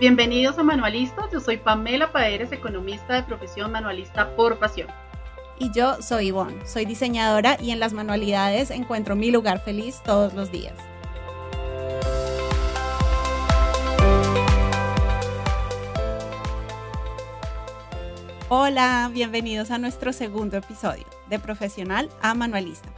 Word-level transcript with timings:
Bienvenidos 0.00 0.58
a 0.58 0.62
Manualistas, 0.62 1.26
yo 1.30 1.40
soy 1.40 1.58
Pamela 1.58 2.10
Paeres, 2.10 2.52
economista 2.52 3.12
de 3.12 3.22
profesión 3.22 3.70
manualista 3.70 4.34
por 4.34 4.58
pasión. 4.58 4.88
Y 5.58 5.70
yo 5.72 6.00
soy 6.00 6.28
Ivonne, 6.28 6.66
soy 6.66 6.86
diseñadora 6.86 7.58
y 7.60 7.70
en 7.70 7.80
las 7.80 7.92
manualidades 7.92 8.70
encuentro 8.70 9.14
mi 9.14 9.30
lugar 9.30 9.62
feliz 9.62 10.02
todos 10.02 10.32
los 10.32 10.50
días. 10.50 10.72
Hola, 18.48 19.10
bienvenidos 19.12 19.70
a 19.70 19.76
nuestro 19.76 20.14
segundo 20.14 20.56
episodio, 20.56 21.04
de 21.28 21.38
profesional 21.38 22.08
a 22.22 22.32
manualista. 22.32 22.88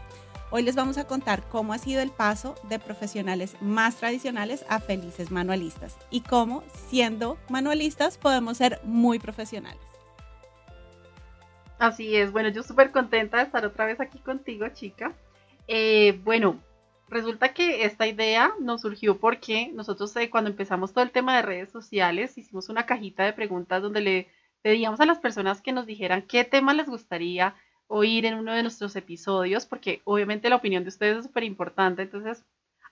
Hoy 0.54 0.62
les 0.62 0.76
vamos 0.76 0.98
a 0.98 1.06
contar 1.06 1.48
cómo 1.48 1.72
ha 1.72 1.78
sido 1.78 2.02
el 2.02 2.10
paso 2.10 2.56
de 2.68 2.78
profesionales 2.78 3.56
más 3.62 3.96
tradicionales 3.96 4.66
a 4.68 4.80
felices 4.80 5.30
manualistas 5.30 5.96
y 6.10 6.20
cómo, 6.20 6.62
siendo 6.90 7.38
manualistas, 7.48 8.18
podemos 8.18 8.58
ser 8.58 8.78
muy 8.84 9.18
profesionales. 9.18 9.80
Así 11.78 12.16
es, 12.16 12.32
bueno, 12.32 12.50
yo 12.50 12.62
súper 12.62 12.92
contenta 12.92 13.38
de 13.38 13.44
estar 13.44 13.64
otra 13.64 13.86
vez 13.86 13.98
aquí 13.98 14.18
contigo, 14.18 14.68
chica. 14.74 15.14
Eh, 15.68 16.20
bueno, 16.22 16.60
resulta 17.08 17.54
que 17.54 17.86
esta 17.86 18.06
idea 18.06 18.52
nos 18.60 18.82
surgió 18.82 19.18
porque 19.18 19.72
nosotros 19.72 20.14
eh, 20.16 20.28
cuando 20.28 20.50
empezamos 20.50 20.92
todo 20.92 21.02
el 21.02 21.12
tema 21.12 21.34
de 21.34 21.42
redes 21.42 21.70
sociales 21.70 22.36
hicimos 22.36 22.68
una 22.68 22.84
cajita 22.84 23.24
de 23.24 23.32
preguntas 23.32 23.80
donde 23.80 24.02
le 24.02 24.28
pedíamos 24.60 25.00
a 25.00 25.06
las 25.06 25.18
personas 25.18 25.62
que 25.62 25.72
nos 25.72 25.86
dijeran 25.86 26.20
qué 26.20 26.44
tema 26.44 26.74
les 26.74 26.88
gustaría 26.88 27.54
oír 27.86 28.26
en 28.26 28.34
uno 28.34 28.52
de 28.52 28.62
nuestros 28.62 28.96
episodios, 28.96 29.66
porque 29.66 30.00
obviamente 30.04 30.48
la 30.48 30.56
opinión 30.56 30.82
de 30.84 30.88
ustedes 30.88 31.18
es 31.18 31.24
súper 31.24 31.44
importante, 31.44 32.02
entonces 32.02 32.44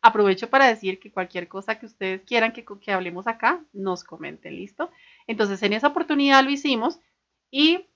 aprovecho 0.03 0.49
para 0.49 0.67
decir 0.67 0.99
que 0.99 1.13
cualquier 1.13 1.49
cosa 1.49 1.79
que 1.79 1.87
ustedes 1.87 2.23
quieran 2.23 2.53
que, 2.53 2.65
que, 2.65 2.93
hablemos 2.93 3.27
acá, 3.27 3.65
nos 3.73 4.05
comenten, 4.05 4.57
¿listo? 4.57 4.91
Entonces, 5.27 5.63
en 5.63 5.73
esa 5.73 5.89
oportunidad 5.89 6.43
lo 6.43 6.51
hicimos 6.51 7.01
y 7.51 7.87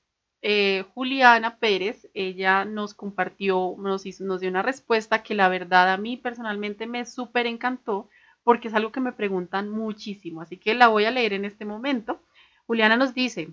eh, 0.43 0.85
Juliana 0.95 1.59
Pérez, 1.59 2.09
ella 2.13 2.67
nos 2.67 2.93
compartió, 2.93 3.77
nos, 3.79 4.05
hizo, 4.05 4.25
nos 4.25 4.41
dio 4.41 4.51
una 4.51 4.63
respuesta 4.63 5.23
que 5.23 5.35
la 5.35 5.49
verdad 5.49 5.91
a 5.91 5.97
mí 5.97 6.19
personalmente 6.19 6.87
me 6.87 7.07
súper 7.07 7.47
encantó 7.47 8.11
porque 8.43 8.69
es 8.69 8.75
algo 8.75 8.93
que 8.93 9.01
me 9.01 9.13
preguntan 9.13 9.71
muchísimo, 9.71 10.43
así 10.43 10.59
que 10.59 10.75
la 10.75 10.89
voy 10.89 11.07
a 11.07 11.11
leer 11.11 11.33
en 11.33 11.47
este 11.47 11.65
momento. 11.65 12.21
Juliana 12.67 12.97
nos 12.97 13.15
dice, 13.15 13.49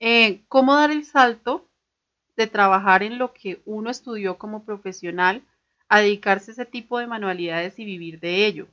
eh, 0.00 0.42
¿cómo 0.48 0.74
dar 0.74 0.90
el 0.90 1.04
salto 1.04 1.68
de 2.36 2.46
trabajar 2.46 3.02
en 3.02 3.18
lo 3.18 3.32
que 3.32 3.62
uno 3.64 3.90
estudió 3.90 4.38
como 4.38 4.64
profesional 4.64 5.42
a 5.88 6.00
dedicarse 6.00 6.50
a 6.50 6.54
ese 6.54 6.66
tipo 6.66 6.98
de 6.98 7.06
manualidades 7.06 7.78
y 7.78 7.84
vivir 7.84 8.20
de 8.20 8.46
ello. 8.46 8.68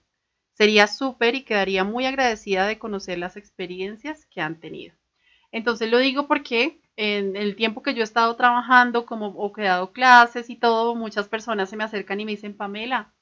Sería 0.54 0.88
súper 0.88 1.36
y 1.36 1.44
quedaría 1.44 1.84
muy 1.84 2.06
agradecida 2.06 2.68
de 2.68 2.78
conocer 2.78 3.18
las 3.18 3.38
experiencias 3.38 4.26
que 4.28 4.42
han 4.42 4.60
tenido. 4.60 4.94
Entonces 5.52 5.90
lo 5.90 5.98
digo 6.00 6.28
porque 6.28 6.80
en 6.96 7.36
el 7.36 7.56
tiempo 7.56 7.82
que 7.82 7.94
yo 7.94 8.02
he 8.02 8.04
estado 8.04 8.36
trabajando 8.36 9.06
como 9.06 9.28
o 9.28 9.52
he 9.58 9.64
dado 9.64 9.92
clases 9.92 10.50
y 10.50 10.56
todo, 10.56 10.96
muchas 10.96 11.28
personas 11.28 11.70
se 11.70 11.78
me 11.78 11.84
acercan 11.84 12.20
y 12.20 12.26
me 12.26 12.32
dicen, 12.32 12.56
Pamela, 12.56 13.14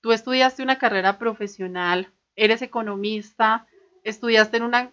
tú 0.00 0.12
estudiaste 0.12 0.62
una 0.62 0.78
carrera 0.78 1.18
profesional, 1.18 2.12
eres 2.36 2.62
economista, 2.62 3.66
estudiaste 4.02 4.56
en 4.56 4.64
una, 4.64 4.92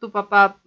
tu 0.00 0.10
papá 0.10 0.60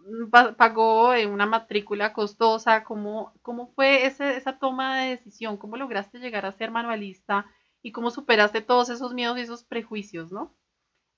pagó 0.58 1.14
en 1.14 1.30
una 1.30 1.46
matrícula 1.46 2.14
costosa, 2.14 2.84
¿cómo, 2.84 3.34
cómo 3.42 3.68
fue 3.74 4.06
ese, 4.06 4.36
esa 4.36 4.58
toma 4.58 5.02
de 5.02 5.12
decisión? 5.12 5.58
¿Cómo 5.58 5.78
lograste 5.78 6.20
llegar 6.20 6.46
a 6.46 6.52
ser 6.52 6.72
manualista? 6.72 7.46
¿Y 7.82 7.92
cómo 7.92 8.12
superaste 8.12 8.62
todos 8.62 8.90
esos 8.90 9.14
miedos 9.14 9.38
y 9.38 9.42
esos 9.42 9.64
prejuicios, 9.64 10.32
no? 10.32 10.56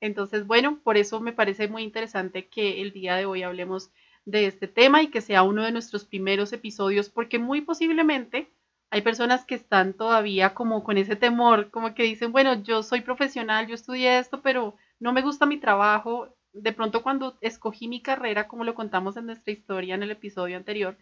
Entonces, 0.02 0.46
bueno, 0.46 0.80
por 0.84 0.98
eso 0.98 1.20
me 1.22 1.34
parece 1.34 1.68
muy 1.68 1.84
interesante 1.84 2.48
que 2.48 2.82
el 2.82 2.92
día 2.92 3.16
de 3.16 3.26
hoy 3.26 3.44
hablemos 3.44 3.92
de 4.26 4.48
este 4.48 4.68
tema 4.68 5.02
y 5.02 5.08
que 5.08 5.22
sea 5.22 5.44
uno 5.44 5.64
de 5.64 5.72
nuestros 5.72 6.06
primeros 6.06 6.52
episodios, 6.54 7.10
porque 7.10 7.40
muy 7.40 7.62
posiblemente 7.62 8.52
hay 8.90 9.02
personas 9.02 9.46
que 9.46 9.56
están 9.56 9.94
todavía 9.94 10.54
como 10.54 10.84
con 10.84 10.98
ese 10.98 11.16
temor, 11.16 11.70
como 11.72 11.94
que 11.94 12.04
dicen, 12.04 12.32
bueno, 12.32 12.62
yo 12.64 12.84
soy 12.84 13.02
profesional, 13.02 13.68
yo 13.68 13.76
estudié 13.76 14.20
esto, 14.20 14.42
pero 14.42 14.76
no 15.00 15.14
me 15.14 15.22
gusta 15.22 15.46
mi 15.46 15.58
trabajo, 15.58 16.35
de 16.56 16.72
pronto 16.72 17.04
cuando 17.04 17.38
escogí 17.42 17.88
mi 17.88 18.02
carrera, 18.02 18.48
como 18.48 18.64
lo 18.64 18.76
contamos 18.76 19.18
en 19.18 19.26
nuestra 19.26 19.52
historia 19.52 19.96
en 19.96 20.04
el 20.04 20.12
episodio 20.12 20.56
anterior, 20.56 20.98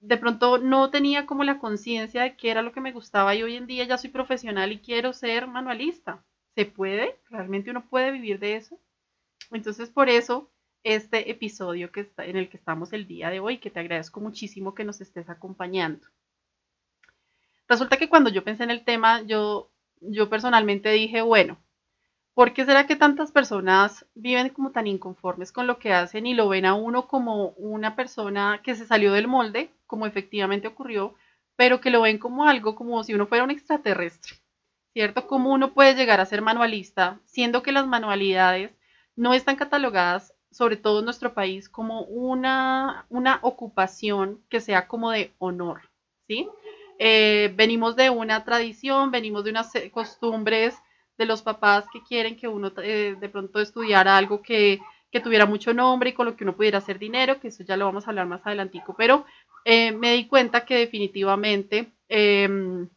de 0.00 0.16
pronto 0.16 0.58
no 0.58 0.90
tenía 0.90 1.24
como 1.24 1.44
la 1.44 1.58
conciencia 1.58 2.22
de 2.22 2.36
qué 2.36 2.50
era 2.50 2.62
lo 2.62 2.72
que 2.72 2.80
me 2.80 2.92
gustaba 2.92 3.34
y 3.34 3.42
hoy 3.42 3.56
en 3.56 3.66
día 3.66 3.84
ya 3.84 3.96
soy 3.96 4.10
profesional 4.10 4.72
y 4.72 4.78
quiero 4.78 5.12
ser 5.12 5.46
manualista. 5.46 6.24
¿Se 6.54 6.66
puede? 6.66 7.16
¿Realmente 7.30 7.70
uno 7.70 7.88
puede 7.88 8.10
vivir 8.10 8.40
de 8.40 8.56
eso? 8.56 8.80
Entonces 9.52 9.88
por 9.88 10.08
eso 10.08 10.50
este 10.82 11.30
episodio 11.30 11.92
que 11.92 12.00
está, 12.00 12.24
en 12.24 12.36
el 12.36 12.48
que 12.48 12.56
estamos 12.56 12.92
el 12.92 13.06
día 13.06 13.30
de 13.30 13.40
hoy, 13.40 13.58
que 13.58 13.70
te 13.70 13.80
agradezco 13.80 14.20
muchísimo 14.20 14.74
que 14.74 14.84
nos 14.84 15.00
estés 15.00 15.28
acompañando. 15.28 16.06
Resulta 17.68 17.98
que 17.98 18.08
cuando 18.08 18.30
yo 18.30 18.42
pensé 18.42 18.64
en 18.64 18.70
el 18.70 18.84
tema, 18.84 19.22
yo, 19.22 19.70
yo 20.00 20.28
personalmente 20.28 20.90
dije, 20.90 21.22
bueno, 21.22 21.58
¿Por 22.38 22.52
qué 22.52 22.64
será 22.64 22.86
que 22.86 22.94
tantas 22.94 23.32
personas 23.32 24.06
viven 24.14 24.50
como 24.50 24.70
tan 24.70 24.86
inconformes 24.86 25.50
con 25.50 25.66
lo 25.66 25.80
que 25.80 25.92
hacen 25.92 26.24
y 26.24 26.34
lo 26.34 26.48
ven 26.48 26.66
a 26.66 26.74
uno 26.74 27.08
como 27.08 27.48
una 27.56 27.96
persona 27.96 28.60
que 28.62 28.76
se 28.76 28.86
salió 28.86 29.12
del 29.12 29.26
molde, 29.26 29.72
como 29.88 30.06
efectivamente 30.06 30.68
ocurrió, 30.68 31.16
pero 31.56 31.80
que 31.80 31.90
lo 31.90 32.02
ven 32.02 32.18
como 32.18 32.44
algo 32.46 32.76
como 32.76 33.02
si 33.02 33.12
uno 33.12 33.26
fuera 33.26 33.42
un 33.42 33.50
extraterrestre? 33.50 34.36
¿Cierto? 34.92 35.26
¿Cómo 35.26 35.52
uno 35.52 35.74
puede 35.74 35.96
llegar 35.96 36.20
a 36.20 36.26
ser 36.26 36.40
manualista, 36.40 37.18
siendo 37.24 37.64
que 37.64 37.72
las 37.72 37.88
manualidades 37.88 38.70
no 39.16 39.34
están 39.34 39.56
catalogadas, 39.56 40.32
sobre 40.52 40.76
todo 40.76 41.00
en 41.00 41.06
nuestro 41.06 41.34
país, 41.34 41.68
como 41.68 42.02
una, 42.02 43.04
una 43.08 43.40
ocupación 43.42 44.40
que 44.48 44.60
sea 44.60 44.86
como 44.86 45.10
de 45.10 45.32
honor? 45.38 45.90
¿Sí? 46.28 46.48
Eh, 47.00 47.52
venimos 47.56 47.96
de 47.96 48.10
una 48.10 48.44
tradición, 48.44 49.10
venimos 49.10 49.42
de 49.42 49.50
unas 49.50 49.72
costumbres 49.90 50.80
de 51.18 51.26
los 51.26 51.42
papás 51.42 51.84
que 51.92 52.02
quieren 52.02 52.36
que 52.36 52.48
uno 52.48 52.72
eh, 52.82 53.16
de 53.20 53.28
pronto 53.28 53.60
estudiara 53.60 54.16
algo 54.16 54.40
que, 54.40 54.80
tuviera 55.22 55.46
mucho 55.46 55.74
nombre 55.74 56.10
y 56.10 56.12
con 56.12 56.26
lo 56.26 56.36
que 56.36 56.44
uno 56.44 56.54
pudiera 56.54 56.78
hacer 56.78 56.98
dinero, 56.98 57.40
que 57.40 57.48
eso 57.48 57.64
ya 57.64 57.76
lo 57.76 57.86
vamos 57.86 58.06
a 58.06 58.10
hablar 58.10 58.26
más 58.26 58.46
adelantico, 58.46 58.94
pero 58.96 59.26
eh, 59.64 59.90
me 59.90 60.12
di 60.12 60.26
cuenta 60.26 60.64
que 60.64 60.76
definitivamente 60.76 61.90
em, 62.08 62.88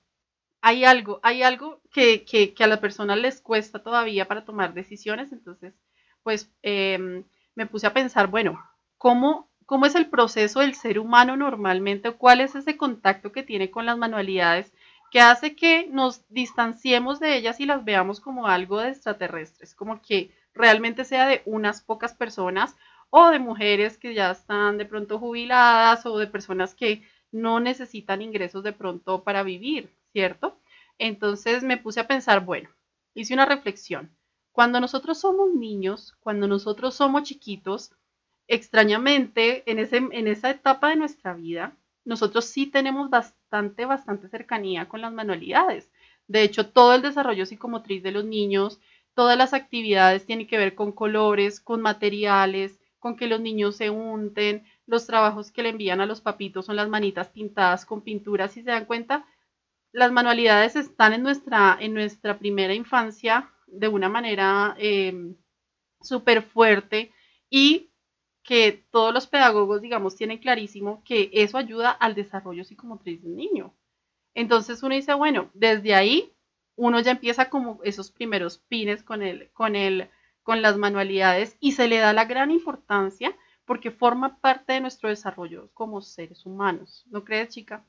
hay 0.62 0.86
algo, 0.86 1.20
hay 1.24 1.42
algo 1.42 1.82
que, 1.92 2.24
que, 2.24 2.54
a 2.64 2.68
la 2.68 2.80
persona 2.80 3.16
les 3.16 3.42
cuesta 3.42 3.80
todavía 3.80 4.28
para 4.28 4.46
tomar 4.46 4.76
decisiones, 4.76 5.32
entonces 5.32 5.74
pues 6.22 6.52
em, 6.62 7.24
me 7.56 7.66
puse 7.66 7.88
a 7.88 7.94
pensar, 7.94 8.28
bueno, 8.28 8.64
¿cómo, 9.00 9.50
¿cómo 9.66 9.88
es 9.88 9.96
el 9.96 10.06
proceso 10.08 10.60
del 10.60 10.76
ser 10.76 11.00
humano 11.00 11.36
normalmente? 11.36 12.12
¿Cuál 12.12 12.42
es 12.42 12.54
ese 12.54 12.78
contacto 12.78 13.32
que 13.32 13.42
tiene 13.42 13.72
con 13.72 13.88
las 13.88 13.98
manualidades? 13.98 14.72
Que 15.12 15.20
hace 15.20 15.56
que 15.56 15.88
nos 15.88 16.28
distanciemos 16.30 17.20
de 17.20 17.36
ellas 17.36 17.60
y 17.60 17.66
las 17.66 17.84
veamos 17.84 18.22
como 18.22 18.48
algo 18.48 18.80
de 18.80 18.90
extraterrestres, 18.90 19.76
como 19.76 20.02
que 20.02 20.32
realmente 20.54 21.06
sea 21.06 21.28
de 21.28 21.42
unas 21.46 21.82
pocas 21.82 22.14
personas 22.14 22.76
o 23.10 23.30
de 23.30 23.40
mujeres 23.40 23.98
que 23.98 24.14
ya 24.14 24.32
están 24.32 24.78
de 24.78 24.86
pronto 24.86 25.20
jubiladas 25.20 26.06
o 26.06 26.18
de 26.18 26.28
personas 26.28 26.74
que 26.74 27.04
no 27.32 27.60
necesitan 27.60 28.22
ingresos 28.22 28.64
de 28.64 28.72
pronto 28.72 29.24
para 29.24 29.44
vivir, 29.44 29.94
¿cierto? 30.14 30.58
Entonces 30.98 31.62
me 31.62 31.78
puse 31.78 32.00
a 32.00 32.08
pensar, 32.08 32.46
bueno, 32.46 32.70
hice 33.14 33.34
una 33.34 33.46
reflexión. 33.46 34.16
Cuando 34.54 34.80
nosotros 34.80 35.20
somos 35.20 35.54
niños, 35.54 36.16
cuando 36.22 36.48
nosotros 36.48 36.96
somos 36.96 37.24
chiquitos, 37.24 37.92
extrañamente 38.48 39.70
en, 39.70 39.80
ese, 39.80 39.98
en 39.98 40.28
esa 40.28 40.50
etapa 40.50 40.90
de 40.90 40.98
nuestra 40.98 41.34
vida, 41.34 41.76
nosotros 42.06 42.46
sí 42.46 42.68
tenemos 42.68 43.10
bastante, 43.10 43.41
bastante 43.52 44.30
cercanía 44.30 44.88
con 44.88 45.02
las 45.02 45.14
manualidades. 45.14 45.92
De 46.28 46.44
hecho, 46.44 46.70
todo 46.70 46.96
el 46.96 47.02
desarrollo 47.02 47.46
psicomotriz 47.46 48.04
de 48.04 48.12
los 48.12 48.26
niños, 48.26 48.80
todas 49.14 49.38
las 49.38 49.54
actividades 49.54 50.26
tienen 50.26 50.48
que 50.48 50.58
ver 50.58 50.76
con 50.76 50.92
colores, 50.92 51.60
con 51.60 51.82
materiales, 51.82 52.80
con 53.00 53.18
que 53.18 53.28
los 53.28 53.42
niños 53.42 53.76
se 53.76 53.90
unten, 53.90 54.64
los 54.86 55.08
trabajos 55.08 55.52
que 55.52 55.64
le 55.64 55.70
envían 55.70 56.02
a 56.02 56.06
los 56.06 56.22
papitos 56.22 56.66
son 56.66 56.76
las 56.76 56.88
manitas 56.88 57.30
pintadas 57.30 57.86
con 57.86 58.02
pinturas, 58.02 58.52
si 58.52 58.62
se 58.62 58.70
dan 58.70 58.86
cuenta, 58.86 59.26
las 59.92 60.12
manualidades 60.12 60.76
están 60.76 61.14
en 61.14 61.24
nuestra, 61.24 61.78
en 61.80 61.94
nuestra 61.94 62.40
primera 62.40 62.74
infancia 62.74 63.50
de 63.68 63.88
una 63.88 64.08
manera 64.08 64.76
eh, 64.78 65.36
súper 66.02 66.44
fuerte 66.44 67.12
y 67.50 67.91
que 68.44 68.86
todos 68.92 69.14
los 69.14 69.28
pedagogos, 69.28 69.82
digamos, 69.82 70.16
tienen 70.16 70.40
clarísimo 70.40 71.04
que 71.04 71.30
eso 71.34 71.58
ayuda 71.58 71.92
al 71.92 72.16
desarrollo 72.16 72.64
psicomotriz 72.64 73.22
del 73.22 73.36
niño. 73.36 73.74
Entonces 74.34 74.82
uno 74.84 74.96
dice, 74.96 75.14
bueno, 75.14 75.50
desde 75.54 75.94
ahí 75.94 76.34
uno 76.76 77.00
ya 77.00 77.12
empieza 77.12 77.50
como 77.50 77.80
esos 77.84 78.12
primeros 78.12 78.58
pines 78.58 79.04
con 79.04 79.22
el, 79.22 79.52
con 79.52 79.76
el, 79.76 80.10
con 80.44 80.62
las 80.62 80.78
manualidades 80.78 81.58
y 81.60 81.74
se 81.74 81.88
le 81.88 81.98
da 81.98 82.14
la 82.14 82.26
gran 82.26 82.50
importancia 82.52 83.36
porque 83.66 83.92
forma 83.92 84.40
parte 84.40 84.74
de 84.74 84.82
nuestro 84.82 85.10
desarrollo 85.10 85.70
como 85.74 86.02
seres 86.02 86.46
humanos. 86.46 87.06
¿No 87.10 87.24
crees, 87.24 87.50
chica? 87.50 87.86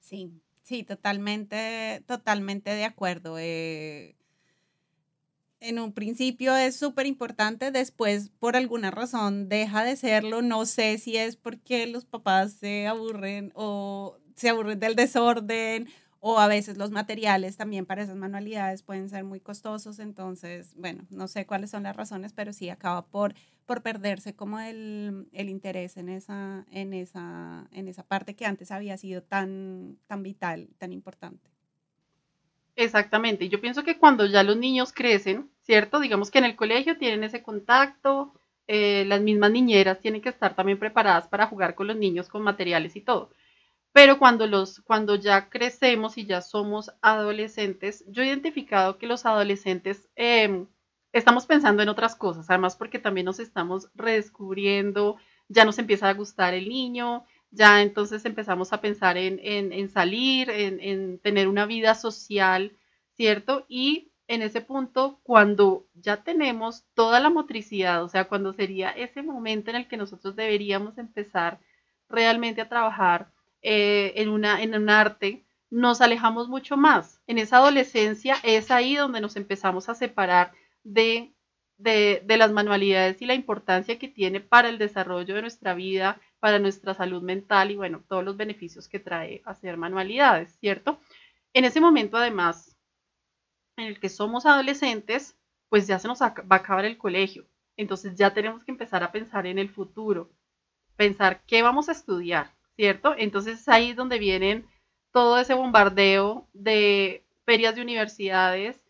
Sí, 0.00 0.32
sí, 0.62 0.82
totalmente, 0.82 2.02
totalmente 2.06 2.70
de 2.70 2.84
acuerdo. 2.84 3.36
Eh, 3.38 4.16
en 5.62 5.78
un 5.78 5.92
principio 5.92 6.56
es 6.56 6.76
súper 6.76 7.06
importante, 7.06 7.70
después 7.70 8.30
por 8.38 8.56
alguna 8.56 8.90
razón 8.90 9.48
deja 9.48 9.84
de 9.84 9.96
serlo. 9.96 10.42
No 10.42 10.66
sé 10.66 10.98
si 10.98 11.16
es 11.16 11.36
porque 11.36 11.86
los 11.86 12.04
papás 12.04 12.52
se 12.52 12.86
aburren 12.86 13.52
o 13.54 14.18
se 14.36 14.48
aburren 14.48 14.80
del 14.80 14.96
desorden 14.96 15.88
o 16.24 16.38
a 16.38 16.46
veces 16.46 16.78
los 16.78 16.92
materiales 16.92 17.56
también 17.56 17.84
para 17.84 18.02
esas 18.02 18.14
manualidades 18.16 18.84
pueden 18.84 19.08
ser 19.08 19.24
muy 19.24 19.40
costosos. 19.40 19.98
Entonces, 19.98 20.72
bueno, 20.76 21.04
no 21.10 21.26
sé 21.26 21.46
cuáles 21.46 21.70
son 21.70 21.82
las 21.82 21.96
razones, 21.96 22.32
pero 22.32 22.52
sí 22.52 22.68
acaba 22.68 23.06
por, 23.06 23.34
por 23.66 23.82
perderse 23.82 24.36
como 24.36 24.60
el, 24.60 25.28
el 25.32 25.48
interés 25.48 25.96
en 25.96 26.08
esa, 26.08 26.64
en, 26.70 26.94
esa, 26.94 27.66
en 27.72 27.88
esa 27.88 28.04
parte 28.04 28.36
que 28.36 28.46
antes 28.46 28.70
había 28.70 28.96
sido 28.98 29.24
tan, 29.24 29.98
tan 30.06 30.22
vital, 30.22 30.68
tan 30.78 30.92
importante. 30.92 31.50
Exactamente. 32.76 33.48
Yo 33.48 33.60
pienso 33.60 33.82
que 33.82 33.98
cuando 33.98 34.26
ya 34.26 34.42
los 34.44 34.56
niños 34.56 34.92
crecen, 34.92 35.50
¿cierto? 35.62 36.00
Digamos 36.00 36.30
que 36.30 36.38
en 36.38 36.44
el 36.44 36.56
colegio 36.56 36.98
tienen 36.98 37.24
ese 37.24 37.42
contacto, 37.42 38.34
eh, 38.66 39.04
las 39.06 39.20
mismas 39.20 39.50
niñeras 39.50 40.00
tienen 40.00 40.22
que 40.22 40.28
estar 40.28 40.54
también 40.54 40.78
preparadas 40.78 41.28
para 41.28 41.46
jugar 41.46 41.74
con 41.74 41.86
los 41.88 41.96
niños 41.96 42.28
con 42.28 42.42
materiales 42.42 42.96
y 42.96 43.00
todo. 43.00 43.30
Pero 43.92 44.18
cuando, 44.18 44.46
los, 44.46 44.80
cuando 44.80 45.16
ya 45.16 45.50
crecemos 45.50 46.16
y 46.16 46.24
ya 46.24 46.40
somos 46.40 46.92
adolescentes, 47.02 48.04
yo 48.08 48.22
he 48.22 48.26
identificado 48.28 48.98
que 48.98 49.06
los 49.06 49.26
adolescentes 49.26 50.08
em, 50.16 50.66
estamos 51.12 51.46
pensando 51.46 51.82
en 51.82 51.90
otras 51.90 52.16
cosas, 52.16 52.48
además 52.48 52.76
porque 52.76 52.98
también 52.98 53.26
nos 53.26 53.38
estamos 53.38 53.90
redescubriendo, 53.94 55.16
ya 55.48 55.64
nos 55.64 55.78
empieza 55.78 56.08
a 56.08 56.14
gustar 56.14 56.54
el 56.54 56.68
niño, 56.68 57.24
ya 57.50 57.82
entonces 57.82 58.24
empezamos 58.24 58.72
a 58.72 58.80
pensar 58.80 59.18
en, 59.18 59.38
en, 59.42 59.88
salir, 59.90 60.48
en, 60.48 60.80
en, 60.80 61.18
tener 61.18 61.48
una 61.48 61.66
vida 61.66 61.94
social, 61.94 62.72
¿cierto? 63.14 63.66
Y 63.68 64.11
en 64.28 64.42
ese 64.42 64.60
punto, 64.60 65.20
cuando 65.22 65.86
ya 65.94 66.22
tenemos 66.22 66.84
toda 66.94 67.20
la 67.20 67.30
motricidad, 67.30 68.02
o 68.04 68.08
sea, 68.08 68.24
cuando 68.28 68.52
sería 68.52 68.90
ese 68.90 69.22
momento 69.22 69.70
en 69.70 69.76
el 69.76 69.88
que 69.88 69.96
nosotros 69.96 70.36
deberíamos 70.36 70.98
empezar 70.98 71.60
realmente 72.08 72.60
a 72.60 72.68
trabajar 72.68 73.30
eh, 73.62 74.12
en, 74.16 74.28
una, 74.28 74.62
en 74.62 74.74
un 74.74 74.90
arte, 74.90 75.44
nos 75.70 76.00
alejamos 76.00 76.48
mucho 76.48 76.76
más. 76.76 77.20
En 77.26 77.38
esa 77.38 77.56
adolescencia 77.58 78.36
es 78.42 78.70
ahí 78.70 78.96
donde 78.96 79.20
nos 79.20 79.36
empezamos 79.36 79.88
a 79.88 79.94
separar 79.94 80.52
de, 80.84 81.32
de, 81.78 82.22
de 82.24 82.36
las 82.36 82.52
manualidades 82.52 83.20
y 83.22 83.26
la 83.26 83.34
importancia 83.34 83.98
que 83.98 84.08
tiene 84.08 84.40
para 84.40 84.68
el 84.68 84.78
desarrollo 84.78 85.34
de 85.34 85.42
nuestra 85.42 85.74
vida, 85.74 86.20
para 86.40 86.58
nuestra 86.58 86.94
salud 86.94 87.22
mental 87.22 87.70
y 87.70 87.76
bueno, 87.76 88.02
todos 88.08 88.24
los 88.24 88.36
beneficios 88.36 88.88
que 88.88 88.98
trae 88.98 89.42
hacer 89.44 89.76
manualidades, 89.76 90.56
¿cierto? 90.60 91.00
En 91.54 91.64
ese 91.64 91.80
momento 91.80 92.16
además 92.16 92.71
en 93.82 93.88
el 93.88 94.00
que 94.00 94.08
somos 94.08 94.46
adolescentes, 94.46 95.36
pues 95.68 95.86
ya 95.86 95.98
se 95.98 96.08
nos 96.08 96.22
va 96.22 96.34
a 96.48 96.54
acabar 96.54 96.84
el 96.84 96.98
colegio. 96.98 97.46
Entonces 97.76 98.16
ya 98.16 98.32
tenemos 98.34 98.64
que 98.64 98.72
empezar 98.72 99.02
a 99.02 99.12
pensar 99.12 99.46
en 99.46 99.58
el 99.58 99.68
futuro, 99.68 100.30
pensar 100.96 101.42
qué 101.46 101.62
vamos 101.62 101.88
a 101.88 101.92
estudiar, 101.92 102.54
¿cierto? 102.76 103.14
Entonces 103.16 103.60
es 103.60 103.68
ahí 103.68 103.92
donde 103.92 104.18
vienen 104.18 104.66
todo 105.12 105.38
ese 105.38 105.54
bombardeo 105.54 106.48
de 106.52 107.24
ferias 107.44 107.74
de 107.74 107.82
universidades, 107.82 108.80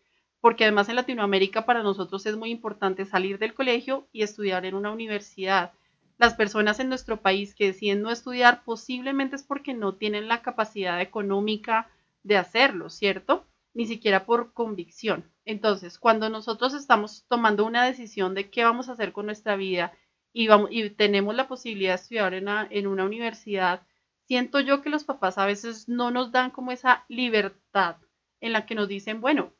porque 0.41 0.65
además 0.65 0.89
en 0.89 0.97
Latinoamérica 0.97 1.65
para 1.65 1.83
nosotros 1.83 2.25
es 2.25 2.35
muy 2.35 2.51
importante 2.51 3.05
salir 3.05 3.39
del 3.39 3.53
colegio 3.53 4.07
y 4.11 4.23
estudiar 4.23 4.65
en 4.65 4.75
una 4.75 4.91
universidad 4.91 5.73
las 6.17 6.35
personas 6.35 6.79
en 6.79 6.89
nuestro 6.89 7.21
país 7.21 7.55
que 7.55 7.67
deciden 7.67 8.01
no 8.01 8.11
estudiar 8.11 8.63
posiblemente 8.63 9.35
es 9.35 9.43
porque 9.43 9.73
no 9.73 9.95
tienen 9.95 10.27
la 10.27 10.41
capacidad 10.41 11.01
económica 11.01 11.89
de 12.23 12.37
hacerlo, 12.37 12.89
¿cierto? 12.89 13.45
Ni 13.73 13.87
siquiera 13.87 14.25
por 14.25 14.53
convicción. 14.53 15.31
Entonces, 15.45 15.97
cuando 15.99 16.29
nosotros 16.29 16.73
estamos 16.73 17.25
tomando 17.27 17.65
una 17.65 17.85
decisión 17.85 18.33
de 18.33 18.49
qué 18.49 18.63
vamos 18.63 18.89
a 18.89 18.93
hacer 18.93 19.11
con 19.11 19.25
nuestra 19.25 19.55
vida 19.55 19.93
y, 20.31 20.47
tenemos 20.91 21.35
la 21.35 21.47
posibilidad 21.47 21.91
de 21.91 22.01
estudiar 22.01 22.33
en 22.33 22.43
una, 22.43 22.67
en 22.69 22.87
una 22.87 23.05
universidad, 23.05 23.85
siento 24.25 24.59
yo 24.59 24.81
que 24.81 24.89
los 24.89 25.03
papás 25.03 25.37
a 25.37 25.45
veces 25.45 25.89
no 25.89 26.11
nos 26.11 26.31
dan 26.31 26.51
como 26.51 26.71
esa 26.71 27.05
libertad 27.07 27.97
en 28.41 28.53
la 28.53 28.65
que 28.65 28.75
nos 28.75 28.87
dicen, 28.87 29.21
bueno, 29.21 29.53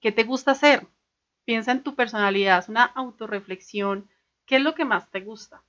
¿qué 0.00 0.12
te 0.12 0.24
gusta 0.24 0.52
hacer? 0.52 0.86
Piensa 1.44 1.72
en 1.72 1.82
tu 1.82 1.94
personalidad, 1.94 2.58
es 2.58 2.68
una 2.68 2.84
autorreflexión 2.84 4.08
¿Qué 4.46 4.56
es 4.56 4.62
lo 4.62 4.76
que 4.76 4.84
más 4.84 5.10
te 5.10 5.20
gusta? 5.20 5.64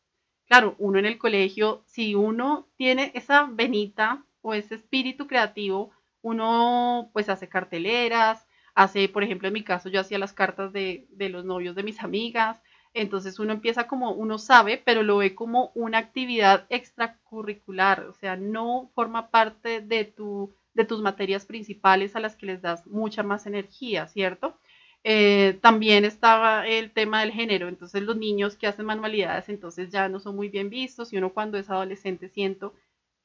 Claro, 0.45 0.75
uno 0.78 1.00
en 1.00 1.07
el 1.07 1.18
colegio, 1.18 1.83
si 1.88 2.13
uno 2.13 2.69
tiene 2.78 3.12
esa 3.16 3.50
venita 3.51 4.24
o 4.42 4.54
ese 4.54 4.75
espíritu 4.75 5.25
creativo, 5.25 5.92
uno 6.22 7.10
pues 7.14 7.30
hace 7.30 7.50
carteleras, 7.50 8.48
hace, 8.75 9.10
por 9.10 9.24
ejemplo, 9.24 9.48
en 9.48 9.56
mi 9.56 9.64
caso 9.64 9.90
yo 9.90 10.00
hacía 10.00 10.19
las 10.19 10.34
cartas 10.34 10.72
de, 10.72 11.08
los 11.18 11.46
novios 11.46 11.75
de 11.75 11.84
mis 11.84 12.02
amigas, 12.04 12.62
entonces 12.94 13.40
uno 13.40 13.54
empieza 13.54 13.88
como, 13.88 14.12
uno 14.12 14.38
sabe, 14.38 14.81
pero 14.84 15.04
lo 15.04 15.18
ve 15.18 15.36
como 15.36 15.72
una 15.75 15.98
actividad 15.98 16.66
extracurricular, 16.69 18.02
o 18.02 18.14
sea, 18.14 18.36
no 18.36 18.92
forma 18.94 19.30
parte 19.30 19.81
de, 19.81 20.06
tu, 20.06 20.54
de 20.74 20.86
tus 20.86 21.02
materias 21.02 21.46
principales 21.46 22.16
a 22.16 22.19
las 22.19 22.36
que 22.36 22.46
les 22.46 22.62
das 22.62 22.86
mucha 22.88 23.24
más 23.24 23.46
energía, 23.48 24.08
¿cierto? 24.08 24.58
Eh, 25.04 25.58
también 25.62 26.06
estaba 26.06 26.68
el 26.68 26.92
tema 26.92 27.22
del 27.22 27.31
género, 27.31 27.69
entonces 27.69 28.04
los 28.04 28.18
niños 28.18 28.58
que 28.58 28.68
hacen 28.68 28.86
manualidades 28.86 29.48
entonces 29.48 29.90
ya 29.90 30.10
no 30.10 30.19
son 30.19 30.36
muy 30.36 30.50
bien 30.50 30.69
vistos 30.69 31.14
y 31.14 31.18
uno 31.18 31.34
cuando 31.34 31.58
es 31.58 31.69
adolescente 31.69 32.30
siento 32.30 32.74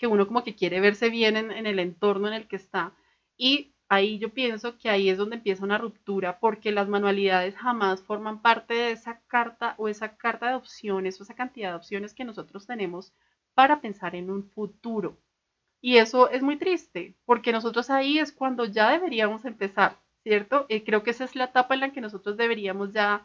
que 0.03 0.09
uno 0.09 0.27
como 0.27 0.43
que 0.43 0.57
quiere 0.57 0.81
verse 0.81 1.11
bien 1.11 1.37
en, 1.37 1.65
el 1.65 1.79
entorno 1.79 2.27
en 2.27 2.35
el 2.35 2.49
que 2.49 2.57
está 2.57 2.93
y 3.37 3.73
ahí 3.89 4.19
yo 4.19 4.31
pienso 4.35 4.77
que 4.77 4.91
ahí 4.91 5.09
es 5.09 5.17
donde 5.17 5.37
empieza 5.37 5.63
una 5.63 5.79
ruptura 5.79 6.41
porque 6.41 6.73
las 6.73 6.89
manualidades 6.89 7.55
jamás 7.55 8.03
forman 8.03 8.43
parte 8.43 8.75
de 8.75 8.91
esa 8.91 9.21
carta 9.29 9.77
o 9.79 9.89
esa 9.89 10.17
carta 10.17 10.49
de 10.49 10.57
opciones 10.57 11.21
o 11.21 11.23
esa 11.23 11.37
cantidad 11.37 11.71
de 11.71 11.77
opciones 11.77 12.15
que 12.15 12.25
nosotros 12.25 12.67
tenemos 12.67 13.13
para 13.55 13.81
pensar 13.81 14.17
en 14.17 14.29
un 14.29 14.51
futuro. 14.51 15.19
Y 15.81 15.99
eso 15.99 16.29
es 16.31 16.43
muy 16.43 16.57
triste 16.57 17.15
porque 17.25 17.53
nosotros 17.53 17.89
ahí 17.89 18.19
es 18.19 18.33
cuando 18.33 18.65
ya 18.65 18.91
deberíamos 18.91 19.45
empezar 19.45 20.01
¿cierto? 20.25 20.67
Eh, 20.69 20.83
creo 20.83 21.05
que 21.05 21.11
esa 21.11 21.25
es 21.25 21.37
la 21.37 21.45
etapa 21.45 21.75
en 21.75 21.81
la 21.81 21.93
que 21.93 22.01
nosotros 22.01 22.37
deberíamos 22.37 22.93
ya 22.93 23.25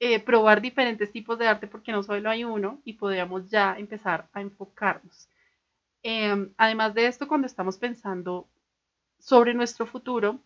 eh, 0.00 0.18
probar 0.18 0.60
diferentes 0.60 1.12
tipos 1.12 1.38
de 1.38 1.46
arte 1.46 1.68
porque 1.68 1.92
no 1.92 2.02
solo 2.02 2.28
hay 2.30 2.42
uno 2.42 2.80
y 2.84 2.94
podríamos 2.94 3.48
ya 3.48 3.76
empezar 3.78 4.28
a 4.32 4.40
enfocarnos. 4.40 5.28
Em, 6.08 6.54
además 6.56 6.94
de 6.94 7.06
esto, 7.06 7.26
cuando 7.28 7.46
estamos 7.48 7.76
pensando 7.78 8.46
sobre 9.18 9.54
nuestro 9.54 9.86
futuro, 9.86 10.40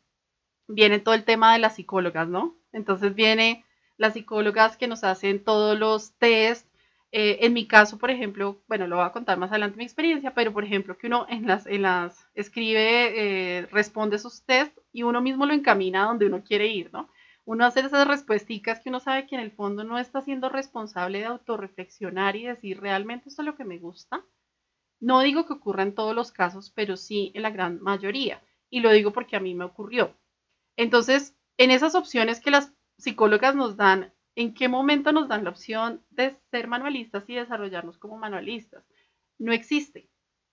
viene 0.69 1.01
todo 1.01 1.15
el 1.15 1.25
tema 1.25 1.53
de 1.55 1.61
las 1.61 1.77
psicólogas, 1.77 2.29
¿no? 2.29 2.57
Entonces 2.73 3.15
viene 3.15 3.65
las 3.99 4.15
psicólogas 4.15 4.77
que 4.77 4.89
nos 4.89 5.05
hacen 5.05 5.45
todos 5.45 5.79
los 5.79 6.13
test 6.19 6.67
eh, 7.13 7.39
en 7.47 7.55
mi 7.55 7.67
caso, 7.67 7.99
por 7.99 8.11
ejemplo, 8.11 8.61
bueno, 8.69 8.87
lo 8.89 8.97
voy 8.97 9.07
a 9.07 9.13
contar 9.13 9.39
más 9.39 9.51
adelante 9.51 9.79
mi 9.79 9.85
experiencia, 9.85 10.35
pero 10.35 10.53
por 10.53 10.65
ejemplo, 10.65 10.99
que 10.99 11.09
uno 11.09 11.27
en 11.29 11.47
las, 11.47 11.67
en 11.67 11.83
las 11.83 12.29
escribe, 12.35 13.59
eh, 13.61 13.67
responde 13.73 14.17
esos 14.17 14.43
test 14.45 14.77
y 14.93 15.05
uno 15.05 15.21
mismo 15.23 15.47
lo 15.47 15.55
encamina 15.55 16.05
a 16.05 16.07
donde 16.09 16.27
uno 16.27 16.45
quiere 16.45 16.69
ir, 16.69 16.91
¿no? 16.93 17.09
Uno 17.47 17.65
hace 17.67 17.81
esas 17.81 18.07
respuestas 18.09 18.81
que 18.81 18.91
uno 18.91 19.01
sabe 19.01 19.27
que 19.27 19.37
en 19.37 19.43
el 19.43 19.53
fondo 19.53 19.85
no 19.85 19.99
está 19.99 20.23
siendo 20.23 20.49
responsable 20.51 21.21
de 21.21 21.27
autorreflexionar 21.27 22.37
y 22.37 22.45
decir, 22.47 22.81
¿realmente 22.81 23.29
esto 23.31 23.43
es 23.43 23.47
lo 23.47 23.57
que 23.57 23.65
me 23.65 23.79
gusta? 23.79 24.23
No 25.01 25.21
digo 25.21 25.47
que 25.47 25.55
ocurra 25.55 25.83
en 25.83 25.95
todos 25.95 26.15
los 26.15 26.31
casos, 26.31 26.71
pero 26.71 26.97
sí 26.97 27.33
en 27.35 27.43
la 27.43 27.51
gran 27.51 27.81
mayoría. 27.83 28.43
Y 28.69 28.81
lo 28.81 28.91
digo 28.93 29.13
porque 29.13 29.37
a 29.37 29.41
mí 29.41 29.55
me 29.55 29.65
ocurrió. 29.65 30.15
Entonces, 30.77 31.35
en 31.57 31.71
esas 31.71 31.95
opciones 31.95 32.41
que 32.41 32.51
las 32.51 32.73
psicólogas 32.99 33.57
nos 33.57 33.77
dan 33.77 34.13
¿En 34.37 34.55
qué 34.55 34.69
momento 34.69 35.13
nos 35.13 35.29
dan 35.29 35.45
la 35.45 35.51
opción 35.51 36.03
de 36.11 36.37
ser 36.51 36.69
manualistas 36.69 37.29
y 37.29 37.35
desarrollarnos 37.35 37.99
como 37.99 38.17
manualistas? 38.17 38.85
No 39.39 39.53
existe, 39.53 40.09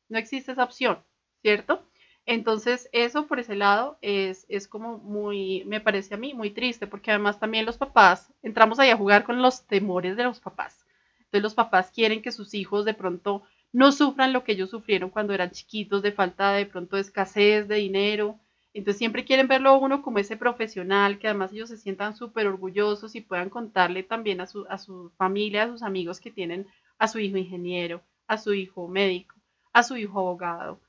no 0.09 0.17
existe 0.17 0.51
esa 0.51 0.63
opción, 0.63 1.03
¿cierto? 1.41 1.85
Entonces, 2.25 2.89
eso 2.91 3.27
por 3.27 3.39
ese 3.39 3.55
lado 3.55 3.97
es, 4.01 4.45
es 4.49 4.67
como 4.67 4.97
muy, 4.97 5.63
me 5.65 5.79
parece 5.79 6.15
a 6.15 6.17
mí 6.17 6.33
muy 6.33 6.51
triste, 6.51 6.87
porque 6.87 7.11
además 7.11 7.39
también 7.39 7.65
los 7.65 7.77
papás, 7.77 8.33
entramos 8.41 8.79
ahí 8.79 8.89
a 8.89 8.97
jugar 8.97 9.23
con 9.23 9.41
los 9.41 9.65
temores 9.67 10.17
de 10.17 10.23
los 10.23 10.39
papás. 10.39 10.85
Entonces, 11.19 11.43
los 11.43 11.55
papás 11.55 11.91
quieren 11.91 12.21
que 12.21 12.31
sus 12.31 12.53
hijos 12.53 12.83
de 12.83 12.93
pronto 12.93 13.43
no 13.71 13.91
sufran 13.91 14.33
lo 14.33 14.43
que 14.43 14.53
ellos 14.53 14.69
sufrieron 14.69 15.09
cuando 15.09 15.33
eran 15.33 15.51
chiquitos, 15.51 16.01
de 16.01 16.12
falta 16.12 16.53
de 16.53 16.65
pronto 16.65 16.95
de 16.95 17.01
escasez 17.03 17.67
de 17.67 17.75
dinero, 17.75 18.39
entonces 18.74 19.00
siempre 19.00 19.25
quieren 19.25 19.47
verlo 19.47 19.77
uno 19.79 20.01
como 20.01 20.19
ese 20.19 20.38
profesional, 20.38 21.17
que 21.17 21.27
además 21.27 21.51
ellos 21.51 21.69
se 21.69 21.77
sientan 21.77 22.15
súper 22.15 22.47
orgullosos 22.47 23.15
y 23.15 23.21
puedan 23.21 23.50
contarle 23.50 24.03
también 24.03 24.39
a 24.39 24.45
su, 24.45 24.65
a 24.69 24.77
su 24.77 25.12
familia, 25.17 25.63
a 25.63 25.67
sus 25.67 25.81
amigos 25.81 26.19
que 26.19 26.31
tienen 26.31 26.67
a 27.00 27.07
su 27.07 27.19
hijo 27.19 27.38
ingeniero, 27.38 28.03
a 28.27 28.38
su 28.38 28.53
hijo 28.53 28.88
médico, 28.88 29.36
a 29.74 29.83
su 29.83 29.97
hijo 29.97 30.19
abogado, 30.19 30.79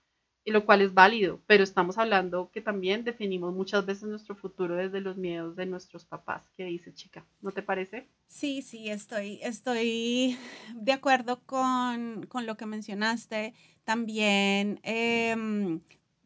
y 0.49 0.51
lo 0.51 0.65
cual 0.65 0.81
es 0.81 0.95
válido, 0.95 1.43
pero 1.47 1.63
estamos 1.63 1.99
hablando 1.99 2.51
que 2.51 2.63
también 2.63 3.05
definimos 3.05 3.53
muchas 3.53 3.85
veces 3.85 4.05
nuestro 4.05 4.35
futuro 4.35 4.77
desde 4.77 5.03
los 5.03 5.19
miedos 5.19 5.57
de 5.57 5.67
nuestros 5.67 6.07
papás. 6.07 6.49
¿Qué 6.57 6.65
dice 6.65 6.95
chica? 6.95 7.23
¿No 7.43 7.51
te 7.53 7.63
parece? 7.63 8.09
Sí, 8.29 8.63
sí, 8.63 8.89
estoy, 8.89 9.41
estoy 9.43 10.39
de 10.75 10.93
acuerdo 10.93 11.43
con, 11.45 12.25
con 12.31 12.47
lo 12.47 12.57
que 12.57 12.65
mencionaste. 12.65 13.53
También 13.85 14.81
eh, 14.85 15.37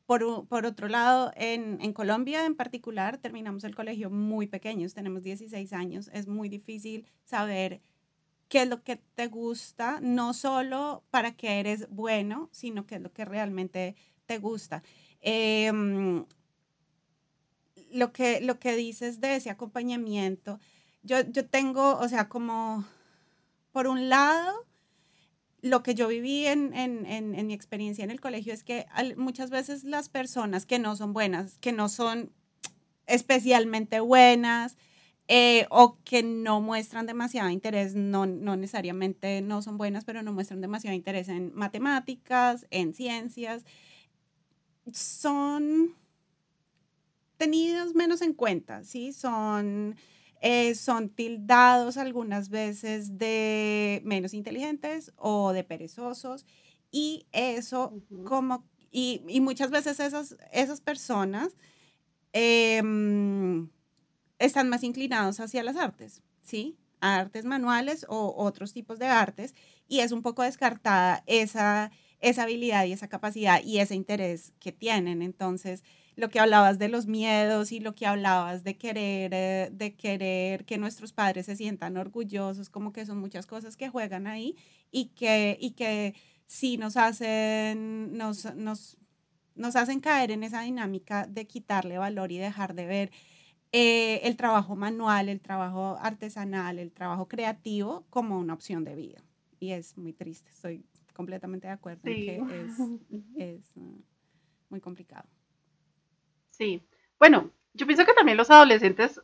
por, 0.06 0.46
por 0.46 0.66
otro 0.66 0.86
lado, 0.86 1.32
en, 1.34 1.78
en, 1.80 1.92
Colombia 1.92 2.46
en 2.46 2.54
particular, 2.54 3.18
terminamos 3.18 3.64
el 3.64 3.74
colegio 3.74 4.08
muy 4.08 4.46
pequeños, 4.46 4.94
tenemos 4.94 5.24
16 5.24 5.72
años, 5.72 6.08
es 6.12 6.28
muy 6.28 6.48
difícil 6.48 7.08
saber 7.24 7.80
qué 8.52 8.60
es 8.60 8.68
lo 8.68 8.82
que 8.82 8.96
te 8.96 9.28
gusta, 9.28 9.98
no 10.02 10.34
solo 10.34 11.02
para 11.10 11.34
que 11.34 11.58
eres 11.58 11.88
bueno, 11.88 12.50
sino 12.52 12.86
qué 12.86 12.96
es 12.96 13.00
lo 13.00 13.10
que 13.10 13.24
realmente 13.24 13.96
te 14.26 14.38
gusta. 14.38 14.82
Em, 15.20 16.24
lo, 17.90 18.12
que, 18.12 18.40
lo 18.40 18.58
que 18.58 18.76
dices 18.76 19.20
de 19.20 19.36
ese 19.36 19.50
acompañamiento, 19.50 20.58
yo, 21.02 21.20
yo 21.20 21.46
tengo, 21.46 21.98
o 21.98 22.08
sea, 22.08 22.28
como, 22.28 22.84
por 23.72 23.86
un 23.86 24.08
lado, 24.08 24.66
lo 25.62 25.82
que 25.82 25.94
yo 25.94 26.08
viví 26.08 26.46
en, 26.46 26.74
en, 26.74 27.06
en, 27.06 27.46
mi 27.46 27.54
experiencia 27.54 28.02
en 28.02 28.10
el 28.10 28.20
colegio 28.20 28.52
es 28.52 28.64
que 28.64 28.86
muchas 29.16 29.50
veces 29.50 29.84
las 29.84 30.08
personas 30.08 30.66
que 30.66 30.80
no 30.80 30.96
son 30.96 31.12
buenas, 31.12 31.58
que 31.58 31.72
no 31.72 31.88
son 31.88 32.32
especialmente 33.06 34.00
buenas 34.00 34.76
eh, 35.28 35.66
o 35.70 35.98
que 36.04 36.24
no 36.24 36.60
muestran 36.60 37.06
demasiado 37.06 37.48
interés, 37.48 37.94
no, 37.94 38.26
no 38.26 38.56
necesariamente 38.56 39.40
no 39.40 39.62
son 39.62 39.78
buenas, 39.78 40.04
pero 40.04 40.22
no 40.22 40.32
muestran 40.32 40.60
demasiado 40.60 40.96
interés 40.96 41.28
en 41.28 41.54
matemáticas, 41.54 42.66
en 42.70 42.92
ciencias, 42.92 43.64
son 44.92 45.94
tenidos 47.36 47.94
menos 47.94 48.22
en 48.22 48.34
cuenta, 48.34 48.84
¿sí? 48.84 49.12
Son 49.12 49.96
eh, 50.44 50.74
son 50.74 51.08
tildados 51.08 51.96
algunas 51.96 52.48
veces 52.48 53.16
de 53.16 54.02
menos 54.04 54.34
inteligentes 54.34 55.12
o 55.16 55.52
de 55.52 55.62
perezosos 55.62 56.46
y 56.90 57.26
eso 57.30 58.02
como, 58.24 58.68
y, 58.90 59.22
y, 59.28 59.40
muchas 59.40 59.70
veces 59.70 60.00
esas, 60.00 60.36
esas 60.50 60.80
personas 60.80 61.56
em, 62.32 63.70
están 64.40 64.68
más 64.68 64.82
inclinados 64.82 65.38
hacia 65.38 65.62
las 65.62 65.76
artes, 65.76 66.22
¿sí? 66.42 66.76
artes 67.00 67.44
manuales 67.44 68.04
o 68.08 68.34
otros 68.36 68.72
tipos 68.72 68.98
de 68.98 69.06
artes 69.06 69.54
y 69.86 70.00
es 70.00 70.10
un 70.10 70.22
poco 70.22 70.42
descartada 70.42 71.22
esa, 71.26 71.92
esa 72.22 72.44
habilidad 72.44 72.86
y 72.86 72.92
esa 72.92 73.08
capacidad 73.08 73.62
y 73.62 73.78
ese 73.78 73.94
interés 73.94 74.52
que 74.60 74.72
tienen. 74.72 75.20
Entonces, 75.20 75.82
lo 76.16 76.30
que 76.30 76.40
hablabas 76.40 76.78
de 76.78 76.88
los 76.88 77.06
miedos 77.06 77.72
y 77.72 77.80
lo 77.80 77.94
que 77.94 78.06
hablabas 78.06 78.64
de 78.64 78.76
querer, 78.78 79.32
eh, 79.34 79.68
de 79.72 79.94
querer 79.94 80.64
que 80.64 80.78
nuestros 80.78 81.12
padres 81.12 81.46
se 81.46 81.56
sientan 81.56 81.96
orgullosos, 81.96 82.70
como 82.70 82.92
que 82.92 83.04
son 83.06 83.18
muchas 83.18 83.46
cosas 83.46 83.76
que 83.76 83.88
juegan 83.88 84.26
ahí 84.26 84.56
y 84.90 85.06
que, 85.06 85.58
y 85.60 85.72
que 85.72 86.14
sí 86.46 86.76
nos 86.76 86.96
hacen, 86.96 88.16
nos, 88.16 88.54
nos, 88.54 88.96
nos 89.54 89.76
hacen 89.76 90.00
caer 90.00 90.30
en 90.30 90.44
esa 90.44 90.62
dinámica 90.62 91.26
de 91.26 91.46
quitarle 91.46 91.98
valor 91.98 92.30
y 92.30 92.38
dejar 92.38 92.74
de 92.74 92.86
ver 92.86 93.10
eh, 93.72 94.20
el 94.24 94.36
trabajo 94.36 94.76
manual, 94.76 95.28
el 95.28 95.40
trabajo 95.40 95.96
artesanal, 96.00 96.78
el 96.78 96.92
trabajo 96.92 97.26
creativo 97.26 98.04
como 98.10 98.38
una 98.38 98.54
opción 98.54 98.84
de 98.84 98.94
vida. 98.94 99.24
Y 99.58 99.72
es 99.72 99.96
muy 99.96 100.12
triste, 100.12 100.50
estoy 100.50 100.84
completamente 101.12 101.66
de 101.66 101.72
acuerdo 101.72 102.00
en 102.04 102.14
que 102.14 102.36
es, 102.36 102.78
es 103.36 103.76
uh, 103.76 104.02
muy 104.68 104.80
complicado. 104.80 105.28
Sí. 106.50 106.82
Bueno, 107.18 107.50
yo 107.74 107.86
pienso 107.86 108.04
que 108.04 108.14
también 108.14 108.36
los 108.36 108.50
adolescentes 108.50 109.20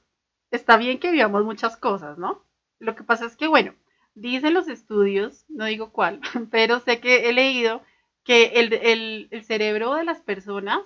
está 0.50 0.76
bien 0.76 0.99
que 0.99 1.11
vivamos 1.11 1.45
muchas 1.45 1.76
cosas, 1.76 2.18
¿no? 2.18 2.45
Lo 2.78 2.95
que 2.95 3.02
pasa 3.02 3.26
es 3.26 3.37
que, 3.37 3.49
bueno, 3.49 3.75
dicen 4.14 4.54
los 4.54 4.68
estudios, 4.68 5.45
no 5.49 5.64
digo 5.66 5.90
cuál, 5.92 6.21
pero 6.50 6.80
sé 6.80 7.00
que 7.00 7.28
he 7.28 7.33
leído 7.33 7.83
que 8.25 8.61
el, 8.61 9.28
el, 9.30 9.45
cerebro 9.45 9.95
de 9.95 10.04
las 10.04 10.21
personas 10.21 10.80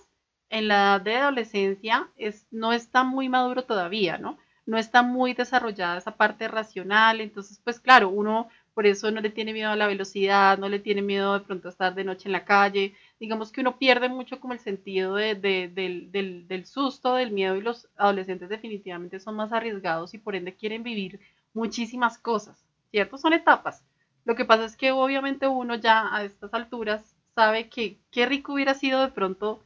en 0.49 0.69
la 0.69 0.75
edad 0.75 1.01
de 1.01 1.17
adolescencia 1.17 2.09
es, 2.17 2.47
no 2.51 2.73
está 2.73 3.05
muy 3.05 3.29
maduro 3.29 3.65
todavía, 3.65 4.19
¿no? 4.19 4.39
No 4.65 4.79
está 4.79 5.03
muy 5.03 5.35
desarrollada 5.35 5.99
esa 5.99 6.17
parte 6.17 6.47
racional, 6.47 7.21
entonces, 7.21 7.61
pues 7.65 7.81
claro, 7.81 8.11
uno 8.11 8.49
por 8.75 8.87
eso 8.87 9.11
no 9.11 9.21
le 9.21 9.31
tiene 9.31 9.53
miedo 9.53 9.71
a 9.71 9.77
la 9.77 9.87
velocidad, 9.87 10.59
no 10.59 10.69
le 10.69 10.79
tiene 10.79 11.03
miedo 11.03 11.35
de 11.35 11.45
pronto 11.45 11.69
estar 11.69 11.95
de 11.95 12.05
noche 12.05 12.29
en 12.29 12.33
la 12.33 12.45
calle. 12.45 12.95
Digamos 13.21 13.53
que 13.53 13.61
uno 13.61 13.79
pierde 13.79 14.09
mucho 14.09 14.41
como 14.41 14.55
el 14.55 14.61
sentido 14.61 15.15
de, 15.17 15.35
del, 15.35 16.11
del, 16.11 16.49
del, 16.49 16.67
susto, 16.67 17.15
del 17.15 17.33
miedo 17.33 17.57
y 17.57 17.63
los 17.63 17.89
adolescentes 17.97 18.49
definitivamente 18.49 19.21
son 19.21 19.37
más 19.37 19.53
arriesgados 19.53 20.15
y 20.15 20.19
por 20.19 20.35
ende 20.35 20.55
quieren 20.55 20.83
vivir 20.83 21.21
muchísimas 21.55 22.19
cosas, 22.19 22.65
¿cierto? 22.91 23.19
Son 23.19 23.33
etapas. 23.33 23.85
Lo 24.25 24.35
que 24.37 24.45
pasa 24.45 24.65
es 24.65 24.77
que 24.77 24.93
obviamente 24.93 25.47
uno 25.49 25.75
ya 25.75 26.15
a 26.15 26.25
estas 26.25 26.55
alturas 26.55 27.15
sabe 27.35 27.69
que 27.69 27.99
qué 28.11 28.27
rico 28.27 28.55
hubiera 28.55 28.75
sido 28.75 29.03
de 29.03 29.09
pronto 29.09 29.63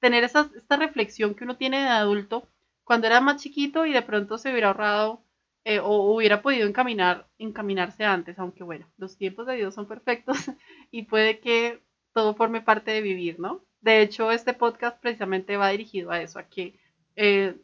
tener 0.00 0.24
esa, 0.24 0.50
esta 0.56 0.76
reflexión 0.76 1.34
que 1.34 1.44
uno 1.44 1.56
tiene 1.56 1.80
de 1.82 1.88
adulto 1.88 2.46
cuando 2.84 3.06
era 3.06 3.20
más 3.20 3.42
chiquito 3.42 3.86
y 3.86 3.92
de 3.92 4.02
pronto 4.02 4.36
se 4.36 4.50
hubiera 4.50 4.68
ahorrado 4.68 5.22
eh, 5.64 5.78
o 5.78 6.14
hubiera 6.14 6.42
podido 6.42 6.66
encaminar, 6.66 7.28
encaminarse 7.38 8.04
antes, 8.04 8.38
aunque 8.38 8.64
bueno, 8.64 8.88
los 8.96 9.16
tiempos 9.16 9.46
de 9.46 9.56
Dios 9.56 9.74
son 9.74 9.86
perfectos 9.86 10.36
y 10.90 11.02
puede 11.02 11.38
que 11.40 11.82
todo 12.12 12.34
forme 12.34 12.60
parte 12.60 12.90
de 12.90 13.00
vivir, 13.00 13.38
¿no? 13.38 13.64
De 13.80 14.00
hecho, 14.02 14.30
este 14.30 14.54
podcast 14.54 15.00
precisamente 15.00 15.56
va 15.56 15.68
dirigido 15.70 16.10
a 16.10 16.20
eso, 16.20 16.38
a 16.38 16.44
que 16.44 16.78
eh, 17.16 17.56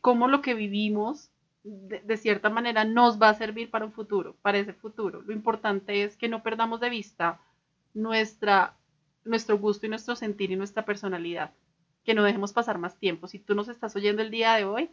cómo 0.00 0.28
lo 0.28 0.42
que 0.42 0.54
vivimos 0.54 1.30
de, 1.66 2.16
cierta 2.16 2.48
manera 2.48 2.84
nos 2.84 3.20
va 3.20 3.28
a 3.30 3.34
servir 3.34 3.70
para 3.70 3.84
un 3.84 3.92
futuro, 3.92 4.36
para 4.40 4.58
ese 4.58 4.72
futuro. 4.72 5.22
Lo 5.22 5.32
importante 5.32 6.04
es 6.04 6.16
que 6.16 6.28
no 6.28 6.42
perdamos 6.42 6.80
de 6.80 6.90
vista 6.90 7.40
nuestra, 7.92 8.76
nuestro 9.24 9.58
gusto 9.58 9.86
y 9.86 9.88
nuestro 9.88 10.14
sentir 10.14 10.52
y 10.52 10.56
nuestra 10.56 10.84
personalidad, 10.84 11.52
que 12.04 12.14
no 12.14 12.22
dejemos 12.22 12.52
pasar 12.52 12.78
más 12.78 12.98
tiempo. 12.98 13.26
Si 13.26 13.40
tú 13.40 13.54
nos 13.54 13.68
estás 13.68 13.96
oyendo 13.96 14.22
el 14.22 14.30
día 14.30 14.54
de 14.54 14.64
hoy, 14.64 14.90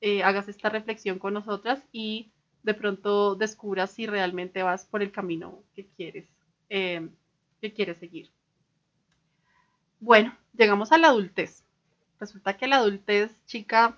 eh, 0.00 0.22
hagas 0.22 0.48
esta 0.48 0.68
reflexión 0.68 1.18
con 1.18 1.34
nosotras 1.34 1.82
y 1.92 2.30
de 2.62 2.74
pronto 2.74 3.34
descubras 3.34 3.90
si 3.92 4.06
realmente 4.06 4.62
vas 4.62 4.84
por 4.86 5.02
el 5.02 5.12
camino 5.12 5.62
que 5.74 5.86
quieres, 5.86 6.28
eh, 6.68 7.08
que 7.60 7.72
quieres 7.72 7.98
seguir. 7.98 8.30
Bueno, 10.00 10.36
llegamos 10.54 10.90
a 10.90 10.98
la 10.98 11.08
adultez. 11.08 11.64
Resulta 12.18 12.56
que 12.56 12.66
la 12.66 12.76
adultez, 12.78 13.30
chica, 13.46 13.96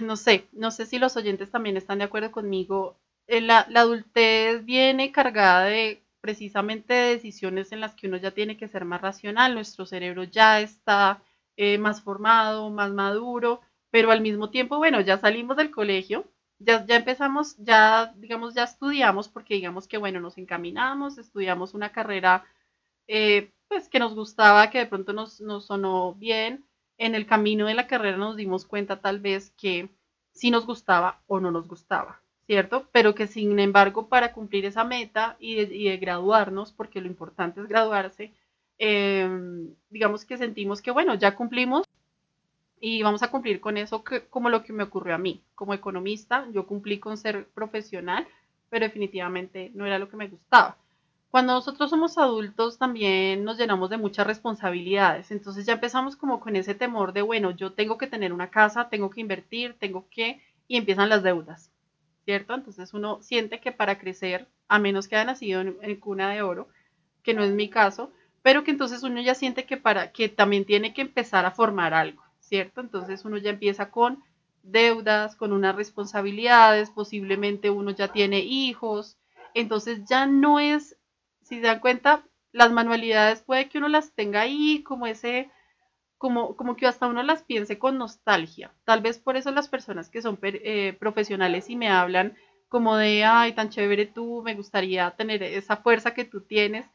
no 0.00 0.16
sé, 0.16 0.48
no 0.52 0.70
sé 0.70 0.86
si 0.86 0.98
los 0.98 1.16
oyentes 1.16 1.50
también 1.50 1.76
están 1.76 1.98
de 1.98 2.04
acuerdo 2.04 2.32
conmigo. 2.32 2.96
Eh, 3.26 3.40
la, 3.40 3.66
la 3.70 3.80
adultez 3.80 4.64
viene 4.64 5.12
cargada 5.12 5.64
de 5.64 6.02
precisamente 6.20 6.94
de 6.94 7.10
decisiones 7.14 7.72
en 7.72 7.80
las 7.80 7.94
que 7.94 8.08
uno 8.08 8.16
ya 8.16 8.32
tiene 8.32 8.56
que 8.56 8.68
ser 8.68 8.84
más 8.84 9.00
racional, 9.00 9.54
nuestro 9.54 9.86
cerebro 9.86 10.24
ya 10.24 10.60
está 10.60 11.22
más 11.80 12.02
formado, 12.02 12.70
más 12.70 12.92
maduro, 12.92 13.60
pero 13.90 14.10
al 14.10 14.20
mismo 14.20 14.50
tiempo, 14.50 14.78
bueno, 14.78 15.00
ya 15.00 15.18
salimos 15.18 15.56
del 15.56 15.70
colegio, 15.70 16.24
ya, 16.58 16.84
ya 16.86 16.96
empezamos, 16.96 17.56
ya, 17.58 18.12
digamos, 18.16 18.54
ya 18.54 18.64
estudiamos, 18.64 19.28
porque 19.28 19.54
digamos 19.54 19.86
que, 19.88 19.98
bueno, 19.98 20.20
nos 20.20 20.38
encaminamos, 20.38 21.18
estudiamos 21.18 21.74
una 21.74 21.92
carrera, 21.92 22.44
eh, 23.06 23.52
pues, 23.68 23.88
que 23.88 23.98
nos 23.98 24.14
gustaba, 24.14 24.70
que 24.70 24.78
de 24.78 24.86
pronto 24.86 25.12
nos, 25.12 25.40
nos 25.40 25.66
sonó 25.66 26.14
bien. 26.14 26.64
En 26.98 27.14
el 27.14 27.26
camino 27.26 27.66
de 27.66 27.74
la 27.74 27.86
carrera 27.86 28.16
nos 28.16 28.36
dimos 28.36 28.66
cuenta 28.66 29.00
tal 29.00 29.20
vez 29.20 29.50
que 29.52 29.88
sí 30.32 30.50
nos 30.50 30.66
gustaba 30.66 31.22
o 31.26 31.40
no 31.40 31.50
nos 31.50 31.68
gustaba, 31.68 32.20
¿cierto? 32.46 32.88
Pero 32.92 33.14
que 33.14 33.26
sin 33.28 33.58
embargo 33.60 34.08
para 34.08 34.32
cumplir 34.32 34.64
esa 34.66 34.84
meta 34.84 35.36
y 35.38 35.64
de, 35.64 35.96
graduarnos, 35.98 36.72
porque 36.72 37.00
lo 37.00 37.06
importante 37.06 37.60
es 37.60 37.68
graduarse, 37.68 38.32
eh, 38.78 39.28
digamos 39.90 40.24
que 40.24 40.38
sentimos 40.38 40.82
que 40.82 40.90
bueno, 40.90 41.14
ya 41.14 41.36
cumplimos 41.36 41.84
y 42.80 43.02
vamos 43.02 43.22
a 43.22 43.30
cumplir 43.30 43.60
con 43.60 43.76
eso 43.76 44.04
como 44.30 44.50
lo 44.50 44.62
que 44.62 44.72
me 44.72 44.84
ocurrió 44.84 45.14
a 45.14 45.18
mí. 45.18 45.42
Como 45.54 45.74
economista, 45.74 46.46
yo 46.52 46.66
cumplí 46.66 46.98
con 46.98 47.16
ser 47.16 47.46
profesional, 47.48 48.26
pero 48.70 48.86
definitivamente 48.86 49.70
no 49.74 49.86
era 49.86 49.98
lo 49.98 50.08
que 50.08 50.16
me 50.16 50.28
gustaba. 50.28 50.76
Cuando 51.30 51.52
nosotros 51.52 51.90
somos 51.90 52.16
adultos 52.16 52.78
también 52.78 53.44
nos 53.44 53.58
llenamos 53.58 53.90
de 53.90 53.98
muchas 53.98 54.26
responsabilidades, 54.26 55.30
entonces 55.30 55.66
ya 55.66 55.74
empezamos 55.74 56.16
como 56.16 56.40
con 56.40 56.56
ese 56.56 56.74
temor 56.74 57.12
de, 57.12 57.20
bueno, 57.20 57.50
yo 57.50 57.72
tengo 57.74 57.98
que 57.98 58.06
tener 58.06 58.32
una 58.32 58.50
casa, 58.50 58.88
tengo 58.88 59.10
que 59.10 59.20
invertir, 59.20 59.76
tengo 59.78 60.06
que, 60.10 60.40
y 60.66 60.78
empiezan 60.78 61.10
las 61.10 61.22
deudas, 61.22 61.70
¿cierto? 62.24 62.54
Entonces 62.54 62.94
uno 62.94 63.22
siente 63.22 63.60
que 63.60 63.72
para 63.72 63.98
crecer, 63.98 64.48
a 64.68 64.78
menos 64.78 65.06
que 65.06 65.16
haya 65.16 65.26
nacido 65.26 65.60
en, 65.60 65.76
en 65.82 65.96
cuna 66.00 66.30
de 66.30 66.40
oro, 66.40 66.68
que 67.22 67.34
no 67.34 67.44
es 67.44 67.52
mi 67.52 67.68
caso, 67.68 68.10
pero 68.40 68.64
que 68.64 68.70
entonces 68.70 69.02
uno 69.02 69.20
ya 69.20 69.34
siente 69.34 69.66
que 69.66 69.76
para 69.76 70.12
que 70.12 70.30
también 70.30 70.64
tiene 70.64 70.94
que 70.94 71.02
empezar 71.02 71.44
a 71.44 71.50
formar 71.50 71.92
algo. 71.92 72.22
¿Cierto? 72.48 72.80
Entonces 72.80 73.24
uno 73.24 73.36
ya 73.36 73.50
empieza 73.50 73.90
con 73.90 74.22
deudas, 74.62 75.36
con 75.36 75.52
unas 75.52 75.76
responsabilidades, 75.76 76.90
posiblemente 76.90 77.70
uno 77.70 77.90
ya 77.90 78.08
tiene 78.08 78.40
hijos, 78.40 79.16
entonces 79.54 80.00
ya 80.08 80.26
no 80.26 80.58
es, 80.58 80.96
si 81.42 81.56
se 81.56 81.62
dan 81.62 81.80
cuenta, 81.80 82.24
las 82.52 82.72
manualidades 82.72 83.42
puede 83.42 83.68
que 83.68 83.78
uno 83.78 83.88
las 83.88 84.12
tenga 84.12 84.40
ahí 84.40 84.82
como 84.82 85.06
ese, 85.06 85.50
como, 86.16 86.56
como 86.56 86.76
que 86.76 86.86
hasta 86.86 87.06
uno 87.06 87.22
las 87.22 87.42
piense 87.42 87.78
con 87.78 87.98
nostalgia. 87.98 88.72
Tal 88.84 89.00
vez 89.00 89.18
por 89.18 89.36
eso 89.36 89.50
las 89.50 89.68
personas 89.68 90.08
que 90.08 90.22
son 90.22 90.38
eh, 90.42 90.96
profesionales 90.98 91.70
y 91.70 91.76
me 91.76 91.90
hablan 91.90 92.36
como 92.68 92.96
de, 92.96 93.24
ay, 93.24 93.52
tan 93.52 93.70
chévere 93.70 94.06
tú, 94.06 94.42
me 94.42 94.54
gustaría 94.54 95.10
tener 95.12 95.42
esa 95.42 95.76
fuerza 95.78 96.12
que 96.12 96.24
tú 96.24 96.42
tienes, 96.42 96.86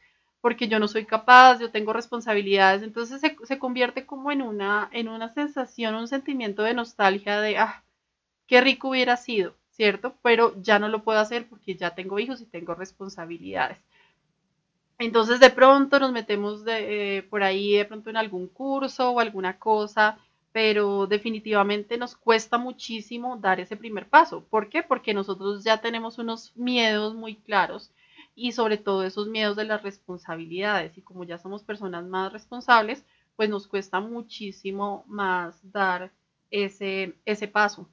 porque 0.44 0.68
yo 0.68 0.78
no 0.78 0.90
soy 0.90 1.06
capaz, 1.06 1.60
yo 1.62 1.72
tengo 1.72 1.94
responsabilidades, 1.94 2.84
entonces 2.84 3.22
se, 3.22 3.38
se 3.46 3.60
convierte 3.60 4.06
como 4.06 4.30
en 4.30 4.42
una, 4.42 4.90
en 4.92 5.08
una 5.08 5.34
sensación, 5.34 5.96
un 5.96 6.10
sentimiento 6.10 6.64
de 6.64 6.74
nostalgia 6.74 7.40
de, 7.40 7.58
ah, 7.58 7.82
qué 8.48 8.62
rico 8.62 8.90
hubiera 8.90 9.16
sido, 9.18 9.56
¿cierto? 9.72 10.16
Pero 10.22 10.54
ya 10.62 10.80
no 10.80 10.90
lo 10.90 11.04
puedo 11.04 11.20
hacer 11.20 11.48
porque 11.50 11.76
ya 11.76 11.96
tengo 11.96 12.20
hijos 12.20 12.42
y 12.42 12.46
tengo 12.46 12.76
responsabilidades. 12.76 13.80
Entonces 15.00 15.40
de 15.40 15.50
pronto 15.50 16.00
nos 16.00 16.12
metemos 16.12 16.66
de, 16.66 17.18
eh, 17.20 17.24
por 17.24 17.44
ahí 17.44 17.78
de 17.78 17.86
pronto 17.86 18.10
en 18.10 18.18
algún 18.18 18.48
curso 18.48 19.12
o 19.12 19.20
alguna 19.22 19.58
cosa, 19.60 20.18
pero 20.52 21.08
definitivamente 21.08 21.98
nos 21.98 22.16
cuesta 22.18 22.58
muchísimo 22.58 23.38
dar 23.38 23.62
ese 23.62 23.78
primer 23.78 24.08
paso. 24.10 24.44
¿Por 24.50 24.70
qué? 24.70 24.84
Porque 24.84 25.14
nosotros 25.14 25.64
ya 25.64 25.80
tenemos 25.80 26.18
unos 26.18 26.52
miedos 26.58 27.16
muy 27.16 27.36
claros 27.36 27.92
y 28.36 28.52
sobre 28.54 28.78
todo 28.78 29.04
esos 29.04 29.28
miedos 29.28 29.56
de 29.56 29.66
las 29.66 29.84
responsabilidades 29.84 30.98
y 30.98 31.02
como 31.02 31.24
ya 31.24 31.38
somos 31.38 31.64
personas 31.64 32.06
más 32.06 32.34
responsables, 32.34 33.06
pues 33.36 33.50
nos 33.50 33.68
cuesta 33.68 34.00
muchísimo 34.00 35.04
más 35.08 35.60
dar 35.72 36.12
ese, 36.52 37.16
ese 37.26 37.48
paso. 37.48 37.90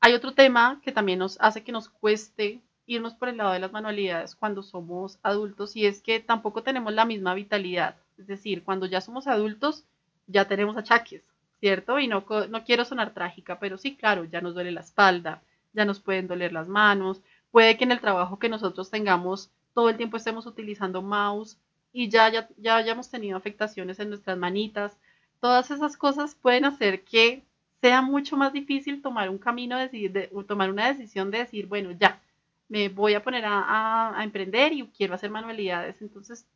Hay 0.00 0.14
otro 0.14 0.32
tema 0.32 0.80
que 0.82 0.92
también 0.92 1.18
nos 1.18 1.38
hace 1.40 1.62
que 1.62 1.72
nos 1.72 1.88
cueste 1.88 2.60
irnos 2.86 3.14
por 3.14 3.28
el 3.28 3.36
lado 3.36 3.52
de 3.52 3.60
las 3.60 3.72
manualidades 3.72 4.34
cuando 4.34 4.62
somos 4.62 5.18
adultos 5.22 5.76
y 5.76 5.86
es 5.86 6.00
que 6.00 6.20
tampoco 6.20 6.62
tenemos 6.62 6.92
la 6.92 7.04
misma 7.04 7.34
vitalidad. 7.34 7.96
Es 8.18 8.26
decir, 8.26 8.64
cuando 8.64 8.86
ya 8.86 9.00
somos 9.00 9.26
adultos 9.26 9.84
ya 10.26 10.46
tenemos 10.46 10.76
achaques, 10.76 11.22
¿cierto? 11.60 11.98
Y 11.98 12.08
no, 12.08 12.24
no 12.48 12.64
quiero 12.64 12.84
sonar 12.84 13.12
trágica, 13.12 13.58
pero 13.58 13.78
sí, 13.78 13.96
claro, 13.96 14.24
ya 14.24 14.40
nos 14.40 14.54
duele 14.54 14.72
la 14.72 14.80
espalda, 14.80 15.42
ya 15.72 15.84
nos 15.84 16.00
pueden 16.00 16.26
doler 16.26 16.52
las 16.52 16.68
manos, 16.68 17.20
puede 17.50 17.76
que 17.76 17.84
en 17.84 17.92
el 17.92 18.00
trabajo 18.00 18.38
que 18.38 18.48
nosotros 18.48 18.90
tengamos 18.90 19.50
todo 19.74 19.88
el 19.88 19.96
tiempo 19.96 20.16
estemos 20.16 20.46
utilizando 20.46 21.02
mouse 21.02 21.58
y 21.92 22.08
ya, 22.08 22.28
ya, 22.30 22.48
ya 22.56 22.76
hayamos 22.76 23.10
tenido 23.10 23.36
afectaciones 23.36 23.98
en 24.00 24.10
nuestras 24.10 24.38
manitas. 24.38 24.96
Todas 25.40 25.70
esas 25.70 25.96
cosas 25.96 26.34
pueden 26.34 26.64
hacer 26.64 27.02
que 27.02 27.42
sea 27.80 28.02
mucho 28.02 28.36
más 28.36 28.52
difícil 28.52 29.02
tomar 29.02 29.30
un 29.30 29.38
camino, 29.38 29.78
de, 29.78 30.30
tomar 30.46 30.70
una 30.70 30.88
decisión 30.88 31.30
de 31.30 31.38
decir, 31.38 31.66
bueno, 31.66 31.92
ya, 31.92 32.20
me 32.68 32.88
voy 32.88 33.14
a 33.14 33.22
poner 33.22 33.44
a, 33.46 34.18
a, 34.18 34.24
emprender 34.24 34.72
y 34.72 34.86
quiero 34.88 35.14
hacer 35.14 35.30
manualidades. 35.30 36.00
Entonces, 36.02 36.46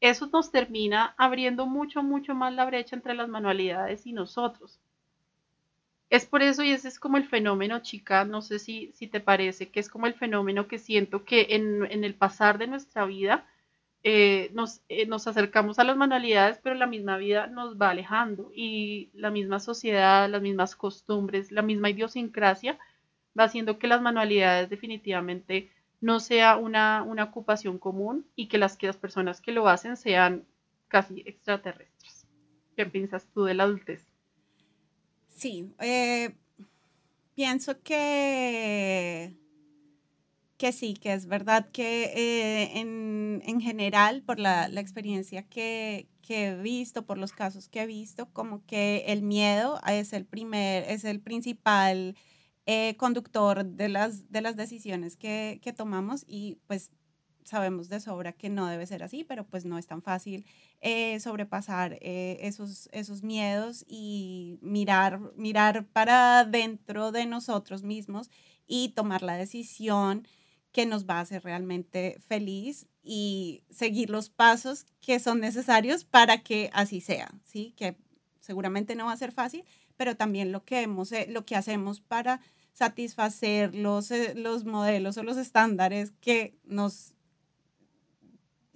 eso 0.00 0.26
nos 0.32 0.50
termina 0.50 1.14
abriendo 1.16 1.66
mucho, 1.66 2.02
mucho 2.02 2.34
más 2.34 2.52
la 2.52 2.66
brecha 2.66 2.96
entre 2.96 3.14
las 3.14 3.28
manualidades 3.28 4.06
y 4.06 4.12
nosotros. 4.12 4.78
Es 6.10 6.26
por 6.26 6.42
eso 6.42 6.62
y 6.62 6.70
ese 6.70 6.88
es 6.88 6.98
como 6.98 7.16
el 7.16 7.24
fenómeno, 7.28 7.80
chica, 7.80 8.24
no 8.24 8.42
sé 8.42 8.58
si, 8.58 8.92
si 8.92 9.06
te 9.08 9.20
parece, 9.20 9.70
que 9.70 9.80
es 9.80 9.88
como 9.88 10.06
el 10.06 10.14
fenómeno 10.14 10.68
que 10.68 10.78
siento 10.78 11.24
que 11.24 11.48
en, 11.50 11.84
en 11.90 12.04
el 12.04 12.14
pasar 12.14 12.58
de 12.58 12.66
nuestra 12.68 13.04
vida 13.06 13.46
eh, 14.04 14.50
nos, 14.54 14.82
eh, 14.88 15.06
nos 15.06 15.26
acercamos 15.26 15.78
a 15.80 15.84
las 15.84 15.96
manualidades, 15.96 16.58
pero 16.62 16.76
la 16.76 16.86
misma 16.86 17.16
vida 17.18 17.48
nos 17.48 17.76
va 17.76 17.90
alejando 17.90 18.52
y 18.54 19.10
la 19.14 19.30
misma 19.30 19.60
sociedad, 19.60 20.28
las 20.30 20.42
mismas 20.42 20.76
costumbres, 20.76 21.52
la 21.52 21.62
misma 21.62 21.90
idiosincrasia 21.90 22.78
va 23.38 23.44
haciendo 23.44 23.78
que 23.78 23.88
las 23.88 24.02
manualidades 24.02 24.70
definitivamente 24.70 25.70
no 26.00 26.20
sea 26.20 26.56
una, 26.56 27.02
una 27.02 27.24
ocupación 27.24 27.78
común 27.78 28.26
y 28.36 28.48
que 28.48 28.58
las, 28.58 28.76
que 28.76 28.86
las 28.88 28.96
personas 28.96 29.40
que 29.40 29.52
lo 29.52 29.68
hacen 29.68 29.96
sean 29.96 30.46
casi 30.88 31.22
extraterrestres. 31.26 32.26
¿Qué 32.76 32.86
piensas 32.86 33.26
tú 33.34 33.44
de 33.44 33.54
la 33.54 33.64
adultez? 33.64 34.06
Sí, 35.36 35.70
eh, 35.80 36.34
pienso 37.34 37.82
que, 37.82 39.36
que 40.56 40.72
sí, 40.72 40.94
que 40.94 41.12
es 41.12 41.26
verdad 41.26 41.68
que 41.72 42.04
eh, 42.04 42.80
en, 42.80 43.42
en, 43.44 43.60
general, 43.60 44.22
por 44.22 44.38
la, 44.40 44.68
la 44.68 44.80
experiencia 44.80 45.42
que, 45.42 46.08
que, 46.22 46.48
he 46.48 46.56
visto, 46.56 47.04
por 47.04 47.18
los 47.18 47.32
casos 47.32 47.68
que 47.68 47.82
he 47.82 47.86
visto, 47.86 48.32
como 48.32 48.64
que 48.64 49.04
el 49.08 49.20
miedo 49.22 49.78
es 49.86 50.14
el 50.14 50.24
primer, 50.24 50.84
es 50.90 51.04
el 51.04 51.20
principal 51.20 52.16
eh, 52.64 52.96
conductor 52.96 53.66
de 53.66 53.90
las, 53.90 54.32
de 54.32 54.40
las 54.40 54.56
decisiones 54.56 55.18
que, 55.18 55.60
que, 55.62 55.74
tomamos 55.74 56.24
y 56.26 56.56
pues 56.66 56.92
sabemos 57.46 57.88
de 57.88 58.00
sobra 58.00 58.32
que 58.32 58.48
no 58.48 58.66
debe 58.66 58.86
ser 58.86 59.02
así, 59.02 59.24
pero 59.24 59.46
pues 59.46 59.64
no 59.64 59.78
es 59.78 59.86
tan 59.86 60.02
fácil 60.02 60.44
eh, 60.80 61.18
sobrepasar 61.20 61.98
eh, 62.00 62.38
esos, 62.42 62.88
esos 62.92 63.22
miedos 63.22 63.84
y 63.88 64.58
mirar, 64.60 65.20
mirar 65.36 65.86
para 65.86 66.44
dentro 66.44 67.12
de 67.12 67.26
nosotros 67.26 67.82
mismos 67.82 68.30
y 68.66 68.90
tomar 68.90 69.22
la 69.22 69.36
decisión 69.36 70.26
que 70.72 70.86
nos 70.86 71.06
va 71.06 71.18
a 71.18 71.20
hacer 71.20 71.42
realmente 71.44 72.18
feliz 72.26 72.86
y 73.02 73.62
seguir 73.70 74.10
los 74.10 74.28
pasos 74.28 74.84
que 75.00 75.20
son 75.20 75.40
necesarios 75.40 76.04
para 76.04 76.42
que 76.42 76.68
así 76.72 77.00
sea, 77.00 77.30
¿sí? 77.44 77.72
Que 77.76 77.96
seguramente 78.40 78.94
no 78.94 79.06
va 79.06 79.12
a 79.12 79.16
ser 79.16 79.32
fácil, 79.32 79.64
pero 79.96 80.16
también 80.16 80.52
lo 80.52 80.64
que, 80.64 80.82
hemos, 80.82 81.12
lo 81.28 81.46
que 81.46 81.56
hacemos 81.56 82.00
para 82.00 82.40
satisfacer 82.72 83.74
los, 83.74 84.10
eh, 84.10 84.34
los 84.36 84.66
modelos 84.66 85.16
o 85.16 85.22
los 85.22 85.38
estándares 85.38 86.12
que 86.20 86.58
nos 86.64 87.14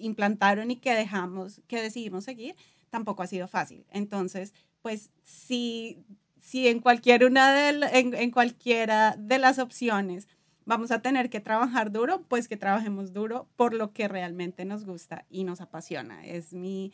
implantaron 0.01 0.71
y 0.71 0.77
que 0.77 0.95
dejamos, 0.95 1.61
que 1.67 1.81
decidimos 1.81 2.25
seguir, 2.25 2.57
tampoco 2.91 3.23
ha 3.23 3.27
sido 3.27 3.49
fácil. 3.49 3.85
Entonces, 3.91 4.53
pues 4.83 5.11
si, 5.23 6.05
si 6.41 6.69
en, 6.69 6.81
cualquier 6.81 7.25
una 7.25 7.53
de, 7.53 7.99
en, 7.99 8.15
en 8.15 8.31
cualquiera 8.31 9.17
de 9.19 9.39
las 9.39 9.59
opciones 9.59 10.29
vamos 10.65 10.91
a 10.91 11.03
tener 11.03 11.31
que 11.31 11.41
trabajar 11.41 11.91
duro, 11.91 12.23
pues 12.29 12.47
que 12.47 12.57
trabajemos 12.57 13.13
duro 13.13 13.49
por 13.57 13.75
lo 13.75 13.93
que 13.93 14.07
realmente 14.09 14.65
nos 14.65 14.85
gusta 14.85 15.27
y 15.29 15.45
nos 15.45 15.61
apasiona. 15.61 16.25
Es 16.25 16.53
mi, 16.53 16.93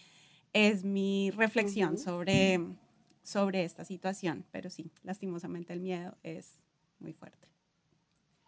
es 0.53 0.85
mi 0.85 1.31
reflexión 1.33 1.92
uh 1.92 1.97
-huh. 1.97 2.05
sobre, 2.05 2.61
sobre 3.23 3.64
esta 3.64 3.85
situación. 3.85 4.47
Pero 4.51 4.71
sí, 4.71 4.90
lastimosamente 5.03 5.73
el 5.75 5.81
miedo 5.81 6.16
es 6.23 6.64
muy 7.01 7.12
fuerte. 7.12 7.49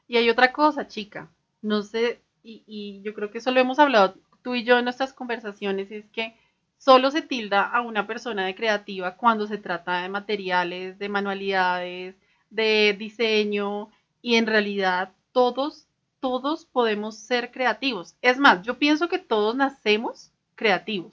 Y 0.06 0.16
hay 0.16 0.30
otra 0.30 0.52
cosa, 0.52 0.86
chica, 0.86 1.30
no 1.60 1.82
sé, 1.82 2.22
y, 2.42 2.62
y, 2.66 3.02
yo 3.02 3.12
creo 3.12 3.30
que 3.30 3.38
eso 3.38 3.50
lo 3.50 3.60
hemos 3.60 3.78
hablado 3.78 4.14
tú 4.42 4.54
y 4.54 4.64
yo 4.64 4.78
en 4.78 4.84
nuestras 4.84 5.12
conversaciones, 5.12 5.90
es 5.90 6.06
que 6.10 6.36
solo 6.78 7.10
se 7.10 7.22
tilda 7.22 7.62
a 7.62 7.80
una 7.80 8.06
persona 8.06 8.46
de 8.46 8.54
creativa 8.54 9.16
cuando 9.16 9.46
se 9.46 9.58
trata 9.58 10.02
de 10.02 10.08
materiales, 10.08 10.98
de 10.98 11.08
manualidades, 11.08 12.16
de 12.50 12.96
diseño, 12.98 13.90
y 14.22 14.34
en 14.34 14.46
realidad 14.46 15.12
todos, 15.32 15.86
todos 16.20 16.64
podemos 16.64 17.16
ser 17.16 17.50
creativos. 17.50 18.16
Es 18.22 18.38
más, 18.38 18.62
yo 18.62 18.78
pienso 18.78 19.08
que 19.08 19.18
todos 19.18 19.54
nacemos 19.54 20.32
creativos, 20.54 21.12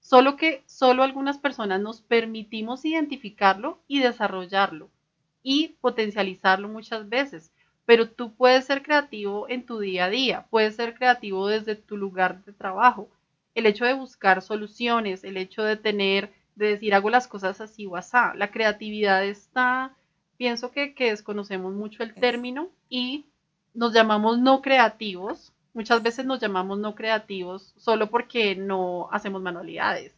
solo 0.00 0.36
que 0.36 0.62
solo 0.66 1.02
algunas 1.02 1.38
personas 1.38 1.80
nos 1.80 2.00
permitimos 2.00 2.84
identificarlo 2.84 3.78
y 3.86 4.00
desarrollarlo 4.00 4.90
y 5.42 5.68
potencializarlo 5.80 6.68
muchas 6.68 7.08
veces. 7.08 7.51
Pero 7.92 8.08
tú 8.08 8.32
puedes 8.32 8.64
ser 8.64 8.82
creativo 8.82 9.50
en 9.50 9.66
tu 9.66 9.78
día 9.78 10.06
a 10.06 10.08
día, 10.08 10.46
puedes 10.48 10.76
ser 10.76 10.94
creativo 10.94 11.46
desde 11.46 11.76
tu 11.76 11.98
lugar 11.98 12.42
de 12.46 12.54
trabajo. 12.54 13.10
El 13.54 13.66
hecho 13.66 13.84
de 13.84 13.92
buscar 13.92 14.40
soluciones, 14.40 15.24
el 15.24 15.36
hecho 15.36 15.62
de 15.62 15.76
tener, 15.76 16.32
de 16.54 16.68
decir 16.68 16.94
hago 16.94 17.10
las 17.10 17.28
cosas 17.28 17.60
así 17.60 17.84
o 17.84 17.96
así. 17.96 18.16
La 18.36 18.50
creatividad 18.50 19.22
está, 19.26 19.94
pienso 20.38 20.70
que, 20.70 20.94
que 20.94 21.10
desconocemos 21.10 21.74
mucho 21.74 22.02
el 22.02 22.14
término 22.14 22.70
y 22.88 23.26
nos 23.74 23.92
llamamos 23.92 24.38
no 24.38 24.62
creativos. 24.62 25.52
Muchas 25.74 26.02
veces 26.02 26.24
nos 26.24 26.40
llamamos 26.40 26.78
no 26.78 26.94
creativos 26.94 27.74
solo 27.76 28.08
porque 28.08 28.56
no 28.56 29.10
hacemos 29.12 29.42
manualidades. 29.42 30.14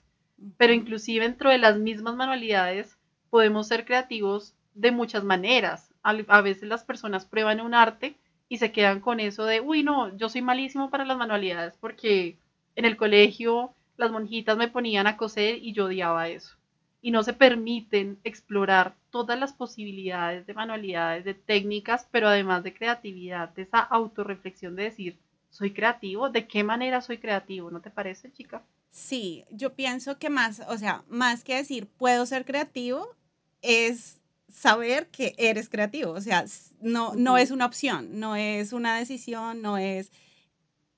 Pero 0.58 0.72
inclusive 0.72 1.24
dentro 1.24 1.50
de 1.50 1.58
las 1.58 1.76
mismas 1.76 2.14
manualidades 2.14 2.96
podemos 3.30 3.66
ser 3.66 3.84
creativos 3.84 4.54
de 4.74 4.92
muchas 4.92 5.24
maneras. 5.24 5.93
A, 6.04 6.40
veces 6.42 6.68
las 6.68 6.84
personas 6.84 7.24
prueban 7.24 7.60
un 7.60 7.74
arte 7.74 8.14
y 8.48 8.58
se 8.58 8.70
quedan 8.72 9.00
con 9.00 9.20
eso 9.20 9.44
de, 9.46 9.60
uy, 9.60 9.82
no, 9.82 10.14
yo 10.16 10.28
soy 10.28 10.42
malísimo 10.42 10.90
para 10.90 11.04
las 11.04 11.16
manualidades 11.16 11.74
porque 11.80 12.36
en 12.76 12.84
el 12.84 12.96
colegio 12.96 13.74
las 13.96 14.12
monjitas 14.12 14.56
me 14.56 14.68
ponían 14.68 15.06
a 15.06 15.16
coser 15.16 15.56
y 15.62 15.72
yo 15.72 15.86
odiaba 15.86 16.28
eso. 16.28 16.56
Y 17.00 17.10
no 17.10 17.22
se 17.22 17.32
permiten 17.32 18.18
explorar 18.22 18.94
todas 19.10 19.38
las 19.38 19.52
posibilidades 19.52 20.46
de 20.46 20.54
manualidades, 20.54 21.24
de 21.24 21.34
técnicas, 21.34 22.06
pero 22.10 22.28
además 22.28 22.62
de 22.62 22.74
creatividad, 22.74 23.48
de 23.50 23.62
esa 23.62 23.80
autorreflexión 23.80 24.76
de 24.76 24.84
decir, 24.84 25.18
soy 25.50 25.72
creativo, 25.72 26.30
¿de 26.30 26.46
qué 26.46 26.64
manera 26.64 27.00
soy 27.00 27.18
creativo? 27.18 27.70
¿No 27.70 27.80
te 27.80 27.90
parece, 27.90 28.32
chica? 28.32 28.62
Sí, 28.90 29.44
yo 29.50 29.74
pienso 29.74 30.18
que 30.18 30.30
más, 30.30 30.60
o 30.68 30.76
sea, 30.76 31.02
más 31.08 31.44
que 31.44 31.56
decir 31.56 31.86
puedo 31.86 32.26
ser 32.26 32.44
creativo, 32.44 33.14
es 33.62 34.20
saber 34.54 35.08
que 35.08 35.34
eres 35.36 35.68
creativo. 35.68 36.12
O 36.12 36.20
sea, 36.20 36.44
no, 36.80 37.14
no 37.14 37.36
es 37.36 37.50
una 37.50 37.66
opción, 37.66 38.20
no 38.20 38.36
es 38.36 38.72
una 38.72 38.96
decisión, 38.96 39.60
no 39.60 39.76
es, 39.76 40.12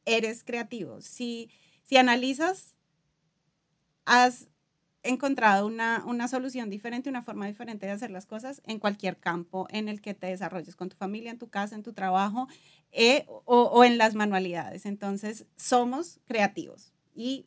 eres 0.05 0.45
creativo. 0.45 1.01
Si, 1.01 1.51
si 1.83 1.97
analizas, 1.97 2.75
has 4.05 4.49
encontrado 5.03 5.67
una, 5.67 6.05
una, 6.05 6.29
solución 6.29 6.69
diferente, 6.69 7.09
una 7.09 7.23
forma 7.23 7.47
diferente 7.47 7.87
de 7.87 7.93
hacer 7.93 8.11
las 8.11 8.27
cosas 8.27 8.61
en 8.67 8.79
cualquier 8.79 9.17
campo 9.17 9.67
en 9.71 9.89
el 9.89 10.01
que 10.01 10.15
te 10.15 10.27
desarrolles, 10.27 10.77
con 10.77 10.91
tu 10.91 10.97
familia, 10.97 11.31
en 11.31 11.39
tu 11.39 11.49
casa, 11.49 11.75
en 11.75 11.83
tu 11.83 11.93
trabajo 11.93 12.49
eh, 12.93 13.25
o, 13.29 13.63
o 13.63 13.85
en 13.85 13.99
las 13.99 14.15
manualidades. 14.15 14.85
Entonces, 14.85 15.47
somos 15.57 16.21
creativos 16.27 16.93
y 17.15 17.47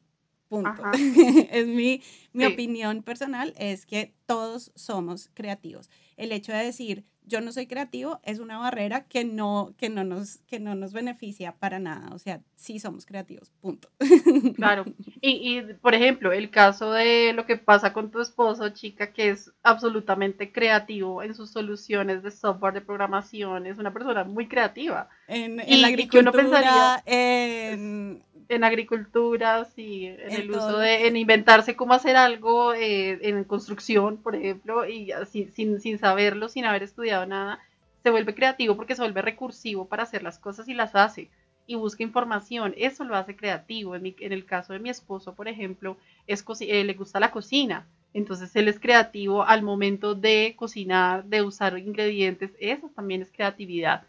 punto. 0.49 0.83
es 1.51 1.67
mi, 1.67 2.01
mi 2.33 2.45
opinión 2.45 3.03
personal, 3.03 3.53
es 3.57 3.85
que 3.85 4.13
todos 4.25 4.71
somos 4.75 5.29
creativos. 5.33 5.89
El 6.17 6.31
hecho 6.33 6.51
de 6.51 6.65
decir, 6.65 7.05
yo 7.29 7.41
no 7.41 7.51
soy 7.51 7.67
creativo 7.67 8.19
es 8.23 8.39
una 8.39 8.57
barrera 8.57 9.05
que 9.05 9.23
no, 9.23 9.73
que 9.77 9.89
no, 9.89 10.03
nos, 10.03 10.39
que 10.47 10.59
no 10.59 10.75
nos 10.75 10.91
beneficia 10.91 11.55
para 11.55 11.79
nada. 11.79 12.09
O 12.13 12.19
sea, 12.19 12.41
sí 12.55 12.79
somos 12.79 13.05
creativos, 13.05 13.51
punto. 13.61 13.89
Claro. 14.55 14.85
Y, 15.21 15.57
y, 15.57 15.61
por 15.75 15.93
ejemplo, 15.93 16.31
el 16.33 16.49
caso 16.49 16.91
de 16.91 17.33
lo 17.33 17.45
que 17.45 17.57
pasa 17.57 17.93
con 17.93 18.09
tu 18.09 18.19
esposo, 18.19 18.69
chica, 18.69 19.13
que 19.13 19.29
es 19.29 19.51
absolutamente 19.63 20.51
creativo 20.51 21.23
en 21.23 21.35
sus 21.35 21.51
soluciones 21.51 22.23
de 22.23 22.31
software, 22.31 22.73
de 22.73 22.81
programación, 22.81 23.67
es 23.67 23.77
una 23.77 23.93
persona 23.93 24.23
muy 24.23 24.47
creativa. 24.47 25.07
En, 25.27 25.59
en 25.59 25.81
la 25.81 25.87
agricultura, 25.87 26.31
pensaría, 26.31 27.03
en 27.05 28.23
en 28.49 28.63
agricultura, 28.63 29.63
sí, 29.65 30.07
en, 30.07 30.31
el 30.31 30.51
uso 30.51 30.79
de, 30.79 31.07
en 31.07 31.15
inventarse 31.15 31.75
cómo 31.75 31.93
hacer 31.93 32.15
algo 32.17 32.73
eh, 32.73 33.19
en 33.21 33.43
construcción, 33.43 34.17
por 34.17 34.35
ejemplo, 34.35 34.87
y 34.87 35.11
así, 35.11 35.45
sin, 35.53 35.79
sin 35.79 35.99
saberlo, 35.99 36.49
sin 36.49 36.65
haber 36.65 36.83
estudiado 36.83 37.25
nada, 37.27 37.59
se 38.01 38.09
vuelve 38.09 38.33
creativo 38.33 38.75
porque 38.75 38.95
se 38.95 39.03
vuelve 39.03 39.21
recursivo 39.21 39.87
para 39.87 40.03
hacer 40.03 40.23
las 40.23 40.39
cosas 40.39 40.67
y 40.67 40.73
las 40.73 40.95
hace 40.95 41.29
y 41.67 41.75
busca 41.75 42.01
información, 42.01 42.73
eso 42.77 43.03
lo 43.03 43.15
hace 43.15 43.35
creativo. 43.35 43.95
En, 43.95 44.15
en 44.19 44.33
el 44.33 44.45
caso 44.45 44.73
de 44.73 44.79
mi 44.79 44.89
esposo, 44.89 45.35
por 45.35 45.47
ejemplo, 45.47 45.97
es 46.25 46.43
eh, 46.61 46.83
le 46.83 46.93
gusta 46.95 47.19
la 47.19 47.29
cocina, 47.29 47.87
entonces 48.11 48.55
él 48.55 48.67
es 48.67 48.79
creativo 48.79 49.43
al 49.43 49.61
momento 49.61 50.15
de 50.15 50.55
cocinar, 50.57 51.25
de 51.25 51.43
usar 51.43 51.77
ingredientes, 51.77 52.53
eso 52.59 52.89
también 52.95 53.21
es 53.21 53.31
creatividad. 53.31 54.07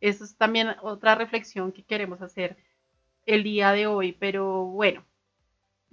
Eso 0.00 0.24
es 0.24 0.34
también 0.36 0.68
otra 0.80 1.14
reflexión 1.14 1.70
que 1.70 1.82
queremos 1.82 2.22
hacer 2.22 2.56
el 3.26 3.42
día 3.42 3.72
de 3.72 3.86
hoy, 3.86 4.12
pero 4.12 4.64
bueno, 4.64 5.04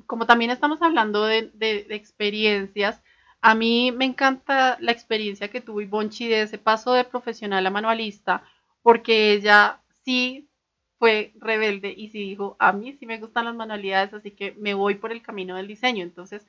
como 0.05 0.25
también 0.25 0.51
estamos 0.51 0.81
hablando 0.81 1.25
de, 1.25 1.51
experiencias, 1.89 3.01
a 3.41 3.55
mí 3.55 3.91
me 3.91 4.05
encanta 4.05 4.77
la 4.81 4.91
experiencia 4.91 5.49
que 5.49 5.61
tuvo 5.61 5.81
Ivonchi 5.81 6.27
de 6.27 6.41
ese 6.41 6.57
paso 6.57 6.93
de 6.93 7.03
profesional 7.03 7.65
a 7.65 7.69
manualista, 7.69 8.43
porque 8.81 9.33
ella 9.33 9.81
sí 10.03 10.49
fue 10.97 11.33
rebelde 11.39 11.93
y 11.95 12.09
sí 12.09 12.19
dijo, 12.19 12.57
a 12.59 12.73
mí 12.73 12.93
sí 12.93 13.05
me 13.05 13.19
gustan 13.19 13.45
las 13.45 13.55
manualidades, 13.55 14.13
así 14.13 14.31
que 14.31 14.53
me 14.53 14.73
voy 14.73 14.95
por 14.95 15.11
el 15.11 15.21
camino 15.21 15.55
del 15.55 15.67
diseño. 15.67 16.03
Entonces, 16.03 16.45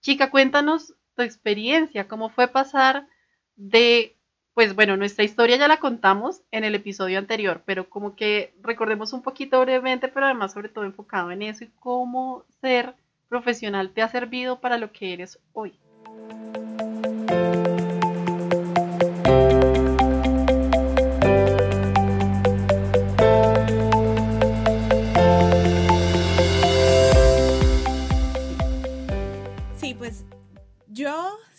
chica, 0.00 0.30
cuéntanos 0.30 0.94
tu 1.16 1.22
experiencia, 1.22 2.06
cómo 2.06 2.28
fue 2.28 2.48
pasar 2.48 3.08
de 3.56 4.16
pues 4.54 4.74
bueno, 4.74 4.96
nuestra 4.96 5.24
historia 5.24 5.56
ya 5.56 5.68
la 5.68 5.78
contamos 5.78 6.42
en 6.50 6.64
el 6.64 6.74
episodio 6.74 7.18
anterior, 7.18 7.62
pero 7.64 7.88
como 7.88 8.16
que 8.16 8.52
recordemos 8.62 9.12
un 9.12 9.22
poquito 9.22 9.60
brevemente, 9.60 10.08
pero 10.08 10.26
además 10.26 10.52
sobre 10.52 10.68
todo 10.68 10.84
enfocado 10.84 11.30
en 11.30 11.42
eso 11.42 11.64
y 11.64 11.70
cómo 11.78 12.44
ser 12.60 12.94
profesional 13.28 13.90
te 13.90 14.02
ha 14.02 14.08
servido 14.08 14.60
para 14.60 14.76
lo 14.76 14.92
que 14.92 15.12
eres 15.12 15.38
hoy. 15.52 15.78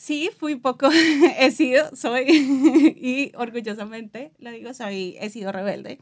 Sí, 0.01 0.31
fui 0.35 0.55
poco, 0.55 0.89
he 1.37 1.51
sido, 1.51 1.95
soy, 1.95 2.25
y 2.97 3.31
orgullosamente 3.35 4.33
lo 4.39 4.51
digo, 4.51 4.73
soy, 4.73 5.15
he 5.19 5.29
sido 5.29 5.51
rebelde. 5.51 5.99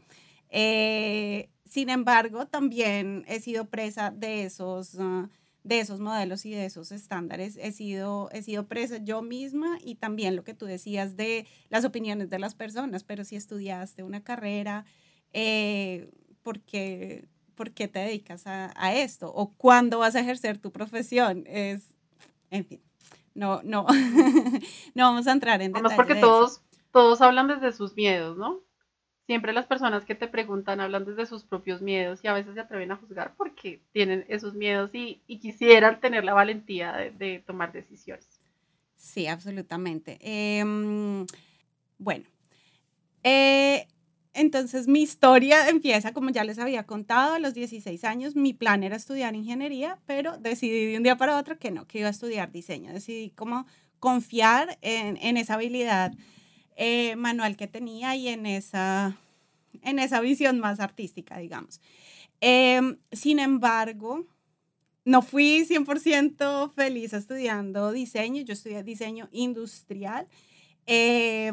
Eh, 0.48 1.50
sin 1.66 1.90
embargo, 1.90 2.46
también 2.46 3.24
he 3.28 3.40
sido 3.40 3.66
presa 3.68 4.10
de 4.10 4.44
esos, 4.44 4.96
ah, 4.98 5.28
de 5.64 5.80
esos 5.80 6.00
modelos 6.00 6.46
y 6.46 6.50
de 6.52 6.64
esos 6.64 6.92
estándares. 6.92 7.58
He 7.58 7.72
sido, 7.72 8.30
he 8.32 8.42
sido 8.42 8.66
presa 8.66 8.96
yo 9.04 9.20
misma 9.20 9.78
y 9.84 9.96
también 9.96 10.34
lo 10.34 10.44
que 10.44 10.54
tú 10.54 10.64
decías 10.64 11.16
de 11.16 11.46
las 11.68 11.84
opiniones 11.84 12.30
de 12.30 12.38
las 12.38 12.54
personas, 12.54 13.04
pero 13.04 13.24
si 13.24 13.36
estudiaste 13.36 14.02
una 14.02 14.24
carrera, 14.24 14.86
eh, 15.34 16.10
¿por, 16.42 16.60
qué, 16.60 17.28
te 17.54 17.98
dedicas 17.98 18.46
a, 18.46 18.72
a 18.76 18.94
esto? 18.94 19.30
¿O 19.34 19.52
cuándo 19.52 19.98
vas 19.98 20.14
a 20.16 20.20
ejercer 20.20 20.56
tu 20.58 20.72
profesión? 20.72 21.44
Es, 21.46 21.94
en 22.50 22.64
fin 22.64 22.80
no, 23.34 23.62
no, 23.62 23.86
no 24.94 25.04
vamos 25.04 25.26
a 25.26 25.32
entrar 25.32 25.62
en 25.62 25.72
detalles. 25.72 25.96
porque 25.96 26.16
todos, 26.16 26.62
todos 26.92 27.20
hablan 27.20 27.48
desde 27.48 27.72
sus 27.72 27.94
miedos, 27.96 28.36
¿no? 28.36 28.60
Siempre 29.26 29.52
las 29.52 29.66
personas 29.66 30.04
que 30.04 30.16
te 30.16 30.26
preguntan 30.26 30.80
hablan 30.80 31.04
desde 31.04 31.24
sus 31.24 31.44
propios 31.44 31.80
miedos 31.80 32.18
y 32.24 32.26
a 32.26 32.32
veces 32.32 32.54
se 32.54 32.60
atreven 32.60 32.90
a 32.90 32.96
juzgar 32.96 33.34
porque 33.36 33.80
tienen 33.92 34.24
esos 34.28 34.54
miedos 34.54 34.90
y, 34.92 35.22
quisieran 35.40 36.00
tener 36.00 36.24
la 36.24 36.34
valentía 36.34 36.92
de, 36.92 37.42
tomar 37.46 37.72
decisiones. 37.72 38.40
Sí, 38.96 39.28
absolutamente. 39.28 40.18
Em, 40.20 41.24
bueno, 41.98 42.24
eh, 43.22 43.86
entonces 44.32 44.86
mi 44.86 45.02
historia 45.02 45.68
empieza, 45.68 46.12
como 46.12 46.30
ya 46.30 46.44
les 46.44 46.58
había 46.58 46.84
contado, 46.84 47.34
a 47.34 47.38
los 47.38 47.54
16 47.54 48.04
años. 48.04 48.36
Mi 48.36 48.52
plan 48.52 48.84
era 48.84 48.96
estudiar 48.96 49.34
ingeniería, 49.34 49.98
pero 50.06 50.38
decidí 50.38 50.86
de 50.86 50.96
un 50.96 51.02
día 51.02 51.16
para 51.16 51.36
otro 51.36 51.58
que 51.58 51.70
no, 51.70 51.86
que 51.86 51.98
iba 51.98 52.08
a 52.08 52.12
estudiar 52.12 52.52
diseño. 52.52 52.92
Decidí 52.92 53.30
como 53.30 53.66
confiar 53.98 54.78
en, 54.82 55.16
en 55.16 55.36
esa 55.36 55.54
habilidad 55.54 56.12
eh, 56.76 57.16
manual 57.16 57.56
que 57.56 57.66
tenía 57.66 58.14
y 58.14 58.28
en 58.28 58.46
esa, 58.46 59.18
en 59.82 59.98
esa 59.98 60.20
visión 60.20 60.60
más 60.60 60.78
artística, 60.80 61.38
digamos. 61.38 61.80
Em, 62.40 62.98
sin 63.12 63.40
embargo, 63.40 64.26
no 65.04 65.22
fui 65.22 65.66
100% 65.68 66.72
feliz 66.72 67.12
estudiando 67.12 67.90
diseño. 67.90 68.42
Yo 68.42 68.52
estudié 68.52 68.82
diseño 68.84 69.28
industrial. 69.32 70.28
Eh, 70.86 71.52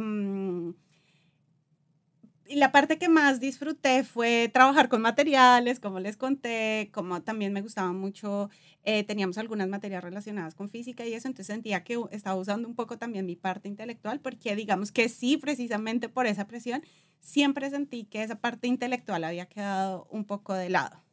y 2.49 2.55
la 2.55 2.71
parte 2.71 2.97
que 2.97 3.09
más 3.09 3.39
disfruté 3.39 4.03
fue 4.03 4.49
trabajar 4.53 4.89
con 4.89 5.01
materiales, 5.01 5.79
como 5.79 5.99
les 5.99 6.17
conté, 6.17 6.89
como 6.93 7.21
también 7.21 7.53
me 7.53 7.61
gustaba 7.61 7.91
mucho, 7.91 8.49
eh, 8.83 9.03
teníamos 9.03 9.37
algunas 9.37 9.67
materias 9.67 10.03
relacionadas 10.03 10.55
con 10.55 10.69
física 10.69 11.05
y 11.05 11.13
eso, 11.13 11.27
entonces 11.27 11.47
sentía 11.53 11.83
que 11.83 11.99
estaba 12.11 12.35
usando 12.35 12.67
un 12.67 12.75
poco 12.75 12.97
también 12.97 13.25
mi 13.25 13.35
parte 13.35 13.67
intelectual, 13.67 14.19
porque 14.19 14.55
digamos 14.55 14.91
que 14.91 15.09
sí, 15.09 15.37
precisamente 15.37 16.09
por 16.09 16.25
esa 16.25 16.47
presión, 16.47 16.83
siempre 17.19 17.69
sentí 17.69 18.05
que 18.05 18.23
esa 18.23 18.35
parte 18.35 18.67
intelectual 18.67 19.23
había 19.23 19.47
quedado 19.47 20.07
un 20.09 20.25
poco 20.25 20.53
de 20.53 20.69
lado. 20.69 21.03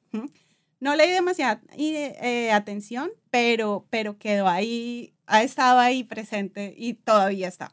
No 0.80 0.94
le 0.94 1.06
di 1.06 1.12
demasiada 1.12 1.60
eh, 1.76 2.52
atención, 2.52 3.10
pero, 3.30 3.86
pero 3.90 4.18
quedó 4.18 4.48
ahí, 4.48 5.14
ha 5.26 5.42
estado 5.42 5.80
ahí 5.80 6.04
presente 6.04 6.74
y 6.76 6.94
todavía 6.94 7.48
está. 7.48 7.72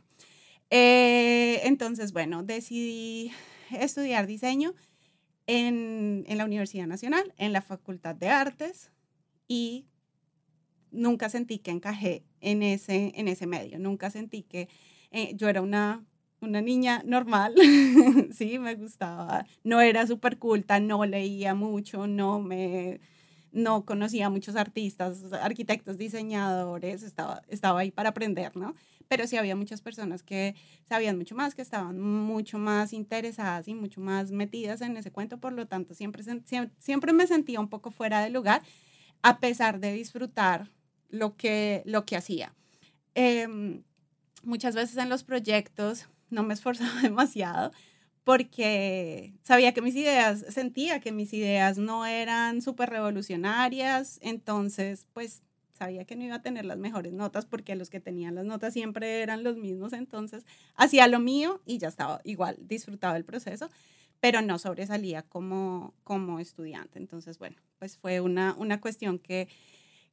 Eh, 0.71 1.61
entonces, 1.65 2.13
bueno, 2.13 2.43
decidí 2.43 3.33
estudiar 3.79 4.27
diseño 4.27 4.73
en, 5.47 6.23
en, 6.27 6.37
la 6.37 6.45
Universidad 6.45 6.87
Nacional, 6.87 7.33
en 7.37 7.53
la 7.53 7.61
Facultad 7.61 8.15
de 8.15 8.29
Artes, 8.29 8.91
y 9.47 9.85
nunca 10.91 11.29
sentí 11.29 11.59
que 11.59 11.71
encajé 11.71 12.23
en 12.41 12.63
ese, 12.63 13.13
en 13.15 13.27
ese 13.27 13.47
medio, 13.47 13.79
nunca 13.79 14.09
sentí 14.09 14.43
que 14.43 14.69
eh, 15.11 15.33
yo 15.35 15.49
era 15.49 15.61
una, 15.61 16.05
una 16.41 16.61
niña 16.61 17.03
normal, 17.05 17.55
sí, 18.33 18.59
me 18.59 18.75
gustaba, 18.75 19.45
no 19.63 19.81
era 19.81 20.07
súper 20.07 20.37
culta, 20.37 20.79
no 20.79 21.05
leía 21.05 21.55
mucho, 21.55 22.07
no 22.07 22.39
me 22.39 22.99
no 23.51 23.85
conocía 23.85 24.27
a 24.27 24.29
muchos 24.29 24.55
artistas, 24.55 25.23
arquitectos, 25.33 25.97
diseñadores, 25.97 27.03
estaba, 27.03 27.41
estaba 27.47 27.81
ahí 27.81 27.91
para 27.91 28.09
aprender, 28.09 28.55
¿no? 28.55 28.75
Pero 29.07 29.27
sí 29.27 29.35
había 29.35 29.55
muchas 29.55 29.81
personas 29.81 30.23
que 30.23 30.55
sabían 30.87 31.17
mucho 31.17 31.35
más, 31.35 31.53
que 31.53 31.61
estaban 31.61 31.99
mucho 31.99 32.57
más 32.57 32.93
interesadas 32.93 33.67
y 33.67 33.73
mucho 33.73 33.99
más 33.99 34.31
metidas 34.31 34.81
en 34.81 34.95
ese 34.95 35.11
cuento, 35.11 35.37
por 35.37 35.53
lo 35.53 35.67
tanto 35.67 35.93
siempre, 35.93 36.23
siempre, 36.79 37.13
me 37.13 37.27
sentía 37.27 37.59
un 37.59 37.67
poco 37.67 37.91
fuera 37.91 38.21
de 38.21 38.29
lugar, 38.29 38.61
a 39.21 39.39
pesar 39.39 39.79
de 39.79 39.93
disfrutar 39.93 40.69
lo 41.09 41.35
que, 41.35 41.83
lo 41.85 42.05
que 42.05 42.15
hacía. 42.15 42.55
Em, 43.15 43.83
muchas 44.43 44.75
veces 44.75 44.95
en 44.97 45.09
los 45.09 45.23
proyectos 45.23 46.07
no 46.29 46.43
me 46.43 46.53
esforzaba 46.53 46.93
demasiado, 47.01 47.71
porque 48.23 49.33
sabía 49.43 49.73
que 49.73 49.81
mis 49.81 49.95
ideas, 49.95 50.45
sentía 50.49 50.99
que 50.99 51.11
mis 51.11 51.33
ideas 51.33 51.77
no 51.77 52.05
eran 52.05 52.61
súper 52.61 52.89
revolucionarias, 52.89 54.19
entonces 54.21 55.07
pues 55.13 55.41
sabía 55.73 56.05
que 56.05 56.15
no 56.15 56.23
iba 56.23 56.35
a 56.35 56.41
tener 56.43 56.65
las 56.65 56.77
mejores 56.77 57.13
notas 57.13 57.45
porque 57.45 57.75
los 57.75 57.89
que 57.89 57.99
tenían 57.99 58.35
las 58.35 58.45
notas 58.45 58.73
siempre 58.73 59.21
eran 59.21 59.43
los 59.43 59.57
mismos, 59.57 59.93
entonces 59.93 60.45
hacía 60.75 61.07
lo 61.07 61.19
mío 61.19 61.61
y 61.65 61.79
ya 61.79 61.87
estaba 61.87 62.21
igual, 62.23 62.57
disfrutaba 62.61 63.17
el 63.17 63.25
proceso, 63.25 63.71
pero 64.19 64.43
no 64.43 64.59
sobresalía 64.59 65.23
como, 65.23 65.95
como 66.03 66.39
estudiante. 66.39 66.99
Entonces, 66.99 67.39
bueno, 67.39 67.57
pues 67.79 67.97
fue 67.97 68.21
una, 68.21 68.53
una 68.53 68.79
cuestión 68.79 69.17
que, 69.17 69.47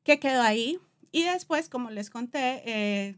que 0.03 0.19
quedó 0.19 0.41
ahí. 0.41 0.79
Y 1.13 1.25
después, 1.25 1.69
como 1.69 1.91
les 1.91 2.09
conté, 2.09 2.63
eh, 2.65 3.17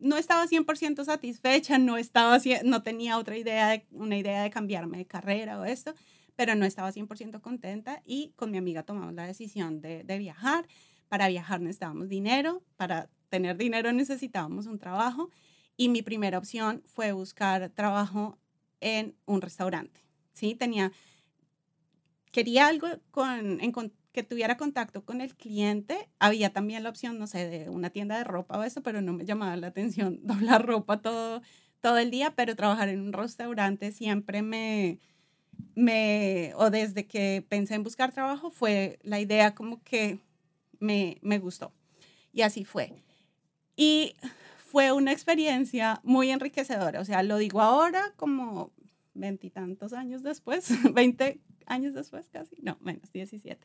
no 0.00 0.16
estaba 0.16 0.46
100% 0.46 1.04
satisfecha, 1.04 1.78
no, 1.78 1.96
estaba, 1.96 2.38
no 2.64 2.82
tenía 2.82 3.18
otra 3.18 3.36
idea, 3.36 3.68
de, 3.68 3.86
una 3.90 4.16
idea 4.16 4.42
de 4.42 4.50
cambiarme 4.50 4.98
de 4.98 5.06
carrera 5.06 5.58
o 5.58 5.64
esto, 5.64 5.94
pero 6.36 6.54
no 6.54 6.64
estaba 6.64 6.92
100% 6.92 7.40
contenta 7.40 8.02
y 8.04 8.32
con 8.36 8.50
mi 8.50 8.58
amiga 8.58 8.82
tomamos 8.82 9.14
la 9.14 9.26
decisión 9.26 9.80
de, 9.80 10.04
de, 10.04 10.18
viajar. 10.18 10.66
para 11.08 11.28
viajar 11.28 11.60
necesitábamos 11.60 12.08
dinero, 12.08 12.62
para 12.76 13.10
tener 13.28 13.56
dinero 13.56 13.92
necesitábamos 13.92 14.66
un 14.66 14.78
trabajo 14.78 15.30
y 15.76 15.88
mi 15.88 16.02
primera 16.02 16.38
opción 16.38 16.82
fue 16.86 17.12
buscar 17.12 17.70
trabajo 17.70 18.38
en 18.80 19.16
un 19.26 19.40
restaurante. 19.40 20.00
¿sí? 20.32 20.54
Tenía, 20.54 20.92
quería 22.32 22.66
algo 22.66 22.88
con, 23.10 23.60
que 24.18 24.24
tuviera 24.24 24.56
contacto 24.56 25.04
con 25.04 25.20
el 25.20 25.36
cliente. 25.36 26.08
Había 26.18 26.52
también 26.52 26.82
la 26.82 26.88
opción, 26.88 27.20
no 27.20 27.28
sé, 27.28 27.48
de 27.48 27.70
una 27.70 27.90
tienda 27.90 28.18
de 28.18 28.24
ropa 28.24 28.58
o 28.58 28.64
eso, 28.64 28.82
pero 28.82 29.00
no 29.00 29.12
me 29.12 29.24
llamaba 29.24 29.54
la 29.54 29.68
atención 29.68 30.18
doblar 30.26 30.66
ropa 30.66 31.00
todo, 31.00 31.40
todo 31.80 31.98
el 31.98 32.10
día, 32.10 32.34
pero 32.34 32.56
trabajar 32.56 32.88
en 32.88 33.00
un 33.00 33.12
restaurante 33.12 33.92
siempre 33.92 34.42
me, 34.42 34.98
me, 35.76 36.52
o 36.56 36.68
desde 36.68 37.06
que 37.06 37.46
pensé 37.48 37.76
en 37.76 37.84
buscar 37.84 38.10
trabajo, 38.10 38.50
fue 38.50 38.98
la 39.04 39.20
idea 39.20 39.54
como 39.54 39.84
que 39.84 40.18
me, 40.80 41.18
me 41.22 41.38
gustó. 41.38 41.72
Y 42.32 42.42
así 42.42 42.64
fue. 42.64 42.92
Y 43.76 44.16
fue 44.56 44.90
una 44.90 45.12
experiencia 45.12 46.00
muy 46.02 46.32
enriquecedora. 46.32 47.00
O 47.00 47.04
sea, 47.04 47.22
lo 47.22 47.36
digo 47.36 47.60
ahora 47.60 48.12
como 48.16 48.72
veintitantos 49.14 49.92
años 49.92 50.24
después, 50.24 50.70
veinte 50.92 51.38
años 51.66 51.94
después 51.94 52.28
casi, 52.32 52.56
no, 52.62 52.78
menos 52.80 53.12
17. 53.12 53.64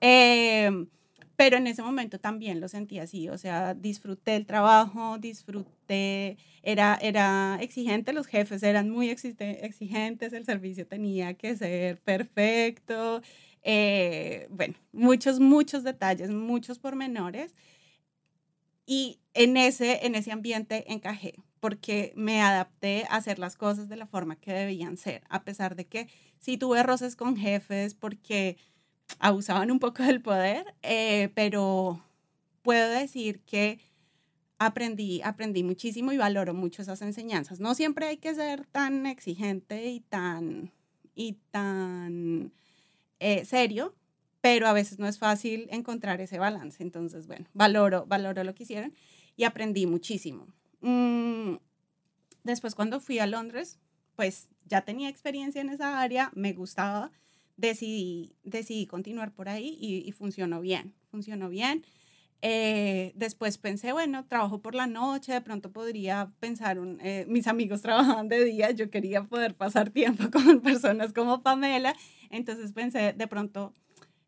Em, 0.00 0.88
pero 1.36 1.56
en 1.58 1.66
ese 1.66 1.82
momento 1.82 2.18
también 2.18 2.60
lo 2.60 2.68
sentí 2.68 2.98
así, 2.98 3.28
o 3.28 3.38
sea, 3.38 3.74
disfruté 3.74 4.36
el 4.36 4.46
trabajo, 4.46 5.18
disfruté, 5.18 6.38
era, 6.62 6.98
era 7.02 7.58
exigente, 7.60 8.12
los 8.14 8.26
jefes 8.26 8.62
eran 8.62 8.90
muy 8.90 9.10
exigentes, 9.10 10.32
el 10.32 10.44
servicio 10.46 10.86
tenía 10.86 11.34
que 11.34 11.56
ser 11.56 12.00
perfecto, 12.00 13.22
eh, 13.62 14.46
bueno, 14.50 14.74
muchos, 14.92 15.40
muchos 15.40 15.84
detalles, 15.84 16.30
muchos 16.30 16.78
pormenores. 16.78 17.54
Y 18.86 19.18
en 19.34 19.56
ese, 19.56 20.06
en 20.06 20.14
ese 20.14 20.30
ambiente 20.32 20.90
encajé, 20.92 21.34
porque 21.60 22.12
me 22.16 22.40
adapté 22.40 23.04
a 23.10 23.16
hacer 23.16 23.38
las 23.40 23.56
cosas 23.56 23.88
de 23.88 23.96
la 23.96 24.06
forma 24.06 24.36
que 24.36 24.52
debían 24.52 24.96
ser, 24.96 25.24
a 25.28 25.42
pesar 25.44 25.74
de 25.74 25.86
que 25.86 26.08
sí 26.38 26.56
tuve 26.56 26.82
roces 26.84 27.16
con 27.16 27.36
jefes, 27.36 27.94
porque 27.94 28.56
abusaban 29.18 29.70
un 29.70 29.78
poco 29.78 30.02
del 30.02 30.20
poder, 30.20 30.74
eh, 30.82 31.30
pero 31.34 32.02
puedo 32.62 32.90
decir 32.90 33.40
que 33.40 33.80
aprendí, 34.58 35.20
aprendí 35.22 35.62
muchísimo 35.62 36.12
y 36.12 36.16
valoro 36.16 36.54
mucho 36.54 36.82
esas 36.82 37.02
enseñanzas. 37.02 37.60
No 37.60 37.74
siempre 37.74 38.06
hay 38.06 38.16
que 38.16 38.34
ser 38.34 38.66
tan 38.66 39.06
exigente 39.06 39.86
y 39.88 40.00
tan, 40.00 40.72
y 41.14 41.34
tan 41.50 42.52
eh, 43.20 43.44
serio, 43.44 43.94
pero 44.40 44.68
a 44.68 44.72
veces 44.72 44.98
no 44.98 45.06
es 45.06 45.18
fácil 45.18 45.68
encontrar 45.70 46.20
ese 46.20 46.38
balance. 46.38 46.82
Entonces, 46.82 47.26
bueno, 47.26 47.46
valoro, 47.52 48.06
valoro 48.06 48.44
lo 48.44 48.54
que 48.54 48.62
hicieron 48.62 48.94
y 49.36 49.44
aprendí 49.44 49.86
muchísimo. 49.86 50.46
Mm, 50.80 51.56
después, 52.44 52.74
cuando 52.74 53.00
fui 53.00 53.18
a 53.18 53.26
Londres, 53.26 53.78
pues 54.14 54.48
ya 54.64 54.82
tenía 54.82 55.08
experiencia 55.08 55.60
en 55.60 55.70
esa 55.70 56.00
área, 56.00 56.30
me 56.34 56.52
gustaba, 56.52 57.10
decidí, 57.56 58.36
decidí 58.42 58.86
continuar 58.86 59.32
por 59.32 59.48
ahí 59.48 59.76
y, 59.80 60.10
funcionó 60.12 60.60
bien, 60.60 60.94
funcionó 61.10 61.48
bien. 61.48 61.84
Eh, 62.42 63.12
después 63.14 63.56
pensé, 63.56 63.92
bueno, 63.92 64.26
trabajo 64.26 64.60
por 64.60 64.74
la 64.74 64.86
noche, 64.86 65.32
de 65.32 65.40
pronto 65.40 65.72
podría 65.72 66.32
pensar, 66.38 66.78
eh, 67.00 67.24
mis 67.28 67.46
amigos 67.46 67.82
trabajaban 67.82 68.28
de 68.28 68.44
día, 68.44 68.70
yo 68.72 68.90
quería 68.90 69.24
poder 69.24 69.54
pasar 69.54 69.90
tiempo 69.90 70.30
con 70.30 70.60
personas 70.60 71.12
como 71.12 71.42
Pamela, 71.42 71.96
entonces 72.30 72.72
pensé, 72.72 73.14
de 73.14 73.26
pronto 73.26 73.72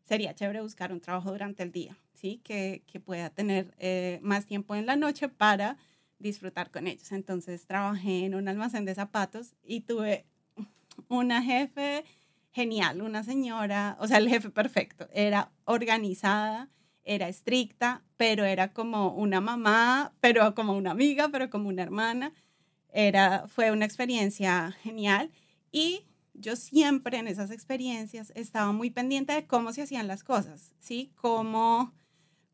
sería 0.05 0.33
chévere 0.33 0.61
buscar 0.61 0.91
un 0.91 1.01
trabajo 1.01 1.31
durante 1.31 1.61
el 1.61 1.71
día, 1.71 1.95
¿sí? 2.15 2.41
Que, 2.43 2.83
que 2.87 2.99
pueda 2.99 3.29
tener 3.29 3.75
eh, 3.77 4.19
más 4.23 4.47
tiempo 4.47 4.75
en 4.75 4.87
la 4.87 4.95
noche 4.95 5.29
para 5.29 5.77
disfrutar 6.17 6.71
con 6.71 6.87
ellos. 6.87 7.11
Entonces 7.11 7.67
trabajé 7.67 8.25
en 8.25 8.33
un 8.33 8.47
almacén 8.47 8.85
de 8.85 8.95
zapatos 8.95 9.55
y 9.63 9.81
tuve 9.81 10.25
una 11.07 11.43
jefe 11.43 12.03
genial, 12.51 13.01
una 13.01 13.23
señora, 13.23 13.97
o 13.99 14.07
sea, 14.07 14.17
el 14.17 14.29
jefe 14.29 14.49
perfecto, 14.49 15.07
era 15.13 15.51
organizada, 15.65 16.69
era 17.03 17.27
estricta, 17.27 18.03
pero 18.17 18.45
era 18.45 18.73
como 18.73 19.13
una 19.15 19.41
mamá, 19.41 20.13
pero 20.19 20.53
como 20.55 20.73
una 20.73 20.91
amiga, 20.91 21.29
pero 21.29 21.49
como 21.49 21.69
una 21.69 21.83
hermana. 21.83 22.33
Era, 22.91 23.47
fue 23.47 23.71
una 23.71 23.85
experiencia 23.85 24.71
genial 24.83 25.31
y 25.71 26.05
yo 26.33 26.55
siempre 26.55 27.17
en 27.17 27.27
esas 27.27 27.51
experiencias 27.51 28.31
estaba 28.35 28.71
muy 28.71 28.89
pendiente 28.89 29.33
de 29.33 29.45
cómo 29.45 29.73
se 29.73 29.83
hacían 29.83 30.07
las 30.07 30.23
cosas, 30.23 30.73
¿sí? 30.79 31.11
Cómo, 31.15 31.93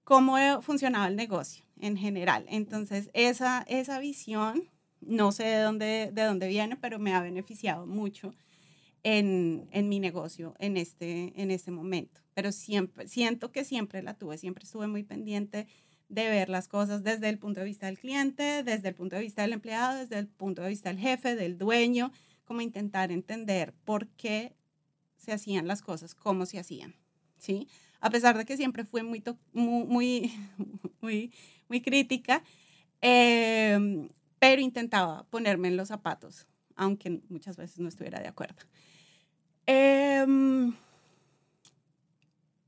cómo 0.03 0.38
funcionaba 0.62 1.08
el 1.08 1.15
negocio 1.15 1.63
en 1.79 1.97
general. 1.97 2.45
Entonces, 2.49 3.10
esa, 3.13 3.63
esa 3.67 3.99
visión, 3.99 4.69
no 5.01 5.31
sé 5.31 5.43
de 5.45 5.60
dónde, 5.60 6.10
de 6.13 6.23
dónde 6.23 6.47
viene, 6.47 6.75
pero 6.75 6.99
me 6.99 7.13
ha 7.13 7.21
beneficiado 7.21 7.86
mucho 7.86 8.34
en, 9.05 9.69
en, 9.71 9.87
mi 9.87 9.99
negocio 9.99 10.55
en 10.57 10.77
este, 10.77 11.39
en 11.39 11.51
este 11.51 11.69
momento. 11.69 12.21
Pero 12.33 12.51
siempre, 12.51 13.07
siento 13.07 13.51
que 13.51 13.63
siempre 13.63 14.01
la 14.01 14.15
tuve, 14.15 14.39
siempre 14.39 14.63
estuve 14.63 14.87
muy 14.87 15.03
pendiente 15.03 15.67
de 16.09 16.27
ver 16.27 16.49
las 16.49 16.67
cosas 16.67 17.03
desde 17.03 17.29
el 17.29 17.37
punto 17.37 17.59
de 17.59 17.67
vista 17.67 17.85
del 17.85 17.99
cliente, 17.99 18.63
desde 18.63 18.89
el 18.89 18.95
punto 18.95 19.15
de 19.15 19.21
vista 19.21 19.43
del 19.43 19.53
empleado, 19.53 19.99
desde 19.99 20.17
el 20.17 20.27
punto 20.27 20.63
de 20.63 20.69
vista 20.69 20.89
del 20.89 20.97
jefe, 20.97 21.35
del 21.35 21.59
dueño, 21.59 22.11
como 22.45 22.61
intentar 22.61 23.11
entender 23.11 23.75
por 23.85 24.07
qué 24.07 24.55
se 25.17 25.31
hacían 25.31 25.67
las 25.67 25.83
cosas, 25.83 26.15
cómo 26.15 26.47
se 26.47 26.57
hacían, 26.57 26.95
¿sí? 27.37 27.67
A 27.99 28.09
pesar 28.09 28.35
de 28.35 28.45
que 28.45 28.57
siempre 28.57 28.85
fui 28.85 29.03
muy, 29.03 29.23
muy, 29.53 30.33
muy, 30.99 31.31
muy, 31.69 31.81
crítica, 31.81 32.43
em, 33.01 34.09
pero 34.39 34.63
intentaba 34.63 35.27
ponerme 35.29 35.67
en 35.67 35.77
los 35.77 35.89
zapatos, 35.89 36.47
aunque 36.75 37.21
muchas 37.29 37.55
veces 37.55 37.77
no 37.77 37.87
estuviera 37.87 38.19
de 38.19 38.27
acuerdo. 38.27 38.63
Em, 39.67 40.73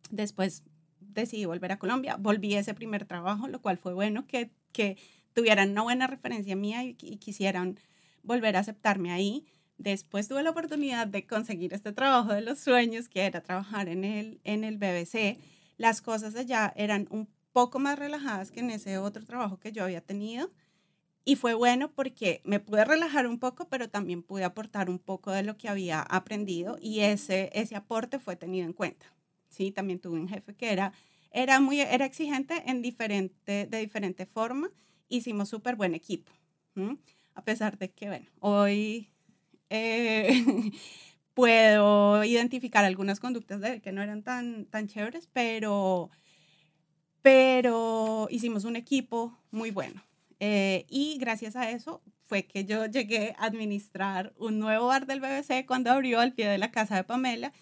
después 0.10 0.64
decidí 1.00 1.46
volver 1.46 1.72
a 1.72 1.80
Colombia, 1.80 2.18
volví 2.18 2.56
a 2.56 2.60
ese 2.60 2.74
primer 2.74 3.06
trabajo, 3.06 3.48
lo 3.48 3.62
cual 3.62 3.78
fue 3.78 3.94
bueno 3.94 4.26
que, 4.28 4.52
que 4.72 4.98
tuvieran 5.34 5.72
una 5.72 5.84
buena 5.84 6.08
referencia 6.08 6.56
mía 6.56 6.84
y, 6.84 6.96
y 7.02 7.18
quisieran 7.18 7.80
volver 8.24 8.56
a 8.56 8.60
aceptarme 8.60 9.12
ahí. 9.12 9.46
Después 9.78 10.28
tuve 10.28 10.44
la 10.44 10.50
oportunidad 10.50 11.08
de 11.08 11.28
conseguir 11.28 11.74
este 11.74 11.94
trabajo 11.94 12.34
de 12.34 12.42
los 12.42 12.60
sueños, 12.60 13.10
que 13.10 13.26
era 13.26 13.42
trabajar 13.42 13.90
en 13.90 14.04
el, 14.04 14.42
en 14.44 14.64
el 14.64 14.78
BBC. 14.78 15.38
Las 15.78 16.02
cosas 16.02 16.36
allá 16.36 16.74
eran 16.76 17.08
un 17.12 17.30
poco 17.54 17.80
más 17.80 17.98
relajadas 17.98 18.52
que 18.52 18.60
en 18.60 18.72
ese 18.72 18.98
otro 18.98 19.24
trabajo 19.26 19.60
que 19.60 19.72
yo 19.72 19.84
había 19.84 20.02
tenido. 20.02 20.52
Y 21.28 21.36
fue 21.36 21.56
bueno 21.56 21.92
porque 21.92 22.40
me 22.46 22.62
pude 22.62 22.86
relajar 22.86 23.28
un 23.28 23.38
poco, 23.38 23.68
pero 23.68 23.90
también 23.90 24.24
pude 24.24 24.46
aportar 24.46 24.90
un 24.90 24.98
poco 24.98 25.30
de 25.34 25.44
lo 25.44 25.58
que 25.58 25.68
había 25.68 26.00
aprendido 26.00 26.78
y 26.82 27.02
ese, 27.02 27.50
ese 27.54 27.76
aporte 27.76 28.18
fue 28.18 28.38
tenido 28.38 28.66
en 28.66 28.72
cuenta. 28.72 29.14
Sí, 29.50 29.72
también 29.72 30.00
tuve 30.00 30.18
un 30.22 30.30
jefe 30.30 30.56
que 30.56 30.72
era, 30.72 30.94
era, 31.32 31.60
muy, 31.60 31.82
era 31.82 32.06
exigente 32.06 32.64
en 32.66 32.82
diferente, 32.82 33.66
de 33.66 33.78
diferente 33.78 34.26
forma. 34.26 34.72
Hicimos 35.10 35.50
súper 35.50 35.76
buen 35.76 35.96
equipo. 35.96 36.32
A 37.34 37.44
pesar 37.44 37.78
de 37.78 37.92
que, 37.92 38.08
bueno, 38.08 38.30
hoy 38.40 39.10
eh, 39.70 40.32
puedo 41.34 42.24
identificar 42.24 42.86
algunas 42.86 43.20
conductas 43.20 43.60
de 43.60 43.82
que 43.82 43.92
no 43.92 44.02
eran 44.02 44.24
tan, 44.24 44.66
tan 44.68 44.88
chéveres, 44.88 45.28
pero, 45.34 46.10
pero 47.22 48.30
hicimos 48.32 48.64
un 48.64 48.78
equipo 48.78 49.38
muy 49.52 49.72
bueno. 49.72 50.07
Eh, 50.40 50.86
y 50.90 51.18
gracias 51.18 51.56
a 51.56 51.72
eso 51.72 52.02
fue 52.28 52.46
que 52.46 52.66
yo 52.66 52.86
llegué 52.86 53.36
a 53.38 53.46
administrar 53.46 54.34
un 54.38 54.60
nuevo 54.60 54.88
bar 54.88 55.08
del 55.08 55.20
BBC 55.20 55.66
cuando 55.66 55.92
abrió 55.92 56.20
al 56.20 56.34
pie 56.34 56.48
de 56.48 56.58
la 56.58 56.72
casa 56.72 56.96
de 56.96 57.04
Pamela. 57.04 57.54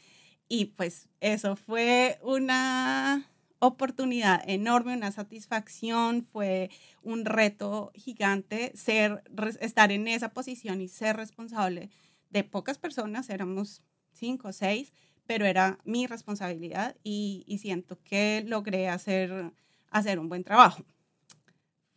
Y 0.47 0.65
pues 0.65 1.07
eso 1.21 1.55
fue 1.55 2.19
una 2.21 3.29
oportunidad 3.59 4.43
enorme, 4.47 4.95
una 4.95 5.11
satisfacción, 5.11 6.23
fue 6.31 6.69
un 7.01 7.25
reto 7.25 7.91
gigante 7.95 8.71
ser, 8.75 9.23
estar 9.59 9.91
en 9.91 10.07
esa 10.07 10.29
posición 10.29 10.81
y 10.81 10.88
ser 10.88 11.17
responsable 11.17 11.89
de 12.29 12.43
pocas 12.43 12.77
personas, 12.77 13.29
éramos 13.29 13.81
cinco 14.11 14.49
o 14.49 14.53
seis, 14.53 14.93
pero 15.25 15.45
era 15.45 15.79
mi 15.85 16.05
responsabilidad 16.05 16.95
y, 17.03 17.43
y, 17.47 17.57
siento 17.57 17.97
que 18.03 18.43
logré 18.45 18.89
hacer, 18.89 19.51
hacer 19.89 20.19
un 20.19 20.29
buen 20.29 20.43
trabajo. 20.43 20.83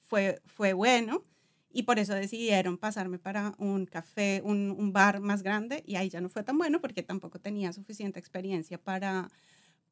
Fue, 0.09 0.41
fue 0.47 0.73
bueno 0.73 1.25
y 1.71 1.83
por 1.83 1.99
eso 1.99 2.15
decidieron 2.15 2.79
pasarme 2.79 3.19
para 3.19 3.55
un 3.59 3.85
café, 3.85 4.41
un, 4.43 4.75
un 4.77 4.93
bar 4.93 5.21
más 5.21 5.43
grande 5.43 5.83
y 5.87 5.97
ahí 5.97 6.09
ya 6.09 6.21
no 6.21 6.29
fue 6.29 6.43
tan 6.43 6.57
bueno 6.57 6.81
porque 6.81 7.03
tampoco 7.03 7.39
tenía 7.39 7.73
suficiente 7.73 8.19
experiencia 8.19 8.79
para, 8.79 9.29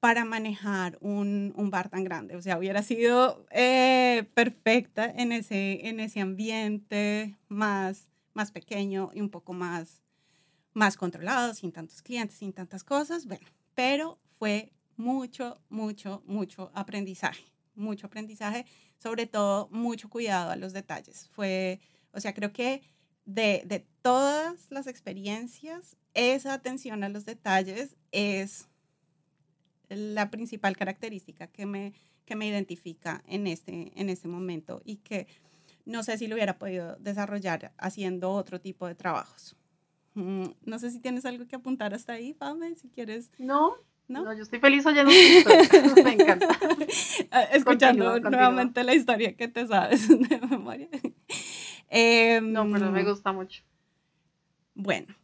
para 0.00 0.24
manejar 0.24 0.96
un, 1.00 1.52
un, 1.56 1.70
bar 1.70 1.88
tan 1.88 2.04
grande. 2.04 2.36
O 2.36 2.42
sea, 2.42 2.58
hubiera 2.58 2.82
sido 2.82 3.46
eh, 3.50 4.24
perfecta 4.34 5.04
en 5.04 5.32
ese, 5.32 5.86
en 5.86 6.00
ese 6.00 6.20
ambiente 6.20 7.36
más, 7.48 8.08
más 8.32 8.52
pequeño 8.52 9.10
y 9.12 9.20
un 9.20 9.30
poco 9.30 9.52
más, 9.52 10.02
más 10.72 10.96
controlado, 10.96 11.54
sin 11.54 11.72
tantos 11.72 12.02
clientes, 12.02 12.38
sin 12.38 12.52
tantas 12.52 12.84
cosas. 12.84 13.26
Bueno, 13.26 13.46
pero 13.74 14.18
fue 14.38 14.72
mucho, 14.96 15.60
mucho, 15.68 16.22
mucho 16.26 16.70
aprendizaje, 16.74 17.44
mucho 17.74 18.06
aprendizaje, 18.06 18.64
sobre 18.98 19.26
todo 19.26 19.68
mucho 19.70 20.08
cuidado 20.08 20.50
a 20.50 20.56
los 20.56 20.72
detalles. 20.72 21.28
Fue, 21.32 21.80
o 22.12 22.20
sea, 22.20 22.34
creo 22.34 22.52
que 22.52 22.82
de, 23.24 23.62
de 23.66 23.86
todas 24.02 24.70
las 24.70 24.86
experiencias, 24.86 25.96
esa 26.14 26.54
atención 26.54 27.04
a 27.04 27.08
los 27.08 27.24
detalles 27.24 27.96
es 28.12 28.68
la 29.88 30.30
principal 30.30 30.76
característica 30.76 31.46
que 31.46 31.66
me, 31.66 31.92
que 32.24 32.36
me 32.36 32.46
identifica 32.46 33.22
en 33.26 33.46
este, 33.46 33.92
en 33.94 34.08
este 34.08 34.28
momento 34.28 34.82
y 34.84 34.96
que 34.96 35.26
no 35.84 36.02
sé 36.02 36.18
si 36.18 36.26
lo 36.26 36.34
hubiera 36.34 36.58
podido 36.58 36.96
desarrollar 36.96 37.72
haciendo 37.78 38.32
otro 38.32 38.60
tipo 38.60 38.86
de 38.86 38.94
trabajos. 38.94 39.56
Mm, 40.14 40.46
no 40.64 40.78
sé 40.78 40.90
si 40.90 41.00
tienes 41.00 41.24
algo 41.24 41.46
que 41.46 41.56
apuntar 41.56 41.94
hasta 41.94 42.14
ahí, 42.14 42.34
Pame, 42.34 42.74
si 42.74 42.88
quieres. 42.88 43.30
No, 43.38 43.76
¿No? 44.08 44.32
yo 44.34 44.42
estoy 44.42 44.60
feliz 44.60 44.86
oyendo 44.86 45.10
tu 45.10 46.02
Me 46.04 46.12
encanta. 46.12 46.48
Ah, 47.30 47.42
escuchando 47.52 48.20
nuevamente 48.20 48.84
la 48.84 48.94
historia 48.94 49.36
que 49.36 49.48
te 49.48 49.66
sabes 49.66 50.08
de 50.28 50.40
memoria. 50.48 50.88
no, 52.42 52.70
pero 52.70 52.92
me 52.92 53.00
em, 53.00 53.06
gusta 53.06 53.32
mucho. 53.32 53.62
Bueno, 54.74 55.14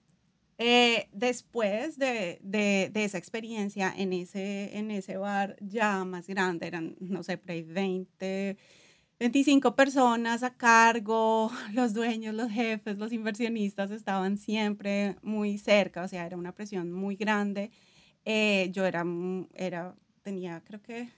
eh, 0.59 1.09
después 1.12 1.99
de, 1.99 2.38
de, 2.42 2.90
de, 2.92 3.05
esa 3.05 3.18
experiencia 3.18 3.92
en 3.97 4.12
ese, 4.12 4.77
en 4.79 4.90
ese 4.90 5.16
bar 5.16 5.57
ya 5.61 6.05
más 6.05 6.27
grande, 6.29 6.66
eran, 6.66 6.97
no 7.01 7.23
sé, 7.23 7.37
por 7.37 7.51
ahí 7.51 7.62
20, 7.62 8.57
25 9.18 9.75
personas 9.75 10.42
a 10.42 10.55
cargo, 10.55 11.51
los 11.75 11.95
dueños, 11.95 12.35
los 12.35 12.51
jefes, 12.51 12.99
los 12.99 13.12
inversionistas 13.12 13.90
estaban 13.90 14.38
siempre 14.38 15.16
muy 15.23 15.59
cerca, 15.59 16.03
o 16.03 16.09
sea, 16.09 16.27
era 16.27 16.37
una 16.37 16.53
presión 16.53 16.92
muy 16.92 17.16
grande. 17.16 17.71
Eh, 18.25 18.71
yo 18.73 18.85
era, 18.85 19.05
era, 19.55 19.95
tenía 20.23 20.63
creo 20.65 20.81
que 20.83 21.09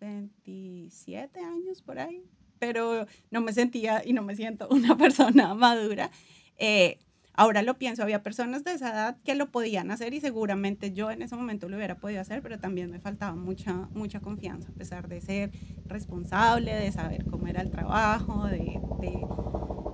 27 0.00 1.40
años 1.40 1.82
por 1.82 1.98
ahí, 1.98 2.24
pero 2.58 3.06
no 3.30 3.40
me 3.40 3.52
sentía 3.52 4.02
y 4.04 4.12
no 4.12 4.22
me 4.22 4.36
siento 4.36 4.68
una 4.70 4.96
persona 4.96 5.54
madura. 5.54 6.10
Eh, 6.56 6.98
Ahora 7.36 7.62
lo 7.62 7.78
pienso, 7.78 8.04
había 8.04 8.22
personas 8.22 8.62
de 8.62 8.72
esa 8.74 8.90
edad 8.90 9.16
que 9.24 9.34
lo 9.34 9.50
podían 9.50 9.90
hacer 9.90 10.14
y 10.14 10.20
seguramente 10.20 10.92
yo 10.92 11.10
en 11.10 11.20
ese 11.20 11.34
momento 11.34 11.68
lo 11.68 11.76
hubiera 11.76 11.96
podido 11.96 12.20
hacer, 12.20 12.42
pero 12.42 12.60
también 12.60 12.92
me 12.92 13.00
faltaba 13.00 13.34
mucha, 13.34 13.88
mucha 13.92 14.20
confianza, 14.20 14.68
a 14.70 14.74
pesar 14.74 15.08
de 15.08 15.20
ser 15.20 15.50
responsable, 15.84 16.72
de 16.72 16.92
saber 16.92 17.24
cómo 17.24 17.48
era 17.48 17.60
el 17.60 17.72
trabajo, 17.72 18.46
de, 18.46 18.80
de, 19.00 19.26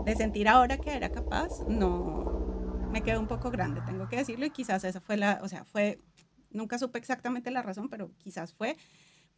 de 0.04 0.16
sentir 0.16 0.48
ahora 0.48 0.76
que 0.76 0.94
era 0.94 1.12
capaz, 1.12 1.48
no, 1.66 2.86
me 2.92 3.02
quedó 3.02 3.18
un 3.18 3.26
poco 3.26 3.50
grande, 3.50 3.80
tengo 3.86 4.06
que 4.06 4.16
decirlo, 4.16 4.44
y 4.44 4.50
quizás 4.50 4.84
esa 4.84 5.00
fue 5.00 5.16
la, 5.16 5.40
o 5.42 5.48
sea, 5.48 5.64
fue, 5.64 5.98
nunca 6.50 6.78
supe 6.78 6.98
exactamente 6.98 7.50
la 7.50 7.62
razón, 7.62 7.88
pero 7.88 8.10
quizás 8.18 8.52
fue, 8.52 8.76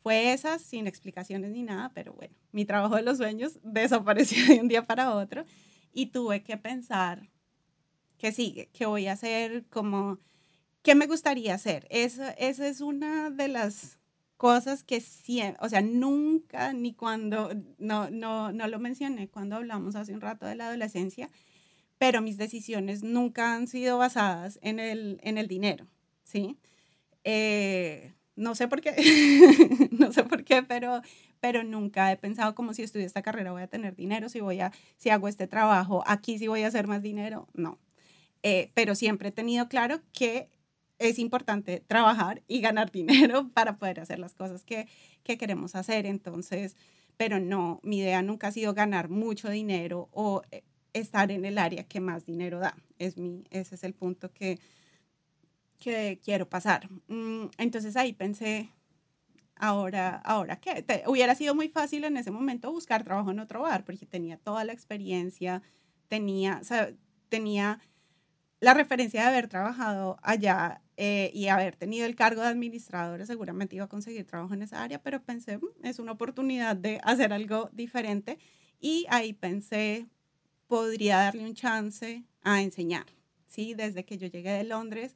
fue 0.02 0.32
esa, 0.32 0.58
sin 0.58 0.86
explicaciones 0.86 1.50
ni 1.50 1.62
nada, 1.62 1.92
pero 1.94 2.12
bueno, 2.12 2.34
mi 2.52 2.64
trabajo 2.64 2.96
de 2.96 3.02
los 3.02 3.18
sueños 3.18 3.58
desapareció 3.62 4.46
de 4.46 4.60
un 4.60 4.68
día 4.68 4.82
para 4.82 5.14
otro 5.14 5.44
y 5.92 6.06
tuve 6.06 6.42
que 6.42 6.56
pensar 6.56 7.28
¿qué 8.22 8.30
sigue? 8.30 8.70
¿Qué 8.72 8.86
voy 8.86 9.08
a 9.08 9.12
hacer? 9.14 9.64
Como, 9.68 10.20
¿Qué 10.82 10.94
me 10.94 11.08
gustaría 11.08 11.54
hacer? 11.54 11.88
Esa, 11.90 12.30
esa 12.30 12.68
es 12.68 12.80
una 12.80 13.30
de 13.30 13.48
las 13.48 13.98
cosas 14.36 14.84
que 14.84 15.00
siempre, 15.00 15.58
o 15.60 15.68
sea, 15.68 15.82
nunca, 15.82 16.72
ni 16.72 16.94
cuando, 16.94 17.50
no, 17.78 18.10
no, 18.10 18.52
no 18.52 18.68
lo 18.68 18.78
mencioné 18.78 19.28
cuando 19.28 19.56
hablamos 19.56 19.96
hace 19.96 20.14
un 20.14 20.20
rato 20.20 20.46
de 20.46 20.54
la 20.54 20.68
adolescencia, 20.68 21.30
pero 21.98 22.22
mis 22.22 22.36
decisiones 22.36 23.02
nunca 23.02 23.54
han 23.54 23.66
sido 23.66 23.98
basadas 23.98 24.60
en 24.62 24.78
el, 24.78 25.18
en 25.24 25.36
el 25.36 25.48
dinero, 25.48 25.88
¿sí? 26.22 26.56
Eh, 27.24 28.12
no 28.36 28.54
sé 28.54 28.68
por 28.68 28.80
qué, 28.80 28.94
no 29.90 30.12
sé 30.12 30.24
por 30.24 30.44
qué, 30.44 30.62
pero, 30.62 31.02
pero 31.40 31.64
nunca 31.64 32.10
he 32.10 32.16
pensado 32.16 32.54
como 32.54 32.74
si 32.74 32.82
estudio 32.82 33.06
esta 33.06 33.22
carrera 33.22 33.52
voy 33.52 33.62
a 33.62 33.66
tener 33.68 33.94
dinero, 33.94 34.28
si 34.28 34.40
voy 34.40 34.60
a, 34.60 34.72
si 34.96 35.10
hago 35.10 35.28
este 35.28 35.46
trabajo, 35.46 36.02
aquí 36.06 36.38
sí 36.38 36.48
voy 36.48 36.62
a 36.62 36.68
hacer 36.68 36.86
más 36.86 37.02
dinero, 37.02 37.48
no. 37.54 37.78
Eh, 38.42 38.70
pero 38.74 38.94
siempre 38.94 39.28
he 39.28 39.32
tenido 39.32 39.68
claro 39.68 40.00
que 40.12 40.48
es 40.98 41.18
importante 41.18 41.80
trabajar 41.80 42.42
y 42.48 42.60
ganar 42.60 42.90
dinero 42.90 43.48
para 43.54 43.76
poder 43.76 44.00
hacer 44.00 44.18
las 44.18 44.34
cosas 44.34 44.64
que, 44.64 44.88
que 45.24 45.36
queremos 45.38 45.74
hacer. 45.74 46.06
Entonces, 46.06 46.76
pero 47.16 47.40
no, 47.40 47.80
mi 47.82 47.98
idea 47.98 48.22
nunca 48.22 48.48
ha 48.48 48.52
sido 48.52 48.74
ganar 48.74 49.08
mucho 49.08 49.48
dinero 49.50 50.08
o 50.12 50.42
eh, 50.50 50.62
estar 50.92 51.30
en 51.30 51.44
el 51.44 51.58
área 51.58 51.84
que 51.84 52.00
más 52.00 52.24
dinero 52.24 52.58
da. 52.58 52.76
Es 52.98 53.16
mi, 53.16 53.44
ese 53.50 53.74
es 53.74 53.84
el 53.84 53.94
punto 53.94 54.32
que, 54.32 54.58
que 55.82 56.20
quiero 56.22 56.48
pasar. 56.48 56.88
Mm, 57.08 57.46
entonces 57.58 57.96
ahí 57.96 58.12
pensé, 58.12 58.70
ahora, 59.56 60.16
ahora 60.24 60.56
qué, 60.60 60.84
hubiera 61.06 61.34
sido 61.34 61.54
muy 61.54 61.68
fácil 61.68 62.04
en 62.04 62.16
ese 62.16 62.30
momento 62.30 62.70
buscar 62.70 63.02
trabajo 63.04 63.30
en 63.32 63.40
otro 63.40 63.62
bar 63.62 63.84
porque 63.84 64.06
tenía 64.06 64.36
toda 64.36 64.64
la 64.64 64.72
experiencia, 64.72 65.62
tenía, 66.08 66.58
o 66.60 66.64
sea, 66.64 66.92
tenía 67.28 67.80
la 68.60 68.74
referencia 68.74 69.22
de 69.22 69.28
haber 69.28 69.48
trabajado 69.48 70.18
allá 70.22 70.82
eh, 70.96 71.32
y 71.34 71.48
haber 71.48 71.74
tenido 71.74 72.06
el 72.06 72.14
cargo 72.14 72.42
de 72.42 72.48
administradora, 72.48 73.26
seguramente 73.26 73.74
iba 73.74 73.86
a 73.86 73.88
conseguir 73.88 74.24
trabajo 74.24 74.54
en 74.54 74.62
esa 74.62 74.82
área, 74.82 75.02
pero 75.02 75.20
pensé, 75.22 75.58
mm, 75.58 75.84
es 75.84 75.98
una 75.98 76.12
oportunidad 76.12 76.76
de 76.76 77.00
hacer 77.02 77.32
algo 77.32 77.70
diferente 77.72 78.38
y 78.78 79.06
ahí 79.10 79.32
pensé, 79.32 80.06
podría 80.68 81.18
darle 81.18 81.44
un 81.44 81.54
chance 81.54 82.24
a 82.42 82.62
enseñar, 82.62 83.06
¿sí? 83.46 83.74
Desde 83.74 84.04
que 84.04 84.16
yo 84.16 84.28
llegué 84.28 84.50
de 84.52 84.64
Londres, 84.64 85.14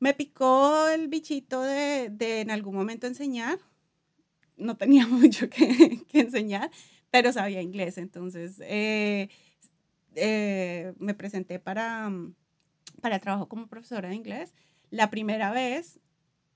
me 0.00 0.12
picó 0.14 0.88
el 0.88 1.08
bichito 1.08 1.62
de, 1.62 2.10
de 2.10 2.40
en 2.40 2.50
algún 2.50 2.74
momento 2.74 3.06
enseñar, 3.06 3.58
no 4.56 4.76
tenía 4.76 5.06
mucho 5.06 5.48
que, 5.48 6.02
que 6.08 6.20
enseñar, 6.20 6.70
pero 7.10 7.32
sabía 7.32 7.62
inglés, 7.62 7.98
entonces 7.98 8.56
eh, 8.60 9.28
eh, 10.16 10.92
me 10.98 11.14
presenté 11.14 11.60
para 11.60 12.10
mm, 12.10 12.34
para 13.00 13.18
trabajo 13.18 13.48
como 13.48 13.66
profesora 13.66 14.10
de 14.10 14.14
inglés. 14.14 14.54
La 14.90 15.10
primera 15.10 15.50
vez 15.50 15.98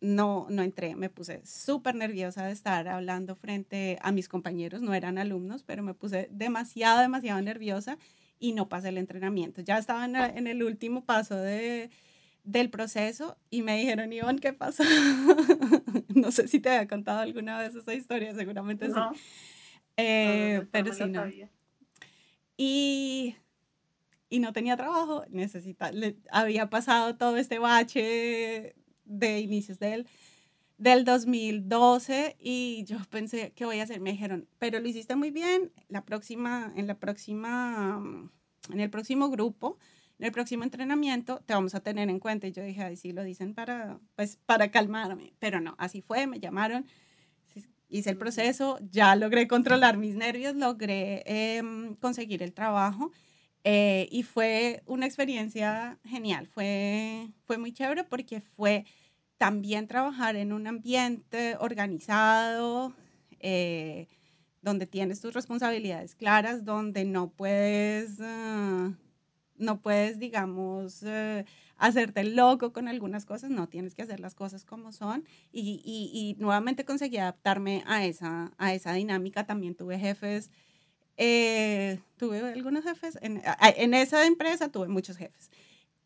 no, 0.01 0.47
no 0.51 0.63
entré, 0.63 0.97
me 0.97 1.09
puse 1.09 1.45
súper 1.45 1.95
nerviosa 1.95 2.47
de 2.47 2.53
estar 2.53 2.89
hablando 2.89 3.35
frente 3.37 3.99
a 4.03 4.13
mis 4.13 4.29
compañeros, 4.29 4.83
no 4.83 4.93
eran 4.95 5.19
alumnos, 5.19 5.63
pero 5.63 5.83
me 5.83 5.95
puse 5.95 6.29
demasiado, 6.31 7.01
demasiado 7.01 7.41
nerviosa 7.41 7.99
y 8.39 8.53
no 8.53 8.69
pasé 8.69 8.91
el 8.91 8.99
entrenamiento. 8.99 9.63
Ya 9.63 9.79
estaba 9.79 10.05
en, 10.05 10.47
el 10.47 10.63
último 10.63 11.05
paso 11.05 11.37
de, 11.37 11.91
del 12.45 12.71
proceso 12.71 13.37
y 13.51 13.63
me 13.63 13.77
dijeron, 13.79 14.13
Iván, 14.13 14.39
¿qué 14.39 14.53
pasó? 14.53 14.85
no 16.15 16.31
sé 16.31 16.47
si 16.47 16.61
te 16.61 16.71
había 16.71 16.87
contado 16.87 17.21
alguna 17.21 17.59
vez 17.59 17.75
esa 17.75 17.95
historia, 17.95 18.35
seguramente 18.35 18.89
sí. 18.89 19.01
Eh, 19.97 20.67
pero 20.71 20.93
sí, 20.93 21.05
no. 21.05 21.25
Y 22.57 23.37
y 24.35 24.41
no 24.41 24.53
tenía 24.53 24.77
trabajo, 24.77 25.25
necesita, 25.31 25.93
le, 25.93 26.17
había 26.29 26.69
pasado 26.69 27.15
todo 27.17 27.37
este 27.37 27.61
bache 27.61 28.75
de 29.05 29.39
inicios 29.39 29.79
del, 29.79 30.09
del 30.77 31.05
2012 31.05 32.37
y 32.41 32.83
yo 32.85 32.99
pensé, 33.11 33.53
¿qué 33.55 33.65
voy 33.65 33.79
a 33.79 33.85
hacer? 33.85 34.01
Me 34.01 34.11
dijeron, 34.11 34.49
pero 34.59 34.81
lo 34.81 34.89
hiciste 34.89 35.15
muy 35.15 35.31
bien, 35.31 35.71
la 35.89 36.05
próxima, 36.05 36.73
en 36.75 36.89
la 36.89 36.99
próxima, 36.99 38.03
en 38.71 38.81
el 38.81 38.91
próximo 38.91 39.31
grupo, 39.31 39.79
en 40.19 40.27
el 40.27 40.33
próximo 40.33 40.65
entrenamiento 40.65 41.43
te 41.47 41.55
vamos 41.55 41.75
a 41.75 41.81
tener 41.81 42.09
en 42.09 42.21
cuenta. 42.21 42.47
Y 42.47 42.53
yo 42.53 42.63
dije, 42.63 42.83
ay, 42.83 42.97
sí, 42.97 43.13
lo 43.13 43.23
dicen 43.23 43.55
para, 43.55 43.99
pues, 44.17 44.39
para 44.47 44.71
calmarme, 44.71 45.33
pero 45.39 45.61
no, 45.61 45.75
así 45.79 46.01
fue, 46.01 46.27
me 46.27 46.41
llamaron, 46.41 46.87
hice 47.89 48.11
el 48.11 48.17
proceso, 48.17 48.79
ya 48.91 49.15
logré 49.17 49.47
controlar 49.49 49.97
mis 49.97 50.17
nervios, 50.17 50.55
logré 50.57 51.23
em, 51.27 51.95
conseguir 51.97 52.43
el 52.43 52.53
trabajo 52.53 53.13
eh, 53.65 54.09
y 54.11 54.25
fue 54.25 54.83
una 54.87 55.07
experiencia 55.07 55.99
genial, 56.05 56.47
fue, 56.47 57.29
fue 57.45 57.57
muy 57.57 57.73
chévere 57.73 58.05
porque 58.05 58.41
fue 58.41 58.85
también 59.39 59.87
trabajar 59.89 60.37
en 60.37 60.53
un 60.53 60.67
ambiente 60.67 61.57
organizado, 61.61 62.93
eh, 63.41 64.09
donde 64.61 64.87
tienes 64.87 65.21
tus 65.21 65.35
responsabilidades 65.35 66.15
claras, 66.15 66.65
donde 66.65 67.05
no 67.05 67.31
puedes, 67.31 68.19
ah, 68.21 68.93
no 69.57 69.81
puedes, 69.81 70.19
digamos, 70.19 71.03
eh, 71.03 71.45
hacerte 71.77 72.25
loco 72.25 72.73
con 72.73 72.89
algunas 72.89 73.25
cosas, 73.25 73.51
no 73.51 73.69
tienes 73.69 73.95
que 73.95 74.03
hacer 74.03 74.21
las 74.21 74.35
cosas 74.35 74.65
como 74.65 74.93
son. 74.93 75.25
Y, 75.53 75.83
y, 75.85 76.11
y 76.13 76.37
nuevamente 76.41 76.85
conseguí 76.85 77.19
adaptarme 77.19 77.83
a 77.87 78.05
esa, 78.05 78.53
a 78.59 78.75
esa 78.75 78.93
dinámica. 78.93 79.47
También 79.47 79.75
tuve 79.75 79.99
jefes 79.99 80.51
eh, 81.17 82.01
tuve 82.17 82.41
algunos 82.41 82.85
jefes, 82.85 83.19
en, 83.23 83.41
en, 83.61 83.95
esa 83.95 84.27
empresa 84.27 84.71
tuve 84.71 84.89
muchos 84.89 85.17
jefes. 85.17 85.51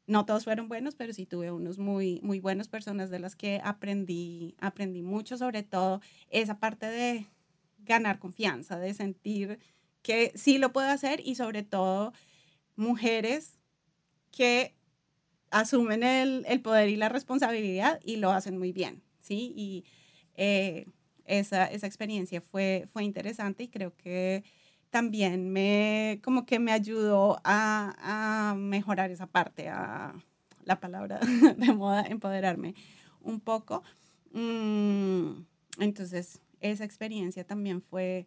No 0.06 0.24
todos 0.24 0.44
fueron 0.44 0.68
buenos, 0.68 0.94
pero 0.94 1.12
sí 1.12 1.26
tuve 1.26 1.50
unos 1.50 1.78
muy, 1.78 2.20
muy 2.22 2.40
buenas 2.40 2.68
personas 2.68 3.10
de 3.10 3.18
las 3.18 3.36
que 3.36 3.60
aprendí, 3.62 4.54
aprendí 4.60 5.02
mucho, 5.02 5.36
sobre 5.36 5.62
todo 5.62 6.00
esa 6.30 6.58
parte 6.58 6.86
de 6.86 7.26
ganar 7.78 8.18
confianza, 8.18 8.78
de 8.78 8.94
sentir 8.94 9.58
que 10.02 10.32
sí 10.34 10.58
lo 10.58 10.72
puedo 10.72 10.88
hacer 10.88 11.20
y 11.24 11.34
sobre 11.34 11.62
todo 11.62 12.12
mujeres 12.78 13.58
que 14.30 14.74
asumen 15.50 16.02
el, 16.02 16.44
el 16.48 16.60
poder 16.60 16.88
y 16.88 16.96
la 16.96 17.08
responsabilidad 17.08 18.00
y 18.04 18.16
lo 18.16 18.30
hacen 18.30 18.58
muy 18.58 18.72
bien, 18.72 19.02
¿sí? 19.20 19.52
Y 19.56 19.84
eh, 20.34 20.86
esa, 21.24 21.66
esa, 21.66 21.86
experiencia 21.86 22.40
fue, 22.40 22.86
fue 22.92 23.04
interesante 23.04 23.64
y 23.64 23.68
creo 23.68 23.94
que 23.96 24.44
también 24.90 25.50
me, 25.50 26.20
como 26.22 26.46
que 26.46 26.58
me 26.58 26.72
ayudó 26.72 27.40
a, 27.44 28.50
a 28.50 28.54
mejorar 28.54 29.10
esa 29.10 29.26
parte, 29.26 29.68
a 29.68 30.14
la 30.64 30.80
palabra 30.80 31.18
de 31.56 31.72
moda, 31.72 32.06
empoderarme 32.06 32.74
un 33.20 33.40
poco. 33.40 33.82
Mm, 34.32 35.42
entonces, 35.78 36.40
esa 36.60 36.84
experiencia 36.84 37.44
también 37.44 37.82
fue, 37.82 38.26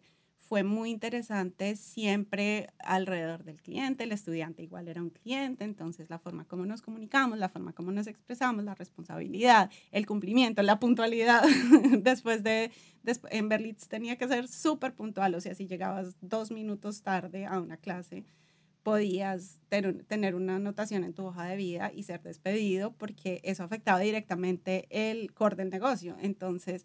fue 0.52 0.64
muy 0.64 0.90
interesante, 0.90 1.76
siempre 1.76 2.68
alrededor 2.78 3.42
del 3.42 3.62
cliente, 3.62 4.04
el 4.04 4.12
estudiante 4.12 4.62
igual 4.62 4.86
era 4.86 5.00
un 5.00 5.08
cliente, 5.08 5.64
entonces 5.64 6.10
la 6.10 6.18
forma 6.18 6.44
como 6.44 6.66
nos 6.66 6.82
comunicamos, 6.82 7.38
la 7.38 7.48
forma 7.48 7.72
como 7.72 7.90
nos 7.90 8.06
expresamos, 8.06 8.62
la 8.62 8.74
responsabilidad, 8.74 9.70
el 9.92 10.04
cumplimiento, 10.04 10.60
la 10.60 10.78
puntualidad, 10.78 11.42
después 12.02 12.42
de, 12.42 12.70
en 13.30 13.48
Berlitz 13.48 13.88
tenía 13.88 14.18
que 14.18 14.28
ser 14.28 14.46
súper 14.46 14.92
puntual, 14.92 15.34
o 15.34 15.40
sea, 15.40 15.54
si 15.54 15.66
llegabas 15.66 16.16
dos 16.20 16.50
minutos 16.50 17.00
tarde 17.00 17.46
a 17.46 17.58
una 17.58 17.78
clase, 17.78 18.22
podías 18.82 19.58
tener 19.70 20.34
una 20.34 20.56
anotación 20.56 21.04
en 21.04 21.14
tu 21.14 21.24
hoja 21.24 21.46
de 21.46 21.56
vida 21.56 21.92
y 21.94 22.02
ser 22.02 22.20
despedido 22.20 22.92
porque 22.92 23.40
eso 23.42 23.64
afectaba 23.64 24.00
directamente 24.00 24.86
el 24.90 25.32
core 25.32 25.56
del 25.56 25.70
negocio. 25.70 26.14
Entonces, 26.20 26.84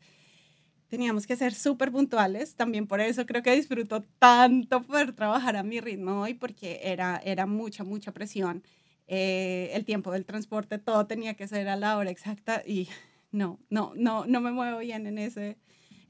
teníamos 0.87 1.27
que 1.27 1.35
ser 1.35 1.53
súper 1.53 1.91
puntuales. 1.91 2.55
También 2.55 2.87
por 2.87 3.01
eso 3.01 3.25
creo 3.25 3.43
que 3.43 3.55
disfruto 3.55 4.03
tanto 4.19 4.81
poder 4.83 5.13
trabajar 5.13 5.55
a 5.55 5.63
mi 5.63 5.79
ritmo 5.79 6.21
hoy, 6.21 6.33
porque 6.33 6.79
era, 6.83 7.21
era 7.23 7.45
mucha, 7.45 7.83
mucha 7.83 8.11
presión. 8.11 8.63
Eh, 9.07 9.71
el 9.73 9.85
tiempo 9.85 10.11
del 10.11 10.25
transporte, 10.25 10.77
todo 10.79 11.07
tenía 11.07 11.33
que 11.35 11.47
ser 11.47 11.69
a 11.69 11.75
la 11.77 11.97
hora 11.97 12.09
exacta 12.09 12.61
y 12.65 12.89
no, 13.31 13.59
no, 13.69 13.93
no, 13.95 14.25
no 14.25 14.41
me 14.41 14.51
muevo 14.51 14.79
bien 14.79 15.07
en 15.07 15.17
ese, 15.17 15.57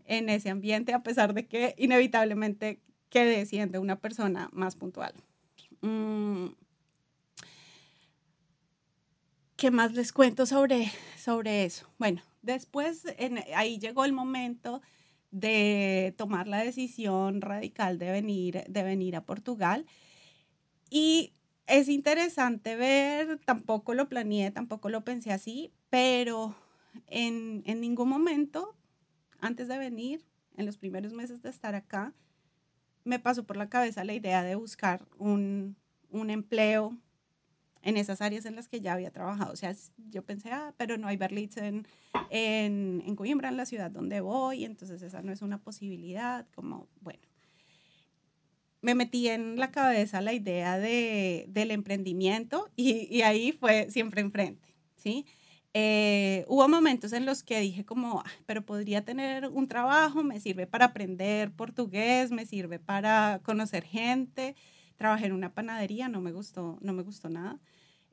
en 0.06 0.30
ese 0.30 0.50
ambiente, 0.50 0.94
a 0.94 1.04
pesar 1.04 1.34
de 1.34 1.48
que 1.48 1.76
inevitablemente 1.78 2.82
quedé 3.10 3.46
siendo 3.46 3.82
una 3.82 4.00
persona 4.00 4.50
más 4.52 4.76
puntual. 4.76 5.14
Mm. 5.82 6.48
¿Qué 9.56 9.72
más 9.72 9.94
les 9.94 10.12
cuento 10.12 10.46
sobre, 10.46 10.92
sobre 11.18 11.66
eso? 11.66 11.88
Bueno, 11.98 12.22
Después, 12.42 13.04
ahí 13.56 13.80
llegó 13.80 14.06
el 14.06 14.14
momento 14.14 14.82
de 15.32 16.16
tomar 16.18 16.48
la 16.48 16.64
decisión 16.64 17.42
radical 17.42 18.00
de 18.00 18.12
venir, 18.12 18.64
de 18.68 18.84
venir 18.84 19.16
a 19.16 19.26
Portugal. 19.26 19.86
Y 20.90 21.34
es 21.68 21.90
interesante 21.90 22.76
ver, 22.76 23.40
tampoco 23.46 23.94
lo 23.94 24.08
planeé, 24.08 24.52
tampoco 24.52 24.90
lo 24.90 25.04
pensé 25.04 25.32
así, 25.34 25.74
pero 25.90 26.56
en, 27.08 27.64
ningún 27.82 28.10
momento, 28.10 28.76
antes 29.40 29.68
de 29.68 29.78
venir, 29.78 30.26
en 30.56 30.66
los 30.66 30.78
primeros 30.78 31.14
meses 31.14 31.42
de 31.42 31.50
estar 31.50 31.76
acá, 31.76 32.14
me 33.04 33.20
pasó 33.20 33.46
por 33.46 33.58
la 33.58 33.70
cabeza 33.70 34.04
la 34.04 34.14
idea 34.14 34.44
de 34.44 34.56
buscar 34.56 35.08
un, 35.18 35.76
un 36.10 36.30
empleo 36.30 36.98
en 37.88 37.96
esas 37.96 38.22
áreas 38.22 38.46
en 38.46 38.58
las 38.58 38.68
que 38.68 38.82
ya 38.82 38.94
había 38.94 39.12
trabajado. 39.12 39.54
O 39.54 39.56
sea, 39.56 39.74
yo 40.10 40.22
pensé, 40.22 40.52
ah, 40.52 40.74
pero 40.76 40.98
no 40.98 41.08
hay 41.08 41.16
Berlitz 41.16 41.56
en, 41.56 41.88
en, 42.30 43.02
en 43.06 43.16
Coimbra, 43.16 43.48
en 43.48 43.56
la 43.56 43.66
ciudad 43.66 43.90
donde 43.90 44.20
voy, 44.20 44.66
entonces 44.66 45.02
esa 45.02 45.22
no 45.22 45.32
es 45.32 45.42
una 45.42 45.58
posibilidad, 45.58 46.46
como, 46.54 46.90
bueno. 47.00 47.22
Me 48.82 48.94
metí 48.94 49.30
en 49.30 49.58
la 49.58 49.72
cabeza 49.72 50.20
la 50.20 50.34
idea 50.34 50.78
de, 50.78 51.46
del 51.48 51.72
emprendimiento 51.72 52.70
y, 52.76 53.08
y, 53.10 53.22
ahí 53.22 53.54
fue 53.54 53.90
siempre 53.90 54.20
enfrente, 54.20 54.76
¿sí? 54.98 55.26
Eh, 55.74 56.44
hubo 56.50 56.68
momentos 56.68 57.14
en 57.14 57.26
los 57.26 57.42
que 57.42 57.62
dije 57.62 57.86
como, 57.86 58.20
ah, 58.20 58.32
pero 58.46 58.66
podría 58.66 59.06
tener 59.06 59.48
un 59.48 59.70
trabajo, 59.70 60.24
me 60.24 60.42
sirve 60.42 60.68
para 60.68 60.86
aprender 60.86 61.52
portugués, 61.52 62.32
me 62.32 62.46
sirve 62.46 62.80
para 62.80 63.40
conocer 63.44 63.86
gente. 63.86 64.56
Trabajé 64.98 65.28
en 65.28 65.34
una 65.34 65.54
panadería, 65.54 66.10
no 66.10 66.20
me 66.20 66.34
gustó, 66.34 66.78
no 66.82 66.92
me 66.92 67.04
gustó 67.04 67.30
nada. 67.30 67.60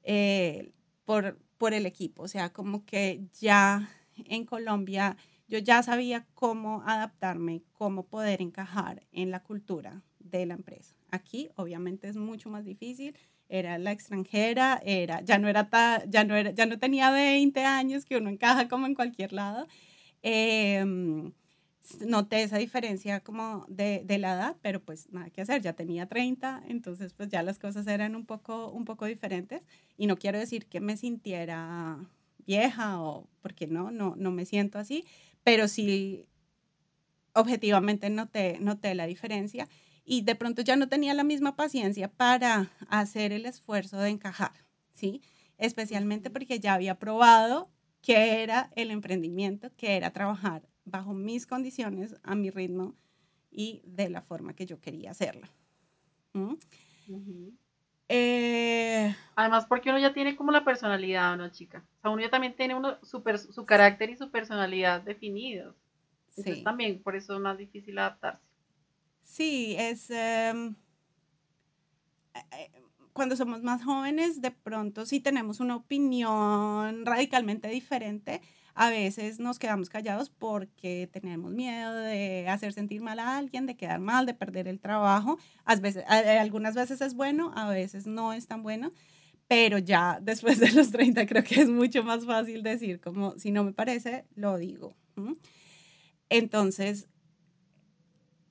Eh, 0.05 0.71
por, 1.05 1.39
por 1.59 1.75
el 1.75 1.87
equipo. 1.87 2.23
O 2.23 2.29
sea, 2.29 2.53
como 2.53 2.85
que 2.85 3.23
ya 3.41 3.89
en 4.27 4.45
Colombia 4.45 5.17
yo 5.49 5.59
ya 5.59 5.83
sabía 5.83 6.27
cómo 6.35 6.83
adaptarme, 6.87 7.63
cómo 7.73 8.07
poder 8.07 8.41
encajar 8.41 9.03
en 9.13 9.31
la 9.31 9.43
cultura 9.43 10.03
de 10.19 10.47
la 10.47 10.55
empresa. 10.55 10.95
Aquí 11.11 11.51
obviamente 11.57 12.09
es 12.09 12.17
mucho 12.17 12.49
más 12.51 12.65
difícil. 12.65 13.17
Era 13.49 13.79
la 13.79 13.93
extranjera, 13.93 14.81
era, 14.85 15.21
ya, 15.21 15.39
no 15.39 15.49
era 15.49 15.69
ya, 16.09 16.25
no 16.25 16.35
era, 16.35 16.51
ya 16.51 16.65
no 16.65 16.79
tenía 16.79 17.11
20 17.11 17.63
años 17.65 18.07
que 18.07 18.17
uno 18.17 18.31
encaja 18.31 18.69
como 18.69 18.87
en 18.87 18.95
cualquier 18.95 19.33
lado. 19.35 19.67
Eh, 20.23 20.83
noté 22.07 22.43
esa 22.43 22.59
diferencia 22.59 23.21
como 23.21 23.67
de, 23.69 24.03
de, 24.05 24.19
la 24.19 24.35
edad, 24.35 24.57
pero 24.63 24.81
pues 24.81 25.11
nada 25.13 25.31
que 25.31 25.43
hacer, 25.43 25.61
ya 25.61 25.75
tenía 25.75 26.07
30, 26.07 26.63
entonces 26.69 27.13
pues 27.13 27.29
ya 27.29 27.43
las 27.43 27.59
cosas 27.59 27.87
eran 27.87 28.17
un 28.17 28.25
poco, 28.25 28.71
un 28.71 28.85
poco 28.85 29.07
diferentes. 29.07 29.63
Y 29.97 30.07
no 30.07 30.17
quiero 30.17 30.39
decir 30.39 30.67
que 30.67 30.81
me 30.81 30.97
sintiera 30.97 31.99
vieja 32.47 33.01
o 33.01 33.29
porque 33.43 33.67
no, 33.67 33.91
no, 33.91 34.15
no 34.17 34.31
me 34.31 34.47
siento 34.47 34.79
así, 34.79 35.05
pero 35.43 35.69
sí 35.69 36.27
objetivamente 37.35 38.09
noté, 38.11 38.59
noté 38.61 38.95
la 38.95 39.07
diferencia. 39.07 39.69
Y 40.05 40.23
de 40.23 40.35
pronto 40.35 40.63
ya 40.63 40.77
no 40.77 40.89
tenía 40.89 41.15
la 41.15 41.25
misma 41.25 41.57
paciencia 41.57 42.09
para 42.09 42.71
hacer 42.89 43.33
el 43.33 43.47
esfuerzo 43.47 43.99
de 43.99 44.11
encajar, 44.11 44.53
¿sí? 44.93 45.23
Especialmente 45.57 46.31
porque 46.31 46.61
ya 46.61 46.75
había 46.75 46.99
probado 46.99 47.71
qué 48.03 48.43
era 48.43 48.71
el 48.77 48.91
emprendimiento, 48.91 49.71
qué 49.77 49.97
era 49.97 50.13
trabajar 50.13 50.63
bajo 50.85 51.15
mis 51.15 51.47
condiciones, 51.47 52.17
a 52.23 52.35
mi 52.35 52.51
ritmo 52.51 52.95
y 53.51 53.83
de 53.85 54.11
la 54.11 54.23
forma 54.23 54.55
que 54.55 54.67
yo 54.67 54.81
quería 54.81 55.11
hacerlo. 55.11 55.47
¿Mm? 56.33 56.55
Eh, 58.09 59.15
Además, 59.37 59.67
porque 59.67 59.91
uno 59.91 59.99
ya 59.99 60.13
tiene 60.13 60.37
como 60.37 60.53
la 60.53 60.65
personalidad, 60.65 61.37
¿no, 61.37 61.49
chica? 61.51 61.85
O 61.99 62.01
sea, 62.03 62.11
uno 62.11 62.23
ya 62.23 62.31
también 62.31 62.55
tiene 62.55 62.75
uno, 62.75 62.99
su, 63.03 63.23
su 63.53 63.65
carácter 63.65 64.11
y 64.11 64.17
su 64.17 64.31
personalidad 64.31 65.03
definidos. 65.03 65.75
Entonces 66.37 66.65
también 66.65 67.01
por 67.03 67.15
eso 67.17 67.35
es 67.35 67.41
más 67.41 67.57
difícil 67.57 67.99
adaptarse. 67.99 68.45
Sí, 69.23 69.77
es... 69.79 70.11
Eh, 70.11 70.75
cuando 73.13 73.37
somos 73.37 73.63
más 73.63 73.85
jóvenes, 73.85 74.43
de 74.43 74.51
pronto 74.51 75.07
sí 75.07 75.21
tenemos 75.21 75.61
una 75.61 75.77
opinión 75.77 77.07
radicalmente 77.07 77.69
diferente 77.69 78.43
a 78.75 78.91
veces 78.91 79.39
nos 79.39 79.59
quedamos 79.59 79.89
callados 79.89 80.31
porque 80.31 81.09
tenemos 81.13 81.53
miedo 81.53 81.95
de 81.95 82.49
hacer 82.49 82.73
sentir 82.73 83.01
mal 83.01 83.19
a 83.19 83.37
alguien, 83.37 83.67
de 83.67 83.77
quedar 83.77 84.01
mal, 84.01 84.27
de 84.27 84.35
perder 84.35 84.67
el 84.67 84.81
trabajo. 84.81 85.39
A 85.65 85.77
veces, 85.77 86.05
algunas 86.09 86.75
veces 86.75 87.01
es 87.01 87.15
bueno, 87.15 87.53
a 87.55 87.69
veces 87.71 88.07
no 88.07 88.33
es 88.33 88.47
tan 88.49 88.63
bueno, 88.63 88.93
pero 89.47 89.79
ya 89.79 90.19
después 90.21 90.59
de 90.59 90.73
los 90.73 90.91
30 90.91 91.27
creo 91.27 91.45
que 91.45 91.61
es 91.61 91.69
mucho 91.69 92.03
más 92.03 92.27
fácil 92.27 92.63
decir 92.63 93.01
como 93.01 93.39
si 93.39 93.53
no 93.53 93.65
me 93.65 93.73
parece, 93.73 94.25
lo 94.35 94.59
digo. 94.59 94.97
Entonces, 96.29 97.07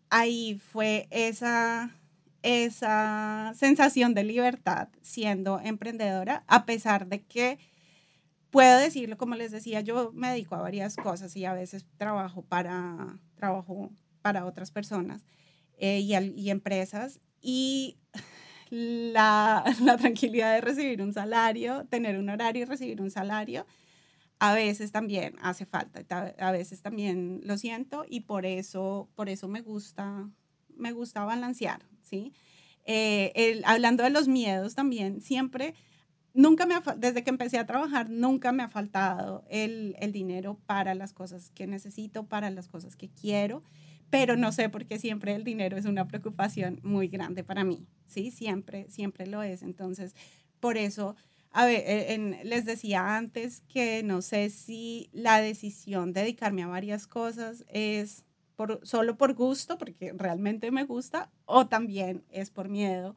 ahí 0.09 0.59
fue 0.59 1.07
esa 1.11 1.91
esa 2.43 3.53
sensación 3.55 4.13
de 4.13 4.25
libertad 4.25 4.89
siendo 5.01 5.59
emprendedora, 5.61 6.43
a 6.47 6.65
pesar 6.65 7.07
de 7.07 7.23
que 7.23 7.57
puedo 8.53 8.77
decirlo, 8.77 9.17
como 9.17 9.33
les 9.33 9.51
decía, 9.51 9.81
yo 9.81 10.11
me 10.13 10.29
dedico 10.29 10.53
a 10.53 10.61
varias 10.61 10.95
cosas 10.95 11.35
y 11.35 11.43
a 11.43 11.53
veces 11.53 11.87
trabajo 11.97 12.43
para, 12.43 13.19
trabajo 13.33 13.91
para 14.21 14.45
otras 14.45 14.69
personas 14.69 15.25
eh, 15.79 16.01
y, 16.01 16.15
y, 16.39 16.51
empresas 16.51 17.19
y 17.41 17.97
la, 18.69 19.65
la, 19.81 19.97
tranquilidad 19.97 20.53
de 20.53 20.61
recibir 20.61 21.01
un 21.01 21.13
salario, 21.13 21.87
tener 21.87 22.19
un 22.19 22.29
horario 22.29 22.61
y 22.61 22.65
recibir 22.65 23.01
un 23.01 23.09
salario, 23.09 23.65
a 24.37 24.53
veces 24.53 24.91
también 24.91 25.33
hace 25.41 25.65
falta, 25.65 26.35
a 26.37 26.51
veces 26.51 26.83
también 26.83 27.41
lo 27.43 27.57
siento 27.57 28.05
y 28.07 28.19
por 28.19 28.45
eso, 28.45 29.09
por 29.15 29.29
eso 29.29 29.47
me 29.47 29.61
gusta, 29.61 30.29
me 30.75 30.91
gusta 30.91 31.25
balancear, 31.25 31.81
¿sí? 32.03 32.33
Eh, 32.85 33.31
el, 33.33 33.63
hablando 33.65 34.03
de 34.03 34.11
los 34.11 34.27
miedos 34.27 34.75
también, 34.75 35.21
siempre 35.21 35.73
nunca 36.33 36.65
me 36.65 36.75
desde 36.97 37.23
que 37.23 37.29
empecé 37.29 37.57
a 37.57 37.65
trabajar, 37.65 38.09
nunca 38.09 38.51
me 38.51 38.63
ha 38.63 38.69
faltado 38.69 39.43
el, 39.49 39.95
el, 39.99 40.11
dinero 40.11 40.59
para 40.65 40.95
las 40.95 41.13
cosas 41.13 41.51
que 41.51 41.67
necesito, 41.67 42.25
para 42.25 42.49
las 42.49 42.67
cosas 42.67 42.95
que 42.95 43.09
quiero, 43.09 43.63
pero 44.09 44.35
no 44.35 44.51
sé 44.51 44.69
por 44.69 44.85
qué 44.85 44.99
siempre 44.99 45.35
el 45.35 45.43
dinero 45.43 45.77
es 45.77 45.85
una 45.85 46.07
preocupación 46.07 46.79
muy 46.83 47.07
grande 47.07 47.43
para 47.43 47.63
mí, 47.63 47.87
¿sí? 48.05 48.31
Siempre, 48.31 48.89
siempre 48.89 49.27
lo 49.27 49.41
es. 49.41 49.63
Entonces, 49.63 50.15
por 50.59 50.77
eso, 50.77 51.15
a 51.51 51.65
ver, 51.65 51.83
eh, 51.85 52.41
les 52.43 52.65
decía 52.65 53.15
antes 53.15 53.61
que 53.61 54.03
no 54.03 54.21
sé 54.21 54.49
si 54.49 55.09
la 55.13 55.41
decisión 55.41 56.13
de 56.13 56.21
dedicarme 56.21 56.63
a 56.63 56.67
varias 56.67 57.07
cosas 57.07 57.65
es 57.69 58.23
por, 58.55 58.79
solo 58.83 59.17
por 59.17 59.33
gusto, 59.33 59.77
porque 59.77 60.13
realmente 60.15 60.71
me 60.71 60.83
gusta, 60.83 61.31
o 61.45 61.67
también 61.67 62.23
es 62.29 62.51
por 62.51 62.69
miedo 62.69 63.15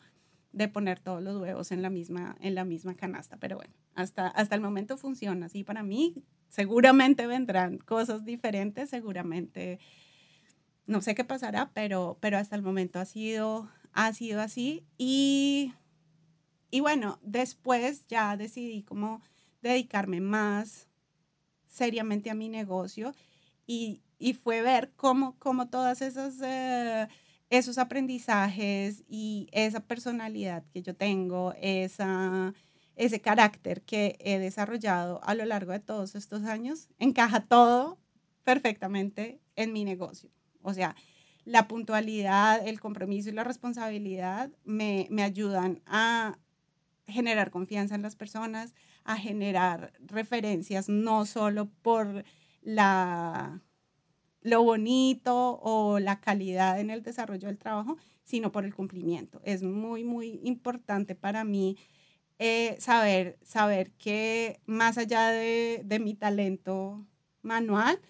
de 0.57 0.69
poner 0.69 1.01
todos 1.01 1.23
los 1.23 1.37
huevos 1.37 1.71
en 1.71 1.83
la 1.83 1.91
misma, 1.91 2.35
en 2.41 2.55
la 2.55 2.65
misma 2.65 2.95
canasta. 2.95 3.37
Pero 3.37 3.57
bueno, 3.57 3.75
hasta, 3.95 4.29
hasta 4.29 4.55
el 4.55 4.63
momento 4.63 4.97
funciona 4.97 5.47
así 5.47 5.65
para 5.65 5.83
mí. 5.83 6.25
Seguramente 6.49 7.27
vendrán 7.27 7.77
cosas 7.77 8.25
diferentes, 8.25 8.89
seguramente 8.89 9.79
no 10.87 11.03
sé 11.03 11.15
qué 11.15 11.25
pasará, 11.25 11.73
pero, 11.75 12.17
pero 12.21 12.39
hasta 12.39 12.57
el 12.57 12.63
momento 12.63 12.99
ha 12.99 13.05
sido, 13.05 13.69
ha 13.93 14.15
sido 14.15 14.41
así. 14.41 14.87
Y, 14.97 15.75
y 16.71 16.81
bueno, 16.81 17.19
después 17.23 18.07
ya 18.07 18.35
decidí 18.39 18.83
cómo 18.83 19.21
dedicarme 19.61 20.23
más 20.23 20.89
seriamente 21.67 22.31
a 22.31 22.35
mi 22.35 22.49
negocio 22.49 23.15
y, 23.67 24.01
y 24.19 24.33
fue 24.33 24.63
ver 24.63 24.91
cómo, 24.97 25.37
cómo 25.39 25.69
todas 25.69 26.01
esas... 26.01 26.41
Eh, 26.43 27.09
esos 27.51 27.79
aprendizajes 27.79 29.05
y 29.09 29.49
esa 29.53 29.81
personalidad 29.81 30.65
que 30.73 30.83
yo 30.83 30.95
tengo, 30.95 31.55
esa, 31.61 32.55
ese 32.97 33.21
carácter 33.21 33.83
que 33.83 34.17
he 34.21 34.39
desarrollado 34.39 35.23
a 35.23 35.35
lo 35.35 35.45
largo 35.45 35.73
de 35.73 35.81
todos 35.81 36.15
estos 36.15 36.45
años, 36.45 36.89
encaja 36.99 37.45
todo 37.45 37.99
perfectamente 38.45 39.41
en 39.55 39.73
mi 39.73 39.85
negocio. 39.85 40.31
O 40.63 40.75
sea, 40.75 40.97
la 41.45 41.69
puntualidad, 41.69 42.67
el 42.67 42.81
compromiso 42.81 43.29
y 43.29 43.33
la 43.33 43.45
responsabilidad 43.45 44.51
me, 44.65 45.07
me 45.11 45.23
ayudan 45.23 45.83
a 45.87 46.39
generar 47.07 47.51
confianza 47.51 47.95
en 47.95 48.03
las 48.03 48.17
personas, 48.17 48.75
a 49.05 49.17
generar 49.17 49.93
referencias 50.01 50.89
no 50.89 51.25
solo 51.25 51.71
por 51.83 52.25
la 52.63 53.61
lo 54.47 54.63
bonito 54.63 55.59
o 55.61 55.99
la 55.99 56.21
calidad 56.21 56.79
en 56.79 56.91
el 56.91 57.03
desarrollo 57.03 57.49
del 57.49 57.59
trabajo, 57.59 57.97
sino 58.23 58.53
por 58.53 58.65
el 58.65 58.73
cumplimiento. 58.75 59.41
Es 59.45 59.65
muy, 59.65 60.05
muy 60.05 60.41
importante 60.45 61.17
para 61.17 61.43
mí 61.43 61.77
eh, 62.39 62.77
saber, 62.79 63.39
saber 63.43 63.91
que 63.95 64.61
más 64.65 64.99
allá 64.99 65.31
de, 65.31 65.99
mi 66.01 66.15
talento 66.15 67.05
manual, 67.43 68.01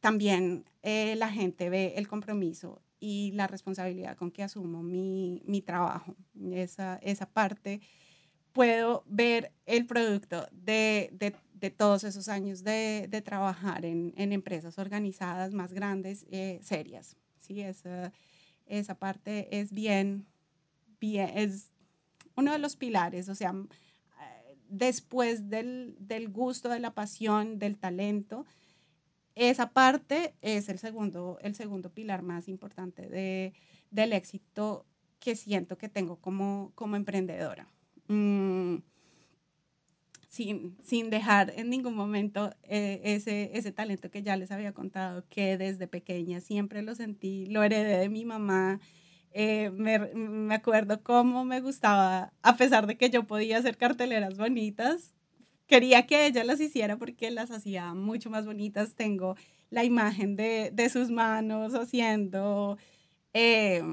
también 0.00 0.64
eh, 0.82 1.14
la 1.16 1.30
gente 1.30 1.70
ve 1.70 1.94
el 1.96 2.08
compromiso 2.08 2.82
y 2.98 3.30
la 3.34 3.46
responsabilidad 3.46 4.16
con 4.16 4.32
que 4.32 4.42
asumo 4.42 4.82
mi, 4.82 5.62
trabajo. 5.64 6.16
Esa, 6.50 6.96
esa 7.02 7.26
parte, 7.26 7.80
puedo 8.52 9.04
ver 9.06 9.52
el 9.66 9.86
producto 9.86 10.48
de, 10.50 11.10
de 11.12 11.36
de 11.54 11.70
todos 11.70 12.04
esos 12.04 12.28
años 12.28 12.62
de, 12.64 13.06
de 13.08 13.22
trabajar 13.22 13.84
en, 13.84 14.12
en, 14.16 14.32
empresas 14.32 14.78
organizadas 14.78 15.52
más 15.52 15.72
grandes, 15.72 16.26
eh, 16.30 16.58
serias. 16.62 17.16
¿sí? 17.38 17.62
Esa, 17.62 18.12
esa 18.66 18.98
parte 18.98 19.58
es 19.58 19.72
bien, 19.72 20.26
bien, 21.00 21.30
es 21.34 21.70
uno 22.36 22.52
de 22.52 22.58
los 22.58 22.76
pilares, 22.76 23.28
o 23.28 23.34
sea, 23.34 23.54
después 24.68 25.48
del, 25.48 25.96
del 25.98 26.28
gusto, 26.28 26.68
de 26.68 26.80
la 26.80 26.94
pasión, 26.94 27.58
del 27.58 27.78
talento, 27.78 28.44
esa 29.34 29.70
parte 29.70 30.34
es 30.42 30.68
el 30.68 30.78
segundo, 30.78 31.38
el 31.40 31.54
segundo 31.54 31.92
pilar 31.92 32.22
más 32.22 32.48
importante 32.48 33.08
de, 33.08 33.52
del 33.90 34.12
éxito 34.12 34.86
que 35.18 35.34
siento 35.34 35.78
que 35.78 35.88
tengo 35.88 36.16
como, 36.16 36.72
como 36.74 36.96
emprendedora. 36.96 37.68
Mm, 38.08 38.76
sin, 40.34 40.76
sin 40.82 41.10
dejar 41.10 41.52
en 41.56 41.70
ningún 41.70 41.94
momento 41.94 42.50
eh, 42.64 43.00
ese, 43.04 43.56
ese 43.56 43.70
talento 43.70 44.10
que 44.10 44.24
ya 44.24 44.36
les 44.36 44.50
había 44.50 44.72
contado, 44.72 45.24
que 45.28 45.56
desde 45.56 45.86
pequeña 45.86 46.40
siempre 46.40 46.82
lo 46.82 46.96
sentí, 46.96 47.46
lo 47.46 47.62
heredé 47.62 47.98
de 47.98 48.08
mi 48.08 48.24
mamá. 48.24 48.80
Eh, 49.30 49.70
me, 49.70 50.00
me, 50.00 50.56
acuerdo 50.56 51.04
cómo 51.04 51.44
me 51.44 51.60
gustaba, 51.60 52.32
a 52.42 52.56
pesar 52.56 52.88
de 52.88 52.96
que 52.96 53.10
yo 53.10 53.28
podía 53.28 53.58
hacer 53.58 53.76
carteleras 53.76 54.36
bonitas, 54.36 55.14
quería 55.68 56.04
que 56.04 56.26
ella 56.26 56.42
las 56.42 56.60
hiciera 56.60 56.96
porque 56.96 57.30
las 57.30 57.52
hacía 57.52 57.94
mucho 57.94 58.28
más 58.28 58.44
bonitas. 58.44 58.96
Tengo 58.96 59.36
la 59.70 59.84
imagen 59.84 60.34
de, 60.34 60.72
de 60.72 60.88
sus 60.88 61.10
manos 61.10 61.74
haciendo 61.74 62.76
eh, 63.34 63.84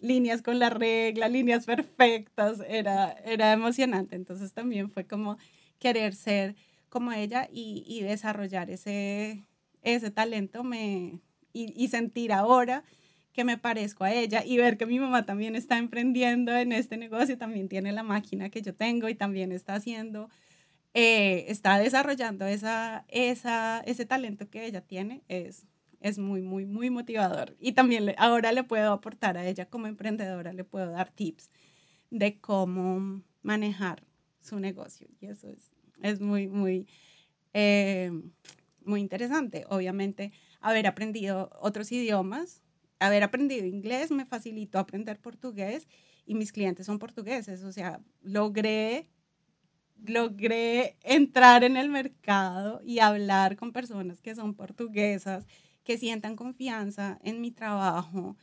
líneas 0.00 0.42
con 0.42 0.58
la 0.58 0.70
regla, 0.70 1.28
líneas 1.28 1.64
perfectas, 1.66 2.60
era, 2.68 3.12
era 3.24 3.52
emocionante. 3.52 4.16
Entonces 4.16 4.52
también 4.52 4.90
fue 4.90 5.06
como 5.06 5.38
querer 5.80 6.14
ser 6.14 6.54
como 6.88 7.12
ella 7.12 7.48
y, 7.50 8.02
desarrollar 8.02 8.70
ese, 8.70 9.44
ese 9.82 10.10
talento 10.10 10.62
me, 10.62 11.20
y, 11.52 11.88
sentir 11.88 12.32
ahora 12.32 12.84
que 13.32 13.44
me 13.44 13.58
parezco 13.58 14.04
a 14.04 14.12
ella 14.12 14.44
y 14.44 14.58
ver 14.58 14.76
que 14.76 14.86
mi 14.86 14.98
mamá 14.98 15.24
también 15.24 15.56
está 15.56 15.78
emprendiendo 15.78 16.56
en 16.56 16.72
este 16.72 16.96
negocio, 16.96 17.38
también 17.38 17.68
tiene 17.68 17.92
la 17.92 18.02
máquina 18.02 18.50
que 18.50 18.60
yo 18.60 18.74
tengo 18.74 19.08
y 19.08 19.14
también 19.14 19.52
está 19.52 19.74
haciendo, 19.74 20.28
eh, 20.94 21.46
está 21.48 21.78
desarrollando 21.78 22.44
esa, 22.46 23.04
esa, 23.08 23.80
ese 23.86 24.04
talento 24.04 24.50
que 24.50 24.66
ella 24.66 24.80
tiene, 24.80 25.22
es, 25.28 25.66
es 26.00 26.18
muy, 26.18 26.42
muy, 26.42 26.66
muy 26.66 26.90
motivador. 26.90 27.56
Y 27.60 27.72
también 27.72 28.14
ahora 28.18 28.50
le 28.50 28.64
puedo 28.64 28.92
aportar 28.92 29.38
a 29.38 29.46
ella 29.46 29.66
como 29.66 29.86
emprendedora, 29.86 30.52
le 30.52 30.64
puedo 30.64 30.90
dar 30.90 31.10
tips 31.12 31.50
de 32.10 32.40
cómo 32.40 33.22
manejar 33.42 34.02
su 34.40 34.58
negocio. 34.58 35.08
Y 35.20 35.26
eso 35.26 35.48
es, 35.48 35.69
es 36.02 36.20
muy, 36.20 36.48
muy, 36.48 36.86
eh, 37.54 38.10
muy 38.84 39.00
interesante. 39.00 39.64
Obviamente, 39.68 40.32
haber 40.60 40.86
aprendido 40.86 41.50
otros 41.60 41.90
idiomas, 41.92 42.62
haber 42.98 43.22
aprendido 43.22 43.66
inglés 43.66 44.10
me 44.10 44.26
facilitó 44.26 44.78
aprender 44.78 45.20
portugués 45.20 45.88
y 46.26 46.34
mis 46.34 46.52
clientes 46.52 46.86
son 46.86 46.98
portugueses. 46.98 47.64
O 47.64 47.72
sea, 47.72 48.00
logré 48.22 49.08
logré 50.06 50.96
entrar 51.02 51.64
en 51.64 51.76
el 51.76 51.88
mercado 51.88 52.80
y 52.84 53.00
hablar 53.00 53.56
con 53.56 53.72
personas 53.72 54.20
que 54.20 54.34
son 54.34 54.54
portuguesas, 54.54 55.46
que 55.84 55.98
sientan 55.98 56.36
confianza 56.36 57.18
en 57.22 57.40
mi 57.40 57.50
trabajo, 57.50 58.36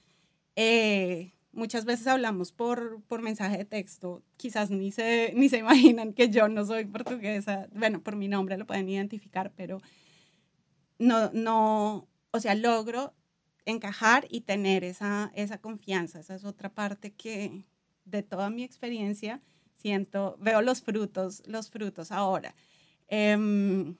eh, 0.55 1.33
muchas 1.51 1.85
veces 1.85 2.07
hablamos 2.07 2.51
por, 2.51 3.01
por 3.03 3.21
mensaje 3.21 3.57
de 3.57 3.65
texto, 3.65 4.23
quizás 4.37 4.69
ni 4.69 4.91
se, 4.91 5.33
ni 5.35 5.49
se 5.49 5.57
imaginan 5.57 6.13
que 6.13 6.29
yo 6.29 6.47
no 6.47 6.65
soy 6.65 6.85
portuguesa, 6.85 7.67
bueno, 7.73 8.01
por 8.01 8.15
mi 8.15 8.27
nombre 8.27 8.57
lo 8.57 8.65
pueden 8.65 8.89
identificar, 8.89 9.51
pero 9.55 9.81
no, 10.99 11.31
no, 11.33 12.07
o 12.31 12.39
sea, 12.39 12.55
logro 12.55 13.13
encajar 13.65 14.27
y 14.29 14.41
tener 14.41 14.83
esa, 14.83 15.31
esa 15.35 15.59
confianza, 15.59 16.19
esa 16.19 16.35
es 16.35 16.45
otra 16.45 16.73
parte 16.73 17.13
que 17.13 17.65
de 18.05 18.23
toda 18.23 18.49
mi 18.49 18.63
experiencia 18.63 19.41
siento, 19.75 20.37
veo 20.39 20.61
los 20.61 20.81
frutos, 20.81 21.43
los 21.45 21.69
frutos 21.69 22.11
ahora. 22.11 22.55
Em, 23.07 23.97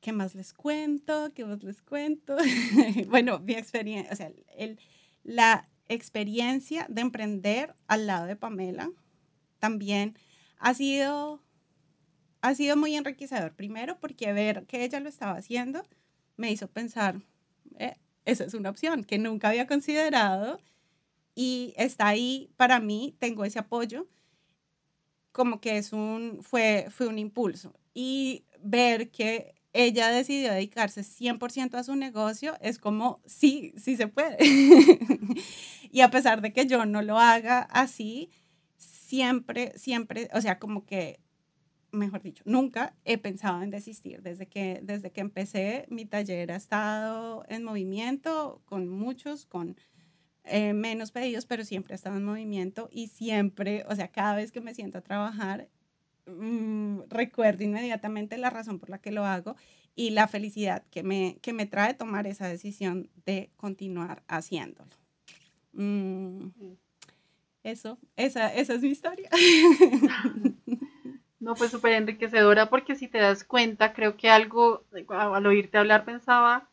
¿Qué 0.00 0.12
más 0.12 0.34
les 0.34 0.54
cuento? 0.54 1.32
¿Qué 1.34 1.44
más 1.44 1.62
les 1.62 1.82
cuento? 1.82 2.36
bueno, 3.08 3.38
mi 3.40 3.52
experiencia, 3.52 4.12
o 4.12 4.16
sea, 4.16 4.32
el, 4.56 4.78
la 5.22 5.68
experiencia 5.88 6.86
de 6.88 7.02
emprender 7.02 7.74
al 7.86 8.06
lado 8.06 8.26
de 8.26 8.36
Pamela 8.36 8.90
también 9.58 10.16
ha 10.58 10.72
sido, 10.72 11.42
ha 12.40 12.54
sido 12.54 12.76
muy 12.76 12.96
enriquecedor. 12.96 13.54
Primero, 13.54 13.98
porque 14.00 14.32
ver 14.32 14.66
que 14.66 14.84
ella 14.84 15.00
lo 15.00 15.08
estaba 15.08 15.36
haciendo 15.36 15.82
me 16.36 16.50
hizo 16.50 16.68
pensar, 16.68 17.20
eh, 17.78 17.96
esa 18.24 18.44
es 18.44 18.54
una 18.54 18.70
opción 18.70 19.04
que 19.04 19.18
nunca 19.18 19.50
había 19.50 19.66
considerado 19.66 20.60
y 21.34 21.74
está 21.76 22.08
ahí 22.08 22.50
para 22.56 22.80
mí, 22.80 23.14
tengo 23.18 23.44
ese 23.44 23.58
apoyo, 23.58 24.08
como 25.32 25.60
que 25.60 25.76
es 25.76 25.92
un, 25.92 26.38
fue, 26.42 26.86
fue 26.90 27.06
un 27.06 27.18
impulso. 27.18 27.74
Y 27.92 28.44
ver 28.62 29.10
que 29.10 29.59
ella 29.72 30.10
decidió 30.10 30.52
dedicarse 30.52 31.02
100% 31.02 31.74
a 31.74 31.84
su 31.84 31.94
negocio, 31.94 32.56
es 32.60 32.78
como, 32.78 33.20
sí, 33.24 33.72
sí 33.76 33.96
se 33.96 34.08
puede. 34.08 34.36
y 35.92 36.00
a 36.00 36.10
pesar 36.10 36.40
de 36.40 36.52
que 36.52 36.66
yo 36.66 36.86
no 36.86 37.02
lo 37.02 37.18
haga 37.18 37.60
así, 37.70 38.30
siempre, 38.76 39.72
siempre, 39.76 40.28
o 40.32 40.40
sea, 40.40 40.58
como 40.58 40.84
que, 40.84 41.20
mejor 41.92 42.22
dicho, 42.22 42.42
nunca 42.46 42.96
he 43.04 43.18
pensado 43.18 43.62
en 43.62 43.70
desistir. 43.70 44.22
Desde 44.22 44.46
que, 44.46 44.80
desde 44.82 45.12
que 45.12 45.20
empecé, 45.20 45.86
mi 45.88 46.04
taller 46.04 46.50
ha 46.52 46.56
estado 46.56 47.44
en 47.48 47.64
movimiento, 47.64 48.62
con 48.64 48.88
muchos, 48.88 49.46
con 49.46 49.76
eh, 50.44 50.72
menos 50.72 51.12
pedidos, 51.12 51.46
pero 51.46 51.64
siempre 51.64 51.94
ha 51.94 51.96
estado 51.96 52.16
en 52.16 52.24
movimiento 52.24 52.88
y 52.90 53.08
siempre, 53.08 53.84
o 53.88 53.94
sea, 53.94 54.08
cada 54.08 54.34
vez 54.34 54.50
que 54.50 54.60
me 54.60 54.74
siento 54.74 54.98
a 54.98 55.02
trabajar, 55.02 55.68
Mm, 56.26 57.00
recuerdo 57.08 57.64
inmediatamente 57.64 58.38
la 58.38 58.50
razón 58.50 58.78
por 58.78 58.90
la 58.90 58.98
que 58.98 59.10
lo 59.10 59.24
hago 59.24 59.56
y 59.94 60.10
la 60.10 60.28
felicidad 60.28 60.84
que 60.90 61.02
me, 61.02 61.38
que 61.42 61.52
me 61.52 61.66
trae 61.66 61.94
tomar 61.94 62.26
esa 62.26 62.48
decisión 62.48 63.08
de 63.26 63.50
continuar 63.56 64.22
haciéndolo. 64.28 64.90
Mm, 65.72 66.48
eso, 67.62 67.98
esa, 68.16 68.54
esa 68.54 68.74
es 68.74 68.82
mi 68.82 68.88
historia. 68.88 69.28
No, 71.40 71.54
pues 71.54 71.70
súper 71.70 71.94
enriquecedora 71.94 72.68
porque 72.68 72.94
si 72.94 73.08
te 73.08 73.16
das 73.16 73.44
cuenta, 73.44 73.94
creo 73.94 74.18
que 74.18 74.28
algo, 74.28 74.84
al 75.08 75.46
oírte 75.46 75.78
hablar 75.78 76.04
pensaba, 76.04 76.68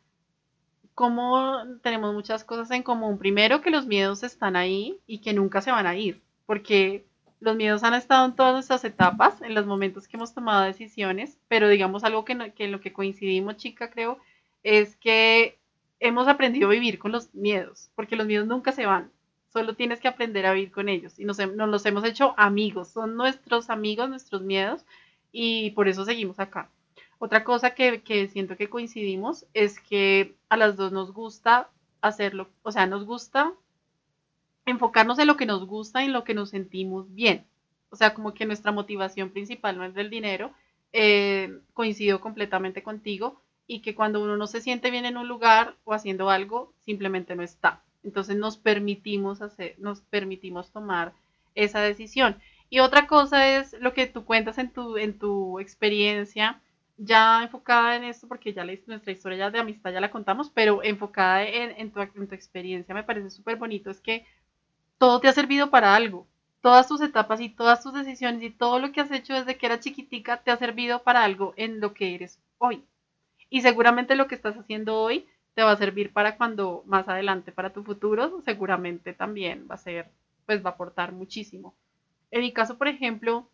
cómo 0.94 1.64
tenemos 1.84 2.14
muchas 2.14 2.44
cosas 2.44 2.70
en 2.72 2.84
común. 2.84 3.18
Primero, 3.18 3.62
que 3.62 3.72
los 3.72 3.86
miedos 3.86 4.24
están 4.24 4.58
ahí 4.58 5.00
y 5.08 5.20
que 5.20 5.34
nunca 5.34 5.62
se 5.62 5.72
van 5.72 5.88
a 5.88 5.96
ir, 5.96 6.22
porque 6.46 7.06
los 7.40 7.56
miedos 7.56 7.84
han 7.84 7.94
estado 7.94 8.26
en 8.26 8.36
todas 8.36 8.54
nuestras 8.54 8.84
etapas, 8.84 9.42
en 9.42 9.54
los 9.54 9.66
momentos 9.66 10.08
que 10.08 10.18
hemos 10.18 10.34
tomado 10.34 10.64
decisiones, 10.64 11.38
pero 11.48 11.70
digamos 11.70 12.04
algo 12.04 12.26
que, 12.26 12.54
que 12.56 12.66
en 12.66 12.72
lo 12.72 12.82
que 12.82 12.94
coincidimos, 12.94 13.58
chica, 13.58 13.90
creo, 13.90 14.20
es 14.64 14.96
que 14.96 15.58
hemos 16.00 16.28
aprendido 16.28 16.68
a 16.68 16.72
vivir 16.72 17.00
con 17.00 17.12
los 17.12 17.34
miedos, 17.34 17.90
porque 17.96 18.16
los 18.16 18.28
miedos 18.28 18.48
nunca 18.48 18.72
se 18.72 18.86
van, 18.86 19.12
solo 19.50 19.76
tienes 19.76 20.00
que 20.00 20.08
aprender 20.08 20.46
a 20.46 20.54
vivir 20.54 20.72
con 20.72 20.90
ellos 20.90 21.18
y 21.20 21.26
nos, 21.26 21.38
nos 21.38 21.70
los 21.70 21.86
hemos 21.86 22.04
hecho 22.04 22.34
amigos, 22.38 22.90
son 22.90 23.16
nuestros 23.16 23.70
amigos, 23.70 24.10
nuestros 24.10 24.42
miedos 24.42 24.86
y 25.32 25.72
por 25.72 25.88
eso 25.88 26.06
seguimos 26.06 26.40
acá. 26.40 26.70
Otra 27.20 27.44
cosa 27.44 27.72
que, 27.72 28.30
siento 28.32 28.58
que 28.58 28.70
coincidimos 28.70 29.46
es 29.54 29.80
que 29.80 30.36
a 30.50 30.58
las 30.58 30.76
dos 30.76 30.92
nos 30.92 31.12
gusta 31.12 31.70
hacerlo, 32.02 32.48
o 32.62 32.72
sea, 32.72 32.86
nos 32.86 33.06
gusta 33.06 33.54
enfocarnos 34.68 35.18
en 35.18 35.28
lo 35.28 35.38
que 35.38 35.48
nos 35.48 35.66
gusta 35.66 36.04
y 36.04 36.06
en 36.06 36.14
lo 36.14 36.24
que 36.24 36.36
nos 36.36 36.52
sentimos 36.52 37.12
bien. 37.16 37.46
O 37.90 37.96
sea, 37.96 38.14
como 38.14 38.34
que 38.34 38.46
nuestra 38.46 38.72
motivación 38.72 39.32
principal 39.32 39.78
no 39.78 39.86
es 39.86 39.96
del 39.96 40.10
dinero. 40.12 40.52
Eh, 40.94 41.60
coincido 41.74 42.22
completamente 42.22 42.84
contigo 42.84 43.42
y 43.66 43.82
que 43.82 43.96
cuando 43.96 44.24
uno 44.24 44.38
no 44.38 44.48
se 44.48 44.62
siente 44.62 44.92
bien 44.92 45.06
en 45.06 45.18
un 45.18 45.28
lugar 45.28 45.76
o 45.84 45.94
haciendo 45.94 46.30
algo, 46.30 46.74
simplemente 46.86 47.36
no 47.36 47.44
está. 47.44 47.82
Entonces 48.04 48.38
nos 48.38 48.58
permitimos 48.58 49.42
hacer, 49.42 49.76
nos 49.80 50.02
permitimos 50.02 50.72
tomar 50.72 51.14
esa 51.56 51.82
decisión. 51.82 52.38
Y 52.70 52.80
otra 52.80 53.08
cosa 53.08 53.58
es 53.58 53.74
lo 53.80 53.94
que 53.94 54.08
tú 54.08 54.26
cuentas 54.26 54.58
en 54.58 54.72
tu, 54.72 54.98
en 54.98 55.18
tu 55.18 55.60
experiencia 55.60 56.62
ya 56.98 57.44
enfocada 57.44 57.96
en 57.96 58.04
esto, 58.04 58.28
porque 58.28 58.54
ya 58.54 58.66
nuestra 58.66 59.12
historia 59.12 59.38
ya 59.38 59.52
de 59.52 59.60
amistad 59.60 59.94
ya 59.94 60.02
la 60.02 60.12
contamos, 60.12 60.50
pero 60.50 60.84
enfocada 60.84 61.44
en, 61.44 61.92
tu, 61.92 62.02
experiencia, 62.02 62.96
me 62.96 63.04
parece 63.04 63.30
súper 63.30 63.56
bonito, 63.56 63.92
es 63.92 64.02
que 64.02 64.26
todo 64.98 65.20
te 65.20 65.28
ha 65.28 65.34
servido 65.34 65.70
para 65.70 65.96
algo. 65.96 66.28
Todas 66.62 66.88
tus 66.88 67.02
etapas 67.02 67.40
y 67.40 67.50
todas 67.50 67.84
tus 67.84 67.94
decisiones 67.94 68.44
y 68.44 68.50
todo 68.50 68.80
lo 68.80 68.92
que 68.92 69.02
has 69.02 69.12
hecho 69.12 69.34
desde 69.34 69.58
que 69.58 69.66
era 69.68 69.80
chiquitica 69.80 70.38
te 70.38 70.52
ha 70.52 70.58
servido 70.58 71.04
para 71.04 71.24
algo 71.24 71.54
en 71.56 71.80
lo 71.80 71.94
que 71.94 72.16
eres 72.16 72.40
hoy. 72.58 72.84
Y 73.50 73.62
seguramente 73.62 74.16
lo 74.16 74.28
que 74.28 74.36
estás 74.36 74.58
haciendo 74.58 75.00
hoy 75.00 75.26
te 75.54 75.64
va 75.64 75.72
a 75.72 75.78
servir 75.78 76.12
para 76.12 76.38
cuando 76.38 76.84
más 76.86 77.08
adelante, 77.08 77.52
para 77.52 77.72
tu 77.72 77.84
futuro, 77.84 78.42
seguramente 78.44 79.14
también 79.14 79.68
va 79.70 79.76
a 79.76 79.80
ser, 79.80 80.10
pues 80.46 80.64
va 80.64 80.72
a 80.72 80.74
aportar 80.74 81.14
muchísimo. 81.14 81.74
En 82.32 82.42
mi 82.42 82.52
caso, 82.52 82.78
por 82.78 82.88
ejemplo, 82.88 83.48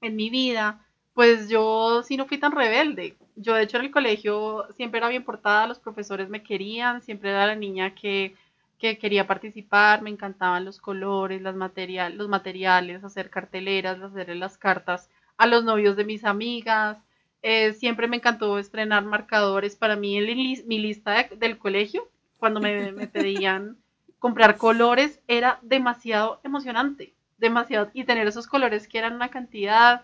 en 0.00 0.16
mi 0.16 0.30
vida, 0.30 0.84
pues 1.14 1.48
yo 1.48 2.02
sí 2.02 2.16
no 2.16 2.26
fui 2.26 2.38
tan 2.38 2.52
rebelde. 2.52 3.16
Yo 3.36 3.54
de 3.54 3.62
hecho 3.62 3.76
en 3.76 3.84
el 3.84 3.90
colegio 3.90 4.66
siempre 4.76 4.98
era 4.98 5.08
bien 5.08 5.24
portada, 5.24 5.66
los 5.66 5.78
profesores 5.78 6.28
me 6.28 6.42
querían, 6.42 7.02
siempre 7.02 7.30
era 7.30 7.46
la 7.46 7.54
niña 7.54 7.94
que, 7.94 8.34
quería 8.80 9.26
participar, 9.26 10.02
me 10.02 10.10
encantaban 10.10 10.64
los 10.64 10.80
colores, 10.80 11.42
las 11.42 11.54
material, 11.54 12.16
los 12.16 12.28
materiales, 12.28 13.04
hacer 13.04 13.30
carteleras, 13.30 14.00
hacer 14.00 14.34
las 14.36 14.56
cartas 14.56 15.10
a 15.36 15.46
los 15.46 15.64
novios 15.64 15.96
de 15.96 16.04
mis 16.04 16.24
amigas. 16.24 16.98
Eh, 17.42 17.74
siempre 17.74 18.08
me 18.08 18.16
encantó 18.16 18.58
estrenar 18.58 19.04
marcadores 19.04 19.76
para 19.76 19.96
mí 19.96 20.16
en 20.16 20.66
mi 20.66 20.78
lista 20.78 21.28
del 21.36 21.58
colegio, 21.58 22.08
cuando 22.38 22.60
me, 22.60 22.92
me 22.92 23.06
pedían 23.06 23.76
comprar 24.18 24.56
colores, 24.56 25.20
era 25.28 25.58
demasiado 25.62 26.40
emocionante, 26.42 27.14
demasiado, 27.38 27.90
y 27.92 28.04
tener 28.04 28.26
esos 28.26 28.46
colores 28.46 28.88
que 28.88 28.98
eran 28.98 29.14
una 29.14 29.28
cantidad, 29.28 30.02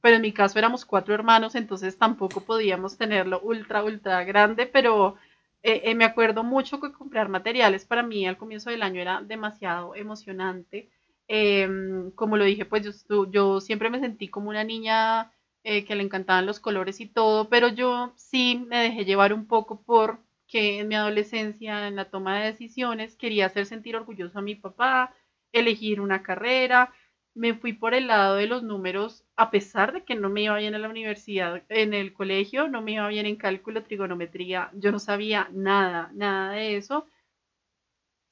pero 0.00 0.16
en 0.16 0.22
mi 0.22 0.32
caso 0.32 0.58
éramos 0.58 0.84
cuatro 0.84 1.14
hermanos, 1.14 1.54
entonces 1.54 1.98
tampoco 1.98 2.42
podíamos 2.42 2.96
tenerlo 2.96 3.40
ultra, 3.40 3.84
ultra 3.84 4.24
grande, 4.24 4.66
pero 4.66 5.16
eh, 5.62 5.82
eh, 5.84 5.94
me 5.94 6.04
acuerdo 6.04 6.42
mucho 6.42 6.80
que 6.80 6.92
comprar 6.92 7.28
materiales 7.28 7.84
para 7.84 8.02
mí 8.02 8.26
al 8.26 8.38
comienzo 8.38 8.70
del 8.70 8.82
año 8.82 9.00
era 9.00 9.20
demasiado 9.22 9.94
emocionante. 9.94 10.90
Em, 11.28 12.10
como 12.12 12.36
lo 12.36 12.44
dije, 12.44 12.64
pues 12.64 13.04
yo, 13.08 13.30
yo, 13.30 13.60
siempre 13.60 13.90
me 13.90 14.00
sentí 14.00 14.28
como 14.28 14.50
una 14.50 14.64
niña 14.64 15.32
eh, 15.62 15.84
que 15.84 15.94
le 15.94 16.02
encantaban 16.02 16.46
los 16.46 16.60
colores 16.60 17.00
y 17.00 17.06
todo, 17.06 17.48
pero 17.48 17.68
yo 17.68 18.12
sí 18.16 18.64
me 18.68 18.78
dejé 18.82 19.04
llevar 19.04 19.32
un 19.32 19.46
poco 19.46 19.82
por 19.82 20.20
que 20.48 20.80
en 20.80 20.88
mi 20.88 20.96
adolescencia, 20.96 21.86
en 21.86 21.96
la 21.96 22.10
toma 22.10 22.40
de 22.40 22.46
decisiones, 22.46 23.14
quería 23.16 23.46
hacer 23.46 23.66
sentir 23.66 23.94
orgulloso 23.96 24.38
a 24.40 24.42
mi 24.42 24.56
papá, 24.56 25.14
elegir 25.52 26.00
una 26.00 26.22
carrera, 26.22 26.92
me 27.34 27.54
fui 27.54 27.72
por 27.72 27.94
el 27.94 28.08
lado 28.08 28.36
de 28.36 28.46
los 28.46 28.62
números, 28.62 29.24
a 29.36 29.50
pesar 29.50 29.92
de 29.92 30.04
que 30.04 30.14
no 30.14 30.28
me 30.28 30.42
iba 30.42 30.56
bien 30.58 30.74
en 30.74 30.82
la 30.82 30.88
universidad, 30.88 31.62
en 31.68 31.94
el 31.94 32.12
colegio, 32.12 32.68
no 32.68 32.82
me 32.82 32.92
iba 32.92 33.08
bien 33.08 33.26
en 33.26 33.36
cálculo, 33.36 33.82
trigonometría, 33.82 34.70
yo 34.74 34.92
no 34.92 34.98
sabía 34.98 35.48
nada, 35.52 36.10
nada 36.14 36.52
de 36.52 36.76
eso. 36.76 37.06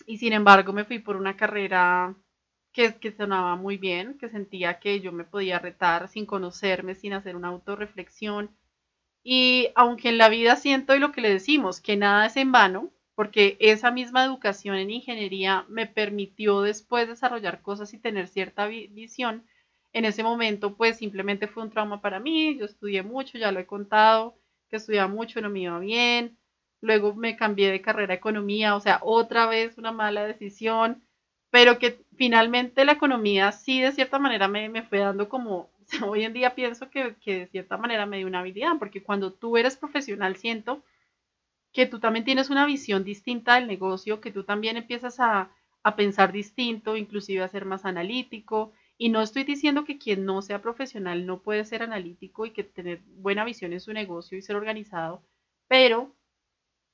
Y 0.06 0.18
sin 0.18 0.32
embargo 0.32 0.72
me 0.72 0.84
fui 0.84 0.98
por 0.98 1.16
una 1.16 1.36
carrera 1.36 2.14
que, 2.72 2.96
que 2.98 3.12
sonaba 3.12 3.56
muy 3.56 3.76
bien, 3.78 4.18
que 4.18 4.28
sentía 4.28 4.80
que 4.80 5.00
yo 5.00 5.12
me 5.12 5.24
podía 5.24 5.58
retar 5.58 6.08
sin 6.08 6.26
conocerme, 6.26 6.94
sin 6.94 7.12
hacer 7.12 7.36
una 7.36 7.48
autorreflexión. 7.48 8.50
Y 9.22 9.70
aunque 9.74 10.08
en 10.10 10.18
la 10.18 10.28
vida 10.28 10.56
siento 10.56 10.94
y 10.94 10.98
lo 10.98 11.12
que 11.12 11.20
le 11.20 11.30
decimos, 11.30 11.80
que 11.80 11.96
nada 11.96 12.26
es 12.26 12.36
en 12.36 12.52
vano, 12.52 12.90
porque 13.18 13.56
esa 13.58 13.90
misma 13.90 14.24
educación 14.24 14.76
en 14.76 14.90
ingeniería 14.90 15.64
me 15.68 15.88
permitió 15.88 16.60
después 16.60 17.08
desarrollar 17.08 17.62
cosas 17.62 17.92
y 17.92 17.98
tener 17.98 18.28
cierta 18.28 18.68
visión. 18.68 19.44
En 19.92 20.04
ese 20.04 20.22
momento, 20.22 20.76
pues 20.76 20.98
simplemente 20.98 21.48
fue 21.48 21.64
un 21.64 21.70
trauma 21.70 22.00
para 22.00 22.20
mí, 22.20 22.56
yo 22.56 22.64
estudié 22.64 23.02
mucho, 23.02 23.36
ya 23.36 23.50
lo 23.50 23.58
he 23.58 23.66
contado, 23.66 24.36
que 24.70 24.76
estudiaba 24.76 25.08
mucho, 25.08 25.40
no 25.40 25.50
me 25.50 25.58
iba 25.62 25.80
bien, 25.80 26.38
luego 26.80 27.12
me 27.12 27.34
cambié 27.34 27.72
de 27.72 27.80
carrera 27.80 28.12
a 28.12 28.18
economía, 28.18 28.76
o 28.76 28.80
sea, 28.80 29.00
otra 29.02 29.46
vez 29.46 29.78
una 29.78 29.90
mala 29.90 30.24
decisión, 30.24 31.02
pero 31.50 31.80
que 31.80 32.00
finalmente 32.16 32.84
la 32.84 32.92
economía 32.92 33.50
sí 33.50 33.80
de 33.80 33.90
cierta 33.90 34.20
manera 34.20 34.46
me, 34.46 34.68
me 34.68 34.84
fue 34.84 35.00
dando 35.00 35.28
como, 35.28 35.70
hoy 36.06 36.22
en 36.22 36.34
día 36.34 36.54
pienso 36.54 36.88
que, 36.88 37.16
que 37.16 37.40
de 37.40 37.46
cierta 37.48 37.78
manera 37.78 38.06
me 38.06 38.18
dio 38.18 38.28
una 38.28 38.38
habilidad, 38.38 38.78
porque 38.78 39.02
cuando 39.02 39.32
tú 39.32 39.56
eres 39.56 39.76
profesional 39.76 40.36
siento 40.36 40.84
que 41.72 41.86
tú 41.86 42.00
también 42.00 42.24
tienes 42.24 42.50
una 42.50 42.66
visión 42.66 43.04
distinta 43.04 43.54
del 43.56 43.66
negocio, 43.66 44.20
que 44.20 44.32
tú 44.32 44.44
también 44.44 44.76
empiezas 44.76 45.20
a, 45.20 45.50
pensar 45.96 46.32
distinto, 46.32 46.98
inclusive 46.98 47.42
a 47.42 47.48
ser 47.48 47.64
más 47.64 47.86
analítico. 47.86 48.72
Y 48.98 49.08
no 49.08 49.22
estoy 49.22 49.44
diciendo 49.44 49.84
que 49.86 49.96
quien 49.96 50.26
no 50.26 50.42
sea 50.42 50.60
profesional 50.60 51.24
no 51.24 51.40
puede 51.40 51.64
ser 51.64 51.82
analítico 51.82 52.44
y 52.44 52.50
que 52.50 52.62
tener 52.64 53.00
buena 53.06 53.44
visión 53.44 53.72
en 53.72 53.80
su 53.80 53.94
negocio 53.94 54.36
y 54.36 54.42
ser 54.42 54.56
organizado, 54.56 55.22
pero 55.66 56.14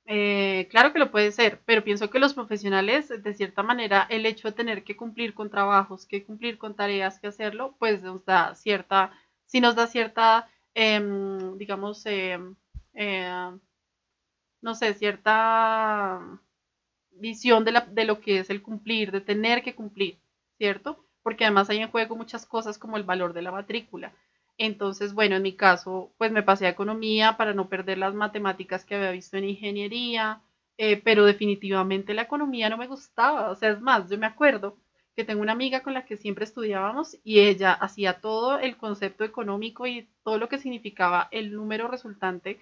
eh, 0.07 0.69
claro 0.71 0.93
que 0.93 0.99
lo 0.99 1.11
puede 1.11 1.33
ser, 1.33 1.61
pero 1.65 1.83
pienso 1.83 2.11
que 2.11 2.19
los 2.19 2.35
profesionales, 2.35 3.09
de 3.09 3.35
cierta 3.35 3.63
manera, 3.63 4.07
el 4.11 4.27
hecho 4.27 4.49
de 4.49 4.55
tener 4.55 4.85
que 4.85 4.97
cumplir 4.97 5.35
con 5.35 5.51
trabajos, 5.51 6.07
que 6.07 6.25
cumplir 6.25 6.59
con 6.59 6.77
tareas, 6.77 7.19
que 7.19 7.29
hacerlo, 7.29 7.75
pues 7.79 8.03
nos 8.03 8.25
da 8.25 8.55
cierta, 8.55 9.13
sí 9.47 9.61
nos 9.61 9.77
da 9.77 9.87
cierta, 9.87 10.51
em, 10.75 11.57
digamos, 11.59 12.05
em, 12.07 12.55
eh, 12.95 13.51
no 14.65 14.75
sé, 14.75 14.95
cierta 14.95 16.41
visión 17.13 17.67
de, 17.67 18.05
lo 18.07 18.21
que 18.21 18.39
es 18.39 18.49
el 18.49 18.63
cumplir, 18.63 19.13
de 19.13 19.21
tener 19.21 19.63
que 19.63 19.75
cumplir, 19.75 20.19
¿cierto? 20.57 21.05
Porque 21.23 21.45
además 21.45 21.69
hay 21.69 21.79
en 21.81 21.91
juego 21.91 22.17
muchas 22.17 22.47
cosas 22.47 22.79
como 22.79 22.97
el 22.97 23.03
valor 23.03 23.35
de 23.35 23.43
la 23.43 23.53
matrícula. 23.53 24.15
Entonces, 24.57 25.13
bueno, 25.13 25.37
en 25.37 25.43
mi 25.43 25.53
caso, 25.53 26.15
pues 26.17 26.33
me 26.33 26.43
pasé 26.43 26.65
a 26.67 26.71
economía 26.71 27.37
para 27.37 27.53
no 27.53 27.69
perder 27.69 27.99
las 27.99 28.15
matemáticas 28.15 28.87
que 28.87 28.95
había 28.95 29.11
visto 29.11 29.37
en 29.37 29.45
ingeniería, 29.45 30.41
eh, 30.79 30.97
pero 30.97 31.27
definitivamente 31.27 32.15
la 32.15 32.23
economía 32.23 32.71
no 32.71 32.79
me 32.79 32.87
gustaba. 32.87 33.51
O 33.51 33.57
sea, 33.57 33.71
es 33.71 33.83
más, 33.83 34.09
yo 34.09 34.17
me 34.17 34.27
acuerdo 34.27 34.79
que 35.15 35.25
tengo 35.25 35.43
una 35.43 35.53
amiga 35.53 35.83
con 35.83 35.93
la 35.93 36.07
que 36.07 36.17
siempre 36.17 36.45
estudiábamos 36.45 37.19
y 37.23 37.41
ella 37.41 37.75
hacía 37.75 38.21
todo 38.23 38.59
el 38.59 38.79
concepto 38.79 39.25
económico 39.25 39.87
y 39.87 40.09
todo 40.25 40.39
lo 40.39 40.49
que 40.49 40.59
significaba 40.59 41.29
el 41.33 41.53
número 41.53 41.87
resultante 41.87 42.59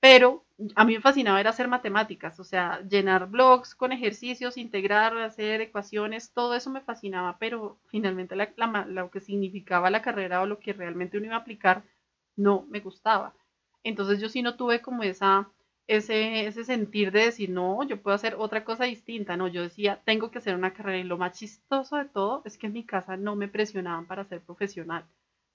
pero 0.00 0.44
a 0.76 0.84
mí 0.84 0.94
me 0.94 1.00
fascinaba 1.00 1.40
era 1.40 1.50
hacer 1.50 1.68
matemáticas, 1.68 2.38
o 2.40 2.44
sea, 2.44 2.80
llenar 2.88 3.28
blogs 3.28 3.74
con 3.74 3.92
ejercicios, 3.92 4.56
integrar, 4.56 5.16
hacer 5.18 5.60
ecuaciones, 5.60 6.32
todo 6.32 6.54
eso 6.54 6.70
me 6.70 6.80
fascinaba, 6.80 7.38
pero 7.38 7.78
finalmente 7.86 8.34
lo 8.36 9.10
que 9.10 9.20
significaba 9.20 9.90
la 9.90 10.02
carrera 10.02 10.42
o 10.42 10.46
lo 10.46 10.58
que 10.58 10.72
realmente 10.72 11.16
uno 11.18 11.26
iba 11.26 11.36
a 11.36 11.40
aplicar 11.40 11.82
no 12.36 12.66
me 12.70 12.80
gustaba. 12.80 13.34
Entonces 13.84 14.20
yo 14.20 14.28
sí 14.28 14.42
no 14.42 14.56
tuve 14.56 14.80
como 14.82 15.02
esa, 15.02 15.50
ese, 15.86 16.46
ese 16.46 16.64
sentir 16.64 17.10
de 17.12 17.24
decir, 17.26 17.50
no, 17.50 17.82
yo 17.82 18.00
puedo 18.02 18.14
hacer 18.14 18.34
otra 18.38 18.64
cosa 18.64 18.84
distinta, 18.84 19.36
no, 19.36 19.48
yo 19.48 19.62
decía, 19.62 20.00
tengo 20.04 20.30
que 20.30 20.38
hacer 20.38 20.54
una 20.54 20.72
carrera 20.72 20.98
y 20.98 21.04
lo 21.04 21.18
más 21.18 21.38
chistoso 21.38 21.96
de 21.96 22.04
todo 22.06 22.42
es 22.44 22.58
que 22.58 22.66
en 22.68 22.72
mi 22.74 22.84
casa 22.84 23.16
no 23.16 23.36
me 23.36 23.48
presionaban 23.48 24.06
para 24.06 24.24
ser 24.24 24.40
profesional. 24.42 25.04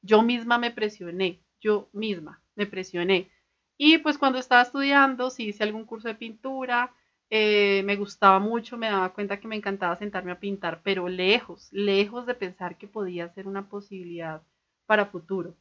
Yo 0.02 0.22
misma 0.22 0.58
me 0.58 0.72
presioné, 0.72 1.42
yo 1.60 1.90
misma 1.94 2.42
me 2.56 2.66
presioné 2.66 3.30
y 3.78 3.98
pues 4.00 4.18
cuando 4.18 4.40
estaba 4.40 4.62
estudiando, 4.62 5.30
sí 5.30 5.48
hice 5.50 5.64
algún 5.64 5.86
curso 5.86 6.08
de 6.08 6.16
pintura, 6.16 6.94
eh, 7.30 7.82
me 7.86 7.96
gustaba 7.96 8.40
mucho, 8.40 8.78
me 8.78 8.88
daba 8.90 9.14
cuenta 9.14 9.40
que 9.40 9.48
me 9.48 9.56
encantaba 9.56 9.96
sentarme 9.96 10.32
a 10.32 10.40
pintar, 10.40 10.82
pero 10.84 11.10
lejos, 11.10 11.70
lejos 11.72 12.26
de 12.26 12.36
pensar 12.36 12.78
que 12.78 12.88
podía 12.88 13.30
ser 13.30 13.48
una 13.48 13.68
posibilidad 13.70 14.42
para 14.86 15.08
futuro. 15.08 15.56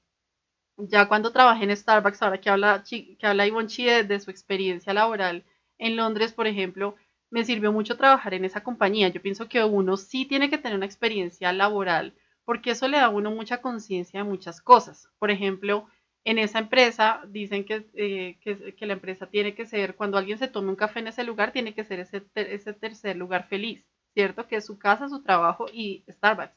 Ya 0.76 1.08
cuando 1.08 1.32
trabajé 1.32 1.64
en 1.64 1.76
Starbucks, 1.76 2.22
ahora 2.22 2.40
que 2.40 2.50
habla, 2.50 2.84
que 2.88 3.26
habla 3.26 3.46
Ivonne 3.46 4.04
de, 4.04 4.20
su 4.20 4.30
experiencia 4.30 4.92
laboral 4.94 5.44
en 5.78 5.96
Londres, 5.96 6.32
por 6.32 6.46
ejemplo, 6.46 6.96
me 7.30 7.44
sirvió 7.44 7.72
mucho 7.72 7.96
trabajar 7.96 8.34
en 8.34 8.44
esa 8.44 8.62
compañía. 8.62 9.08
Yo 9.08 9.22
pienso 9.22 9.48
que 9.48 9.62
uno 9.64 9.96
sí 9.96 10.26
tiene 10.26 10.50
que 10.50 10.58
tener 10.58 10.76
una 10.76 10.86
experiencia 10.86 11.52
laboral 11.52 12.14
porque 12.44 12.72
eso 12.72 12.88
le 12.88 12.98
da 12.98 13.06
a 13.06 13.08
uno 13.08 13.30
mucha 13.30 13.60
conciencia 13.62 14.20
de 14.22 14.28
muchas 14.28 14.60
cosas. 14.60 15.08
Por 15.18 15.30
ejemplo, 15.30 15.88
en 16.24 16.38
esa 16.38 16.58
empresa 16.58 17.22
dicen 17.28 17.66
eh, 17.68 18.36
que, 18.40 18.74
que, 18.74 18.86
la 18.86 18.94
empresa 18.94 19.26
tiene 19.26 19.54
que 19.54 19.66
ser, 19.66 19.94
cuando 19.94 20.16
alguien 20.16 20.38
se 20.38 20.48
tome 20.48 20.70
un 20.70 20.76
café 20.76 21.00
en 21.00 21.08
ese 21.08 21.24
lugar, 21.24 21.52
tiene 21.52 21.74
que 21.74 21.84
ser 21.84 22.00
ese, 22.00 22.22
ese 22.34 22.72
tercer 22.72 23.16
lugar 23.16 23.46
feliz, 23.48 23.86
¿cierto? 24.14 24.46
Que 24.46 24.56
es 24.56 24.66
su 24.66 24.78
casa, 24.78 25.08
su 25.08 25.22
trabajo 25.22 25.66
y 25.72 26.02
Starbucks. 26.08 26.56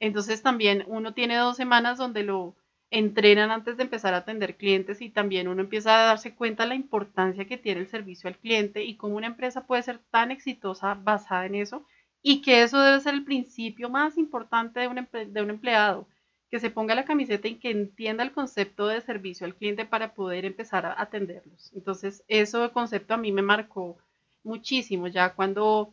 Entonces 0.00 0.42
también 0.42 0.84
uno 0.86 1.14
tiene 1.14 1.36
dos 1.36 1.56
semanas 1.56 1.98
donde 1.98 2.22
lo 2.22 2.54
entrenan 2.90 3.50
antes 3.50 3.76
de 3.76 3.82
empezar 3.82 4.14
a 4.14 4.18
atender 4.18 4.56
clientes 4.56 5.02
y 5.02 5.10
también 5.10 5.48
uno 5.48 5.60
empieza 5.60 5.94
a 5.94 6.06
darse 6.06 6.34
cuenta 6.34 6.62
de 6.62 6.70
la 6.70 6.74
importancia 6.74 7.46
que 7.46 7.58
tiene 7.58 7.80
el 7.80 7.88
servicio 7.88 8.28
al 8.28 8.38
cliente 8.38 8.84
y 8.84 8.96
cómo 8.96 9.16
una 9.16 9.26
empresa 9.26 9.66
puede 9.66 9.82
ser 9.82 9.98
tan 10.10 10.30
exitosa 10.30 10.94
basada 10.94 11.46
en 11.46 11.56
eso 11.56 11.84
y 12.22 12.40
que 12.40 12.62
eso 12.62 12.80
debe 12.80 13.00
ser 13.00 13.14
el 13.14 13.24
principio 13.24 13.90
más 13.90 14.16
importante 14.16 14.80
de 14.80 14.88
un, 14.88 15.08
de 15.32 15.42
un 15.42 15.50
empleado, 15.50 16.08
que 16.50 16.60
se 16.60 16.70
ponga 16.70 16.94
la 16.94 17.04
camiseta 17.04 17.48
y 17.48 17.56
que 17.56 17.70
entienda 17.70 18.22
el 18.24 18.32
concepto 18.32 18.86
de 18.86 19.00
servicio 19.00 19.46
al 19.46 19.54
cliente 19.54 19.84
para 19.84 20.14
poder 20.14 20.44
empezar 20.44 20.86
a 20.86 21.00
atenderlos. 21.00 21.72
Entonces, 21.74 22.24
eso 22.28 22.72
concepto 22.72 23.14
a 23.14 23.18
mí 23.18 23.32
me 23.32 23.42
marcó 23.42 23.98
muchísimo. 24.44 25.08
Ya 25.08 25.34
cuando 25.34 25.92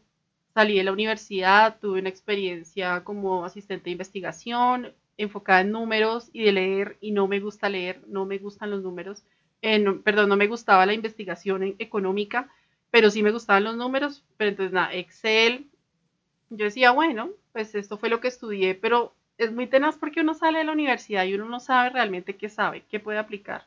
salí 0.53 0.77
de 0.77 0.85
la 0.85 0.93
universidad, 0.93 1.77
tuve 1.79 1.99
una 1.99 2.09
experiencia 2.09 3.03
como 3.03 3.43
asistente 3.43 3.85
de 3.85 3.91
investigación, 3.91 4.93
enfocada 5.17 5.61
en 5.61 5.71
números 5.71 6.29
y 6.33 6.43
de 6.43 6.51
leer, 6.53 6.97
y 7.01 7.11
no 7.11 7.27
me 7.27 7.39
gusta 7.39 7.69
leer, 7.69 8.01
no 8.07 8.25
me 8.25 8.37
gustan 8.37 8.71
los 8.71 8.81
números, 8.81 9.23
eh, 9.61 9.83
perdón, 10.03 10.29
no 10.29 10.37
me 10.37 10.47
gustaba 10.47 10.85
la 10.85 10.93
investigación 10.93 11.75
económica, 11.79 12.49
pero 12.91 13.09
sí 13.09 13.23
me 13.23 13.31
gustaban 13.31 13.63
los 13.63 13.75
números, 13.75 14.23
pero 14.37 14.51
entonces 14.51 14.73
nada, 14.73 14.93
Excel, 14.93 15.67
yo 16.49 16.65
decía, 16.65 16.91
bueno, 16.91 17.31
pues 17.51 17.75
esto 17.75 17.97
fue 17.97 18.09
lo 18.09 18.19
que 18.19 18.27
estudié, 18.27 18.75
pero 18.75 19.13
es 19.37 19.51
muy 19.51 19.67
tenaz 19.67 19.97
porque 19.97 20.21
uno 20.21 20.33
sale 20.33 20.59
de 20.59 20.65
la 20.65 20.71
universidad 20.71 21.25
y 21.25 21.33
uno 21.33 21.45
no 21.45 21.59
sabe 21.59 21.89
realmente 21.89 22.35
qué 22.35 22.49
sabe, 22.49 22.83
qué 22.89 22.99
puede 22.99 23.19
aplicar. 23.19 23.65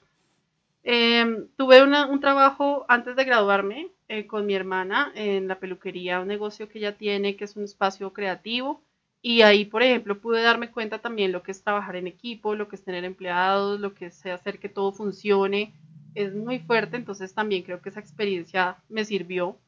Em, 0.82 1.48
tuve 1.56 1.82
un 1.82 2.20
trabajo 2.20 2.86
antes 2.88 3.14
de 3.16 3.24
graduarme 3.24 3.90
eh, 4.08 4.26
con 4.26 4.46
mi 4.46 4.54
hermana 4.54 5.12
en 5.14 5.46
la 5.48 5.58
peluquería, 5.58 6.20
un 6.20 6.28
negocio 6.28 6.68
que 6.68 6.78
ella 6.78 6.96
tiene, 6.96 7.36
que 7.36 7.44
es 7.44 7.56
un 7.56 7.64
espacio 7.64 8.12
creativo. 8.12 8.82
Y 9.20 9.42
ahí, 9.42 9.64
por 9.64 9.82
ejemplo, 9.82 10.18
pude 10.20 10.42
darme 10.42 10.70
cuenta 10.70 11.00
también 11.00 11.32
lo 11.32 11.42
que 11.42 11.50
es 11.50 11.62
trabajar 11.62 11.96
en 11.96 12.06
equipo, 12.06 12.54
lo 12.54 12.68
que 12.68 12.76
es 12.76 12.84
tener 12.84 13.04
empleados, 13.04 13.80
lo 13.80 13.94
que 13.94 14.06
es 14.06 14.24
hacer 14.26 14.58
que 14.60 14.68
todo 14.68 14.92
funcione. 14.92 15.74
Es 16.14 16.34
muy 16.34 16.60
fuerte, 16.60 16.96
entonces 16.96 17.34
también 17.34 17.62
creo 17.64 17.82
que 17.82 17.90
esa 17.90 18.00
experiencia 18.00 18.78
me 18.88 19.04
sirvió. 19.04 19.58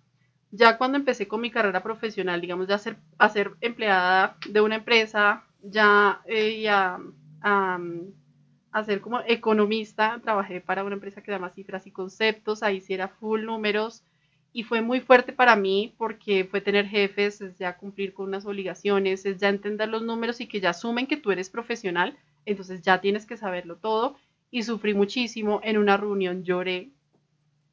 Ya 0.53 0.79
cuando 0.79 0.99
empecé 0.99 1.29
con 1.29 1.41
mi 1.41 1.51
carrera 1.51 1.83
profesional, 1.83 2.41
digamos, 2.41 2.67
ya 2.69 2.79
ser, 2.79 2.97
a 3.19 3.29
ser 3.29 3.53
empleada 3.61 4.37
de 4.49 4.61
una 4.61 4.77
empresa, 4.77 5.45
ya 5.63 6.23
eh, 6.27 6.69
a, 6.69 6.99
a, 7.43 8.85
ser 8.85 9.01
como 9.01 9.21
economista, 9.27 10.21
trabajé 10.23 10.61
para 10.61 10.85
una 10.85 10.95
empresa 10.95 11.21
que 11.21 11.27
se 11.27 11.33
llama 11.33 11.51
Cifras 11.51 11.87
y 11.87 11.91
Conceptos, 11.91 12.63
ahí 12.63 12.81
sí 12.81 12.95
era 12.95 13.09
full 13.09 13.45
números, 13.45 14.05
y 14.53 14.65
fue 14.65 14.83
muy 14.83 15.01
fuerte 15.01 15.33
para 15.33 15.57
mí 15.57 15.95
porque 15.97 16.45
fue 16.45 16.61
tener 16.61 16.87
jefes, 16.87 17.41
es 17.41 17.57
ya 17.59 17.77
cumplir 17.77 18.13
con 18.13 18.27
unas 18.27 18.47
obligaciones, 18.47 19.25
es 19.25 19.39
ya 19.39 19.49
entender 19.49 19.89
los 19.89 20.03
números 20.03 20.41
y 20.41 20.49
que 20.49 20.61
ya 20.61 20.71
asumen 20.71 21.07
que 21.07 21.17
tú 21.17 21.31
eres 21.31 21.51
profesional, 21.51 22.17
entonces 22.47 22.83
ya 22.83 23.01
tienes 23.01 23.27
que 23.27 23.37
saberlo 23.37 23.77
todo 23.77 24.17
y 24.51 24.65
sufrí 24.65 24.95
muchísimo. 24.95 25.61
En 25.63 25.79
una 25.79 25.97
reunión 25.97 26.43
lloré 26.43 26.91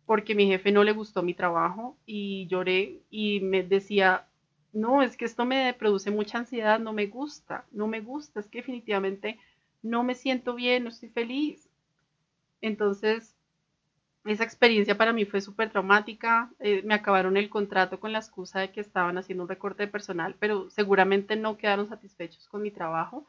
porque 0.05 0.35
mi 0.35 0.47
jefe 0.47 0.71
no 0.71 0.83
le 0.83 0.91
gustó 0.91 1.23
mi 1.23 1.33
trabajo 1.33 1.97
y 2.05 2.47
lloré 2.47 3.01
y 3.09 3.39
me 3.39 3.63
decía, 3.63 4.27
no, 4.73 5.01
es 5.01 5.17
que 5.17 5.25
esto 5.25 5.45
me 5.45 5.73
produce 5.73 6.11
mucha 6.11 6.39
ansiedad, 6.39 6.79
no 6.79 6.93
me 6.93 7.07
gusta, 7.07 7.65
no 7.71 7.87
me 7.87 8.01
gusta, 8.01 8.39
es 8.39 8.47
que 8.47 8.59
definitivamente 8.59 9.39
no 9.81 10.03
me 10.03 10.15
siento 10.15 10.55
bien, 10.55 10.83
no 10.83 10.89
estoy 10.89 11.09
feliz. 11.09 11.69
Entonces, 12.61 13.35
esa 14.25 14.43
experiencia 14.43 14.97
para 14.97 15.13
mí 15.13 15.25
fue 15.25 15.41
súper 15.41 15.69
traumática. 15.71 16.51
Eh, 16.59 16.81
me 16.83 16.93
acabaron 16.93 17.37
el 17.37 17.49
contrato 17.49 17.99
con 17.99 18.11
la 18.11 18.19
excusa 18.19 18.59
de 18.59 18.71
que 18.71 18.81
estaban 18.81 19.17
haciendo 19.17 19.43
un 19.43 19.49
recorte 19.49 19.83
de 19.83 19.91
personal, 19.91 20.35
pero 20.39 20.69
seguramente 20.69 21.35
no 21.35 21.57
quedaron 21.57 21.87
satisfechos 21.87 22.47
con 22.47 22.61
mi 22.61 22.71
trabajo. 22.71 23.25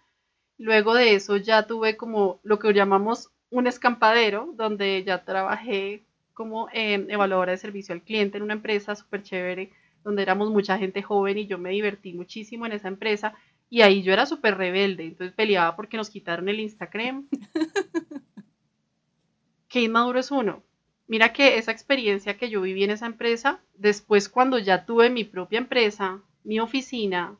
Luego 0.58 0.94
de 0.94 1.14
eso 1.14 1.36
ya 1.36 1.66
tuve 1.66 1.96
como 1.96 2.40
lo 2.42 2.58
que 2.58 2.72
llamamos 2.72 3.30
un 3.50 3.66
escampadero, 3.66 4.52
donde 4.56 5.04
ya 5.04 5.24
trabajé 5.24 6.04
como 6.34 6.68
eh, 6.72 7.06
evaluadora 7.08 7.52
de 7.52 7.58
servicio 7.58 7.94
al 7.94 8.02
cliente 8.02 8.38
en 8.38 8.44
una 8.44 8.54
empresa 8.54 8.94
súper 8.94 9.22
chévere, 9.22 9.72
donde 10.08 10.22
éramos 10.22 10.50
mucha 10.50 10.78
gente 10.78 11.02
joven 11.02 11.38
y 11.38 11.46
yo 11.46 11.58
me 11.58 11.70
divertí 11.70 12.14
muchísimo 12.14 12.66
en 12.66 12.72
esa 12.72 12.88
empresa. 12.88 13.34
Y 13.70 13.82
ahí 13.82 14.02
yo 14.02 14.12
era 14.12 14.24
súper 14.24 14.56
rebelde, 14.56 15.04
entonces 15.04 15.34
peleaba 15.34 15.76
porque 15.76 15.98
nos 15.98 16.08
quitaron 16.08 16.48
el 16.48 16.60
Instagram. 16.60 17.28
Qué 19.68 19.82
inmaduro 19.82 20.18
es 20.18 20.30
uno 20.30 20.62
Mira 21.08 21.32
que 21.32 21.56
esa 21.56 21.72
experiencia 21.72 22.36
que 22.36 22.50
yo 22.50 22.60
viví 22.60 22.84
en 22.84 22.90
esa 22.90 23.06
empresa, 23.06 23.60
después 23.74 24.28
cuando 24.28 24.58
ya 24.58 24.84
tuve 24.84 25.08
mi 25.08 25.24
propia 25.24 25.58
empresa, 25.58 26.20
mi 26.44 26.60
oficina, 26.60 27.34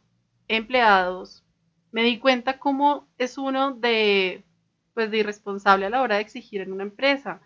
empleados, 0.48 1.44
me 1.92 2.02
di 2.02 2.18
cuenta 2.18 2.58
cómo 2.58 3.06
es 3.18 3.36
uno 3.36 3.72
de, 3.72 4.42
pues, 4.94 5.10
de 5.10 5.18
irresponsable 5.18 5.84
a 5.84 5.90
la 5.90 6.00
hora 6.00 6.16
de 6.16 6.22
exigir 6.22 6.62
en 6.62 6.72
una 6.72 6.82
empresa. 6.82 7.42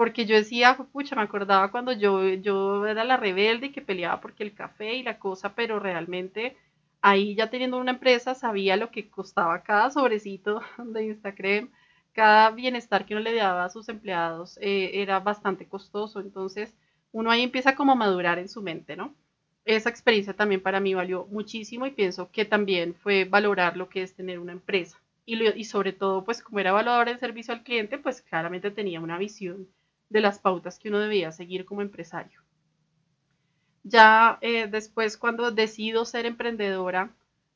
Porque 0.00 0.24
yo 0.24 0.34
decía, 0.34 0.78
pucha, 0.92 1.14
me 1.14 1.20
acordaba 1.20 1.70
cuando 1.70 1.92
yo, 1.92 2.26
yo 2.26 2.86
era 2.86 3.04
la 3.04 3.18
rebelde 3.18 3.66
y 3.66 3.70
que 3.70 3.82
peleaba 3.82 4.18
porque 4.22 4.42
el 4.42 4.54
café 4.54 4.94
y 4.94 5.02
la 5.02 5.18
cosa, 5.18 5.54
pero 5.54 5.78
realmente 5.78 6.56
ahí 7.02 7.34
ya 7.34 7.50
teniendo 7.50 7.76
una 7.76 7.90
empresa 7.90 8.34
sabía 8.34 8.78
lo 8.78 8.90
que 8.90 9.10
costaba 9.10 9.62
cada 9.62 9.90
sobrecito 9.90 10.62
de 10.78 11.04
Instagram 11.04 11.68
cada 12.14 12.50
bienestar 12.50 13.04
que 13.04 13.12
uno 13.12 13.22
le 13.22 13.34
daba 13.34 13.66
a 13.66 13.68
sus 13.68 13.90
empleados 13.90 14.56
eh, 14.62 15.02
era 15.02 15.20
bastante 15.20 15.68
costoso, 15.68 16.20
entonces 16.20 16.74
uno 17.12 17.30
ahí 17.30 17.42
empieza 17.42 17.76
como 17.76 17.92
a 17.92 17.96
madurar 17.96 18.38
en 18.38 18.48
su 18.48 18.62
mente, 18.62 18.96
¿no? 18.96 19.14
Esa 19.66 19.90
experiencia 19.90 20.32
también 20.32 20.62
para 20.62 20.80
mí 20.80 20.94
valió 20.94 21.26
muchísimo 21.26 21.84
y 21.86 21.90
pienso 21.90 22.30
que 22.30 22.46
también 22.46 22.94
fue 22.94 23.26
valorar 23.26 23.76
lo 23.76 23.90
que 23.90 24.02
es 24.02 24.14
tener 24.14 24.38
una 24.38 24.52
empresa. 24.52 24.98
Y, 25.26 25.46
y 25.46 25.64
sobre 25.64 25.92
todo, 25.92 26.24
pues 26.24 26.42
como 26.42 26.58
era 26.58 26.70
evaluador 26.70 27.10
en 27.10 27.18
servicio 27.18 27.52
al 27.52 27.64
cliente, 27.64 27.98
pues 27.98 28.22
claramente 28.22 28.70
tenía 28.70 29.00
una 29.00 29.18
visión 29.18 29.68
de 30.10 30.20
las 30.20 30.38
pautas 30.38 30.78
que 30.78 30.88
uno 30.88 30.98
debía 30.98 31.32
seguir 31.32 31.64
como 31.64 31.80
empresario. 31.80 32.42
Ya 33.82 34.38
eh, 34.42 34.66
después, 34.66 35.16
cuando 35.16 35.50
decido 35.50 36.04
ser 36.04 36.26
emprendedora 36.26 37.14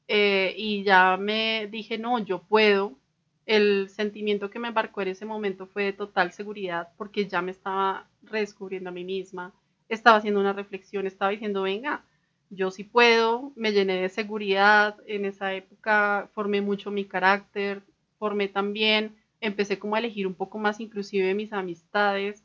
eh, 0.09 0.55
y 0.57 0.82
ya 0.84 1.18
me 1.18 1.68
dije, 1.70 1.98
no, 1.98 2.18
yo 2.18 2.42
puedo, 2.42 2.98
el 3.44 3.90
sentimiento 3.90 4.48
que 4.48 4.59
me 4.59 4.68
embarcó 4.68 5.02
en 5.02 5.09
ese 5.09 5.26
momento 5.26 5.66
fue 5.66 5.84
de 5.84 5.92
total 5.92 6.32
seguridad 6.32 6.88
porque 6.96 7.26
ya 7.28 7.42
me 7.42 7.50
estaba 7.50 8.09
redescubriendo 8.22 8.88
a 8.88 8.92
mí 8.92 9.05
misma, 9.05 9.52
estaba 9.88 10.16
haciendo 10.16 10.40
una 10.40 10.55
reflexión, 10.55 11.07
estaba 11.07 11.30
diciendo, 11.30 11.62
venga, 11.62 12.05
yo 12.48 12.70
sí 12.70 12.84
puedo, 12.84 13.52
me 13.57 13.72
llené 13.72 14.00
de 14.00 14.09
seguridad, 14.09 14.96
en 15.07 15.26
esa 15.26 15.52
época 15.55 16.30
formé 16.32 16.62
mucho 16.62 16.90
mi 16.90 17.05
carácter, 17.05 17.82
formé 18.18 18.48
también, 18.48 19.16
empecé 19.47 19.78
como 19.78 19.97
a 19.97 19.99
elegir 19.99 20.26
un 20.26 20.34
poco 20.34 20.59
más 20.59 20.80
inclusive 20.80 21.34
mis 21.34 21.53
amistades, 21.53 22.45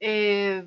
eh, 0.00 0.66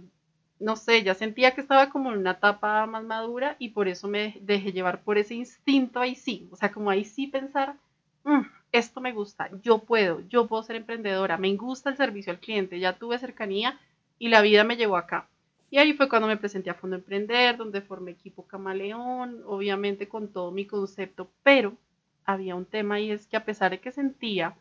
no 0.59 0.75
sé, 0.75 1.03
ya 1.03 1.13
sentía 1.13 1.53
que 1.53 1.61
estaba 1.61 1.89
como 1.89 2.11
en 2.11 2.19
una 2.19 2.31
etapa 2.31 2.85
más 2.85 3.03
madura 3.03 3.55
y 3.59 3.69
por 3.69 3.87
eso 3.87 4.07
me 4.07 4.37
dejé 4.41 4.71
llevar 4.71 5.03
por 5.03 5.17
ese 5.17 5.35
instinto 5.35 5.99
ahí 5.99 6.15
sí, 6.15 6.47
o 6.51 6.55
sea, 6.55 6.71
como 6.71 6.89
ahí 6.89 7.03
sí 7.03 7.27
pensar, 7.27 7.75
mm, 8.23 8.41
esto 8.71 9.01
me 9.01 9.11
gusta, 9.11 9.49
yo 9.61 9.79
puedo, 9.79 10.21
yo 10.29 10.47
puedo 10.47 10.63
ser 10.63 10.77
emprendedora, 10.77 11.37
me 11.37 11.53
gusta 11.55 11.89
el 11.89 11.97
servicio 11.97 12.31
al 12.31 12.39
cliente, 12.39 12.79
ya 12.79 12.97
tuve 12.97 13.19
cercanía 13.19 13.79
y 14.19 14.29
la 14.29 14.41
vida 14.41 14.63
me 14.63 14.77
llevó 14.77 14.97
acá. 14.97 15.27
Y 15.69 15.79
ahí 15.79 15.93
fue 15.93 16.07
cuando 16.07 16.27
me 16.27 16.37
presenté 16.37 16.69
a 16.69 16.75
Fondo 16.75 16.97
Emprender, 16.97 17.57
donde 17.57 17.81
formé 17.81 18.11
equipo 18.11 18.45
Camaleón, 18.45 19.41
obviamente 19.45 20.07
con 20.07 20.27
todo 20.31 20.51
mi 20.51 20.65
concepto, 20.65 21.31
pero 21.41 21.75
había 22.25 22.55
un 22.55 22.65
tema 22.65 22.99
y 22.99 23.11
es 23.11 23.27
que 23.27 23.37
a 23.37 23.43
pesar 23.43 23.71
de 23.71 23.79
que 23.79 23.91
sentía 23.91 24.55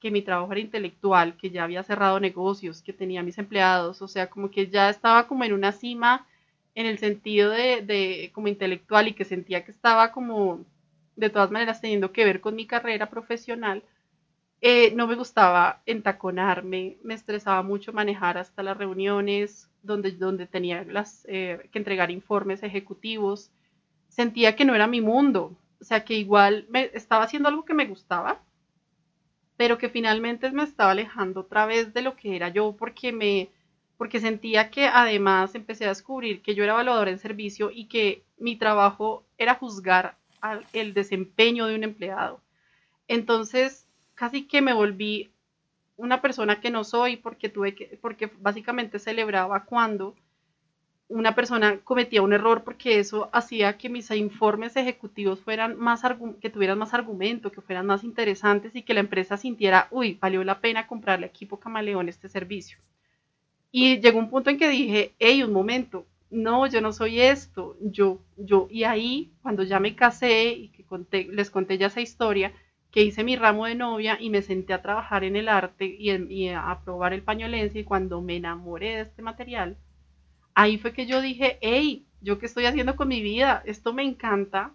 que 0.00 0.10
mi 0.10 0.22
trabajo 0.22 0.52
era 0.52 0.60
intelectual, 0.60 1.36
que 1.36 1.50
ya 1.50 1.64
había 1.64 1.82
cerrado 1.82 2.20
negocios, 2.20 2.82
que 2.82 2.92
tenía 2.92 3.22
mis 3.22 3.38
empleados, 3.38 4.02
o 4.02 4.08
sea, 4.08 4.28
como 4.28 4.50
que 4.50 4.68
ya 4.68 4.90
estaba 4.90 5.26
como 5.26 5.44
en 5.44 5.52
una 5.52 5.72
cima 5.72 6.26
en 6.74 6.86
el 6.86 6.98
sentido 6.98 7.50
de, 7.50 8.30
como 8.34 8.48
intelectual 8.48 9.08
y 9.08 9.14
que 9.14 9.24
sentía 9.24 9.64
que 9.64 9.70
estaba 9.70 10.12
como 10.12 10.64
de 11.16 11.30
todas 11.30 11.50
maneras 11.50 11.80
teniendo 11.80 12.12
que 12.12 12.26
ver 12.26 12.42
con 12.42 12.54
mi 12.54 12.66
carrera 12.66 13.08
profesional, 13.08 13.82
eh, 14.60 14.92
no 14.94 15.06
me 15.06 15.14
gustaba 15.14 15.82
entaconarme, 15.86 16.98
me 17.02 17.14
estresaba 17.14 17.62
mucho 17.62 17.94
manejar 17.94 18.36
hasta 18.36 18.62
las 18.62 18.76
reuniones 18.76 19.70
donde, 19.82 20.12
donde 20.12 20.46
tenía 20.46 20.84
las, 20.84 21.24
eh, 21.28 21.68
que 21.72 21.78
entregar 21.78 22.10
informes 22.10 22.62
ejecutivos. 22.62 23.50
Sentía 24.08 24.56
que 24.56 24.66
no 24.66 24.74
era 24.74 24.86
mi 24.86 25.00
mundo, 25.00 25.56
o 25.80 25.84
sea 25.84 26.04
que 26.04 26.14
igual 26.14 26.66
me 26.68 26.90
estaba 26.92 27.24
haciendo 27.24 27.48
algo 27.48 27.64
que 27.64 27.74
me 27.74 27.86
gustaba, 27.86 28.42
pero 29.56 29.78
que 29.78 29.88
finalmente 29.88 30.50
me 30.50 30.64
estaba 30.64 30.92
alejando 30.92 31.40
otra 31.40 31.66
vez 31.66 31.94
de 31.94 32.02
lo 32.02 32.16
que 32.16 32.36
era 32.36 32.48
yo 32.48 32.76
porque 32.78 33.12
me, 33.12 33.48
porque 33.96 34.20
sentía 34.20 34.70
que 34.70 34.86
además 34.86 35.54
empecé 35.54 35.86
a 35.86 35.90
descubrir 35.90 36.42
que 36.42 36.54
yo 36.54 36.64
era 36.64 36.74
evaluadora 36.74 37.10
en 37.10 37.18
servicio 37.18 37.70
y 37.70 37.86
que 37.86 38.22
mi 38.38 38.56
trabajo 38.56 39.24
era 39.38 39.54
juzgar 39.54 40.16
el 40.72 40.94
desempeño 40.94 41.66
de 41.66 41.74
un 41.74 41.84
empleado. 41.84 42.40
Entonces, 43.08 43.86
casi 44.14 44.46
que 44.46 44.60
me 44.60 44.74
volví 44.74 45.30
una 45.96 46.20
persona 46.20 46.60
que 46.60 46.70
no 46.70 46.84
soy 46.84 47.16
porque 47.16 47.48
tuve 47.48 47.74
que, 47.74 47.98
porque 48.00 48.30
básicamente 48.38 48.98
celebraba 48.98 49.64
cuando 49.64 50.14
una 51.08 51.34
persona 51.34 51.78
cometía 51.84 52.22
un 52.22 52.32
error 52.32 52.64
porque 52.64 52.98
eso 52.98 53.30
hacía 53.32 53.78
que 53.78 53.88
mis 53.88 54.10
informes 54.10 54.76
ejecutivos 54.76 55.40
fueran 55.40 55.78
más 55.78 56.02
que 56.40 56.50
tuvieran 56.50 56.78
más 56.78 56.94
argumento, 56.94 57.52
que 57.52 57.60
fueran 57.60 57.86
más 57.86 58.02
interesantes 58.02 58.74
y 58.74 58.82
que 58.82 58.94
la 58.94 59.00
empresa 59.00 59.36
sintiera, 59.36 59.88
uy, 59.90 60.18
valió 60.20 60.42
la 60.42 60.60
pena 60.60 60.86
comprarle 60.86 61.26
equipo 61.26 61.60
Camaleón 61.60 62.08
este 62.08 62.28
servicio. 62.28 62.78
Y 63.70 64.00
llegó 64.00 64.18
un 64.18 64.30
punto 64.30 64.50
en 64.50 64.58
que 64.58 64.68
dije, 64.68 65.14
hey, 65.18 65.42
un 65.42 65.52
momento, 65.52 66.06
no, 66.30 66.66
yo 66.66 66.80
no 66.80 66.92
soy 66.92 67.20
esto, 67.20 67.76
yo, 67.80 68.20
yo, 68.36 68.66
y 68.70 68.84
ahí, 68.84 69.32
cuando 69.42 69.62
ya 69.62 69.78
me 69.80 69.94
casé 69.94 70.50
y 70.50 70.68
que 70.70 70.84
les 71.30 71.50
conté 71.50 71.78
ya 71.78 71.86
esa 71.86 72.00
historia, 72.00 72.52
que 72.90 73.02
hice 73.02 73.22
mi 73.24 73.36
ramo 73.36 73.66
de 73.66 73.74
novia 73.74 74.16
y 74.20 74.30
me 74.30 74.42
senté 74.42 74.72
a 74.72 74.82
trabajar 74.82 75.22
en 75.22 75.36
el 75.36 75.48
arte 75.48 75.84
y, 75.84 76.10
y 76.32 76.48
a 76.48 76.80
probar 76.84 77.12
el 77.12 77.22
pañolense 77.22 77.80
y 77.80 77.84
cuando 77.84 78.22
me 78.22 78.36
enamoré 78.36 78.96
de 78.96 79.02
este 79.02 79.22
material, 79.22 79.76
ahí 80.56 80.78
fue 80.78 80.92
que 80.92 81.06
yo 81.06 81.20
dije, 81.20 81.58
hey, 81.60 82.06
¿yo 82.22 82.38
qué 82.38 82.46
estoy 82.46 82.64
haciendo 82.64 82.96
con 82.96 83.08
mi 83.08 83.20
vida? 83.20 83.62
Esto 83.66 83.92
me 83.92 84.02
encanta. 84.02 84.72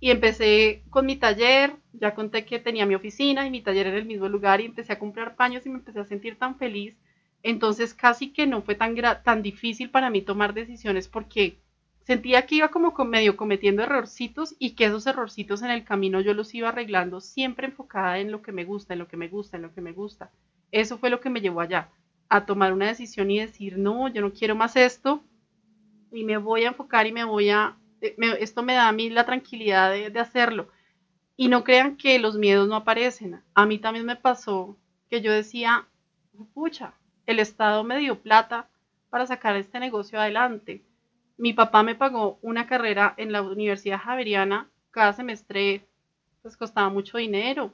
Y 0.00 0.10
empecé 0.10 0.82
con 0.90 1.06
mi 1.06 1.16
taller, 1.16 1.76
ya 1.92 2.14
conté 2.14 2.44
que 2.44 2.58
tenía 2.58 2.84
mi 2.84 2.96
oficina 2.96 3.46
y 3.46 3.50
mi 3.50 3.62
taller 3.62 3.86
en 3.86 3.94
el 3.94 4.04
mismo 4.04 4.28
lugar 4.28 4.60
y 4.60 4.66
empecé 4.66 4.92
a 4.92 4.98
comprar 4.98 5.36
paños 5.36 5.64
y 5.64 5.70
me 5.70 5.78
empecé 5.78 6.00
a 6.00 6.04
sentir 6.04 6.36
tan 6.36 6.58
feliz. 6.58 6.96
Entonces 7.44 7.94
casi 7.94 8.32
que 8.32 8.48
no 8.48 8.60
fue 8.62 8.74
tan, 8.74 8.96
tan 9.24 9.42
difícil 9.42 9.88
para 9.88 10.10
mí 10.10 10.20
tomar 10.20 10.52
decisiones 10.52 11.06
porque 11.06 11.58
sentía 12.02 12.44
que 12.46 12.56
iba 12.56 12.68
como 12.68 12.92
medio 13.04 13.36
cometiendo 13.36 13.84
errorcitos 13.84 14.56
y 14.58 14.70
que 14.70 14.86
esos 14.86 15.06
errorcitos 15.06 15.62
en 15.62 15.70
el 15.70 15.84
camino 15.84 16.20
yo 16.20 16.34
los 16.34 16.52
iba 16.54 16.70
arreglando 16.70 17.20
siempre 17.20 17.68
enfocada 17.68 18.18
en 18.18 18.32
lo 18.32 18.42
que 18.42 18.50
me 18.50 18.64
gusta, 18.64 18.94
en 18.94 18.98
lo 18.98 19.06
que 19.06 19.16
me 19.16 19.28
gusta, 19.28 19.56
en 19.58 19.62
lo 19.62 19.72
que 19.72 19.80
me 19.80 19.92
gusta. 19.92 20.32
Eso 20.72 20.98
fue 20.98 21.10
lo 21.10 21.20
que 21.20 21.30
me 21.30 21.40
llevó 21.40 21.60
allá 21.60 21.88
a 22.28 22.46
tomar 22.46 22.72
una 22.72 22.86
decisión 22.86 23.30
y 23.30 23.40
decir, 23.40 23.78
no, 23.78 24.08
yo 24.08 24.20
no 24.20 24.32
quiero 24.32 24.54
más 24.54 24.76
esto 24.76 25.22
y 26.12 26.24
me 26.24 26.36
voy 26.36 26.64
a 26.64 26.68
enfocar 26.68 27.06
y 27.06 27.12
me 27.12 27.24
voy 27.24 27.50
a, 27.50 27.76
eh, 28.00 28.16
esto 28.40 28.62
me 28.62 28.74
da 28.74 28.88
a 28.88 28.92
mí 28.92 29.10
la 29.10 29.24
tranquilidad 29.24 29.90
de, 29.90 30.20
hacerlo. 30.20 30.68
Y 31.36 31.48
no 31.48 31.64
crean 31.64 31.96
que 31.96 32.18
los 32.18 32.36
miedos 32.36 32.68
no 32.68 32.76
aparecen. 32.76 33.42
A 33.54 33.66
mí 33.66 33.78
también 33.78 34.04
me 34.04 34.16
pasó 34.16 34.76
que 35.08 35.20
yo 35.20 35.32
decía, 35.32 35.86
pucha, 36.52 36.94
el 37.26 37.38
Estado 37.38 37.84
me 37.84 37.98
dio 37.98 38.20
plata 38.20 38.68
para 39.10 39.26
sacar 39.26 39.56
este 39.56 39.78
negocio 39.78 40.20
adelante. 40.20 40.84
Mi 41.36 41.52
papá 41.52 41.82
me 41.82 41.94
pagó 41.94 42.38
una 42.42 42.66
carrera 42.66 43.14
en 43.16 43.32
la 43.32 43.42
Universidad 43.42 44.00
Javeriana, 44.00 44.68
cada 44.90 45.12
semestre 45.12 45.86
pues 46.42 46.56
costaba 46.56 46.88
mucho 46.88 47.18
dinero 47.18 47.72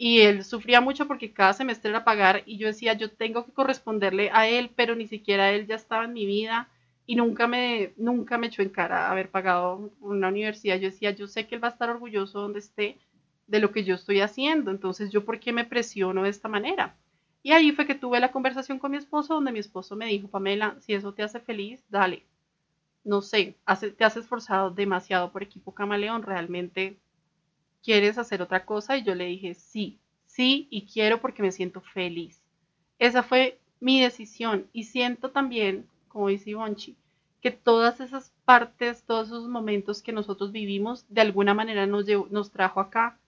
y 0.00 0.20
él 0.20 0.44
sufría 0.44 0.80
mucho 0.80 1.08
porque 1.08 1.32
cada 1.32 1.52
semestre 1.52 1.90
era 1.90 2.04
pagar 2.04 2.44
y 2.46 2.56
yo 2.56 2.68
decía, 2.68 2.92
yo 2.92 3.10
tengo 3.10 3.44
que 3.44 3.52
corresponderle 3.52 4.30
a 4.32 4.46
él, 4.46 4.70
pero 4.76 4.94
ni 4.94 5.08
siquiera 5.08 5.50
él 5.50 5.66
ya 5.66 5.74
estaba 5.74 6.04
en 6.04 6.12
mi 6.12 6.24
vida 6.24 6.68
y 7.04 7.16
nunca 7.16 7.48
me, 7.48 7.94
nunca 7.96 8.38
me 8.38 8.46
echó 8.46 8.62
en 8.62 8.70
cara 8.70 9.10
haber 9.10 9.28
pagado 9.28 9.90
una 10.00 10.28
universidad. 10.28 10.76
Yo 10.76 10.90
decía, 10.90 11.10
yo 11.10 11.26
sé 11.26 11.48
que 11.48 11.56
él 11.56 11.64
va 11.64 11.68
a 11.68 11.72
estar 11.72 11.90
orgulloso 11.90 12.40
donde 12.40 12.60
esté 12.60 12.96
de 13.48 13.58
lo 13.58 13.72
que 13.72 13.82
yo 13.82 13.96
estoy 13.96 14.20
haciendo, 14.20 14.70
entonces 14.70 15.10
yo 15.10 15.24
por 15.24 15.40
qué 15.40 15.52
me 15.52 15.64
presiono 15.64 16.22
de 16.22 16.30
esta 16.30 16.48
manera. 16.48 16.94
Y 17.42 17.50
ahí 17.50 17.72
fue 17.72 17.86
que 17.86 17.96
tuve 17.96 18.20
la 18.20 18.30
conversación 18.30 18.78
con 18.78 18.92
mi 18.92 18.98
esposo, 18.98 19.34
donde 19.34 19.52
mi 19.52 19.58
esposo 19.58 19.96
me 19.96 20.06
dijo, 20.06 20.28
Pamela, 20.28 20.76
si 20.80 20.94
eso 20.94 21.12
te 21.12 21.24
hace 21.24 21.40
feliz, 21.40 21.84
dale. 21.88 22.24
No 23.02 23.20
sé, 23.20 23.56
te 23.96 24.04
has 24.04 24.16
esforzado 24.16 24.70
demasiado 24.70 25.32
por 25.32 25.42
equipo 25.42 25.74
camaleón, 25.74 26.22
realmente 26.22 27.00
¿quieres 27.82 28.18
hacer 28.18 28.42
otra 28.42 28.64
cosa? 28.64 28.96
Y 28.96 29.04
yo 29.04 29.14
le 29.14 29.26
dije, 29.26 29.54
sí, 29.54 29.98
sí, 30.26 30.68
y 30.70 30.86
quiero 30.86 31.20
porque 31.20 31.42
me 31.42 31.52
siento 31.52 31.80
feliz. 31.80 32.42
Esa 32.98 33.22
fue 33.22 33.58
mi 33.80 34.00
decisión 34.00 34.66
y 34.72 34.84
siento 34.84 35.30
también, 35.30 35.86
como 36.08 36.28
dice 36.28 36.50
Ivonchi, 36.50 36.96
que 37.40 37.50
todas 37.50 38.00
esas 38.00 38.32
partes, 38.44 39.04
todos 39.04 39.28
esos 39.28 39.48
momentos 39.48 40.02
que 40.02 40.12
nosotros 40.12 40.52
vivimos, 40.52 41.04
de 41.08 41.20
alguna 41.20 41.54
manera 41.54 41.86
nos, 41.86 42.06
nos 42.30 42.50
trajo 42.50 42.80
acá 42.80 43.18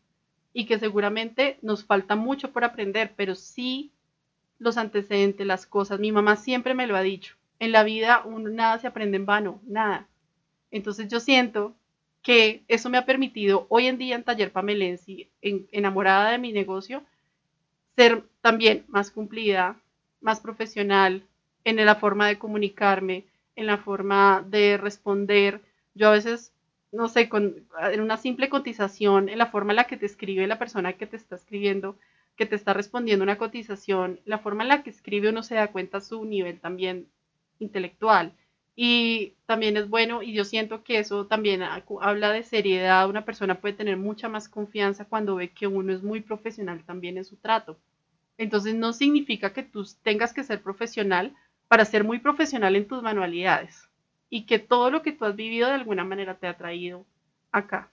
y 0.52 0.66
que 0.66 0.78
seguramente 0.78 1.58
nos 1.62 1.84
falta 1.84 2.16
mucho 2.16 2.50
por 2.50 2.64
aprender, 2.64 3.12
pero 3.16 3.34
sí 3.34 3.92
los 4.58 4.76
antecedentes, 4.76 5.46
las 5.46 5.66
cosas. 5.66 6.00
Mi 6.00 6.12
mamá 6.12 6.36
siempre 6.36 6.74
me 6.74 6.86
lo 6.86 6.96
ha 6.96 7.02
dicho. 7.02 7.36
En 7.58 7.72
la 7.72 7.84
vida 7.84 8.24
nada 8.26 8.78
se 8.78 8.86
aprende 8.86 9.16
en 9.16 9.26
vano, 9.26 9.60
nada. 9.64 10.08
Entonces 10.70 11.08
yo 11.08 11.20
siento 11.20 11.74
que 12.22 12.62
eso 12.68 12.90
me 12.90 12.98
ha 12.98 13.06
permitido 13.06 13.66
hoy 13.70 13.86
en 13.86 13.98
día 13.98 14.14
en 14.14 14.24
Taller 14.24 14.52
Pamelensi, 14.52 15.30
enamorada 15.40 16.30
de 16.30 16.38
mi 16.38 16.52
negocio, 16.52 17.02
ser 17.96 18.24
también 18.40 18.84
más 18.88 19.10
cumplida, 19.10 19.80
más 20.20 20.40
profesional 20.40 21.24
en 21.64 21.84
la 21.84 21.94
forma 21.96 22.28
de 22.28 22.38
comunicarme, 22.38 23.24
en 23.56 23.66
la 23.66 23.78
forma 23.78 24.44
de 24.46 24.76
responder. 24.76 25.60
Yo 25.94 26.08
a 26.08 26.12
veces, 26.12 26.52
no 26.92 27.08
sé, 27.08 27.28
con, 27.28 27.66
en 27.80 28.00
una 28.00 28.16
simple 28.16 28.48
cotización, 28.48 29.28
en 29.28 29.38
la 29.38 29.46
forma 29.46 29.72
en 29.72 29.76
la 29.76 29.84
que 29.84 29.96
te 29.96 30.06
escribe 30.06 30.46
la 30.46 30.58
persona 30.58 30.94
que 30.94 31.06
te 31.06 31.16
está 31.16 31.36
escribiendo, 31.36 31.96
que 32.36 32.46
te 32.46 32.56
está 32.56 32.72
respondiendo 32.72 33.22
una 33.22 33.38
cotización, 33.38 34.20
la 34.24 34.38
forma 34.38 34.62
en 34.62 34.68
la 34.68 34.82
que 34.82 34.90
escribe 34.90 35.28
uno 35.28 35.42
se 35.42 35.56
da 35.56 35.68
cuenta 35.68 36.00
su 36.00 36.24
nivel 36.24 36.58
también 36.60 37.06
intelectual. 37.58 38.32
Y 38.76 39.34
también 39.46 39.76
es 39.76 39.88
bueno, 39.88 40.22
y 40.22 40.32
yo 40.32 40.44
siento 40.44 40.82
que 40.84 40.98
eso 40.98 41.26
también 41.26 41.62
habla 41.62 42.32
de 42.32 42.42
seriedad. 42.42 43.08
Una 43.08 43.24
persona 43.24 43.60
puede 43.60 43.74
tener 43.74 43.96
mucha 43.96 44.28
más 44.28 44.48
confianza 44.48 45.04
cuando 45.04 45.36
ve 45.36 45.50
que 45.50 45.66
uno 45.66 45.92
es 45.92 46.02
muy 46.02 46.20
profesional 46.20 46.84
también 46.84 47.18
en 47.18 47.24
su 47.24 47.36
trato. 47.36 47.78
Entonces 48.38 48.74
no 48.74 48.92
significa 48.92 49.52
que 49.52 49.62
tú 49.62 49.84
tengas 50.02 50.32
que 50.32 50.44
ser 50.44 50.62
profesional 50.62 51.34
para 51.68 51.84
ser 51.84 52.04
muy 52.04 52.18
profesional 52.18 52.74
en 52.76 52.88
tus 52.88 53.02
manualidades 53.02 53.88
y 54.30 54.46
que 54.46 54.58
todo 54.58 54.90
lo 54.90 55.02
que 55.02 55.12
tú 55.12 55.24
has 55.26 55.36
vivido 55.36 55.68
de 55.68 55.74
alguna 55.74 56.04
manera 56.04 56.38
te 56.38 56.46
ha 56.46 56.56
traído 56.56 57.06
acá. 57.52 57.92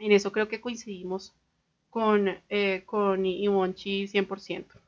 En 0.00 0.12
eso 0.12 0.32
creo 0.32 0.48
que 0.48 0.60
coincidimos 0.60 1.34
con, 1.90 2.28
eh, 2.48 2.82
con 2.86 3.26
Ivonchi 3.26 4.08
100%. 4.08 4.79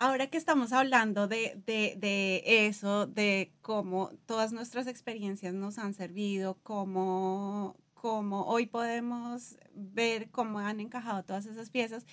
Ahora 0.00 0.28
que 0.28 0.38
estamos 0.38 0.72
hablando 0.72 1.26
de, 1.26 1.60
eso, 2.46 3.06
de 3.08 3.52
cómo 3.62 4.10
todas 4.26 4.52
nuestras 4.52 4.86
experiencias 4.86 5.54
nos 5.54 5.76
han 5.78 5.92
servido, 5.92 6.56
cómo, 6.62 7.76
cómo 7.94 8.44
hoy 8.46 8.66
podemos 8.66 9.58
ver 9.74 10.30
cómo 10.30 10.60
han 10.60 10.78
encajado 10.78 11.24
todas 11.24 11.46
esas 11.46 11.70
piezas, 11.70 12.06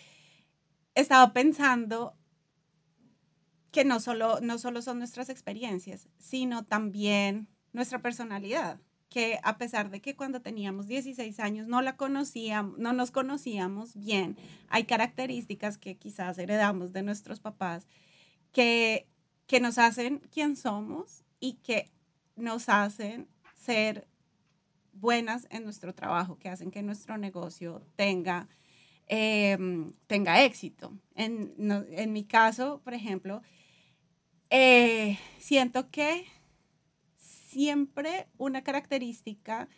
estaba 0.96 1.32
pensando 1.32 2.18
que 3.70 3.86
no 3.86 4.00
solo, 4.00 4.40
no 4.42 4.58
solo 4.58 4.82
son 4.82 4.98
nuestras 4.98 5.30
experiencias, 5.30 6.10
sino 6.18 6.66
también 6.66 7.48
nuestra 7.72 8.02
personalidad 8.02 8.80
que 9.10 9.39
a 9.43 9.58
pesar 9.58 9.89
de 9.89 10.01
que 10.01 10.16
cuando 10.16 10.41
teníamos 10.41 10.88
16 10.88 11.39
años 11.39 11.68
no 11.68 11.82
la 11.82 11.95
conocíamos, 11.95 12.78
no 12.78 12.93
nos 12.93 13.12
conocíamos 13.12 13.95
bien, 13.95 14.38
hay 14.68 14.86
características 14.86 15.78
que 15.78 15.97
quizás 15.97 16.38
heredamos 16.38 16.91
de 16.91 17.03
nuestros 17.03 17.39
papás 17.39 17.88
que, 18.51 19.08
que 19.47 19.60
nos 19.60 19.78
hacen 19.78 20.20
quien 20.32 20.56
somos 20.56 21.24
y 21.39 21.53
que 21.53 21.91
nos 22.36 22.70
hacen 22.70 23.28
ser 23.56 24.08
buenas 24.93 25.47
en 25.49 25.64
nuestro 25.64 25.93
trabajo, 25.93 26.38
que 26.38 26.49
hacen 26.49 26.72
que 26.72 26.82
nuestro 26.82 27.18
negocio 27.18 27.86
tenga, 27.95 28.47
em, 29.08 29.93
tenga 30.08 30.43
éxito. 30.43 30.97
En, 31.16 31.53
en, 31.91 32.14
mi 32.14 32.24
caso, 32.24 32.82
por 32.84 32.93
ejemplo, 32.93 33.41
eh, 34.49 35.20
siento 35.38 35.89
que 35.91 36.26
siempre 37.56 38.28
una 38.38 38.66
característica 38.66 39.70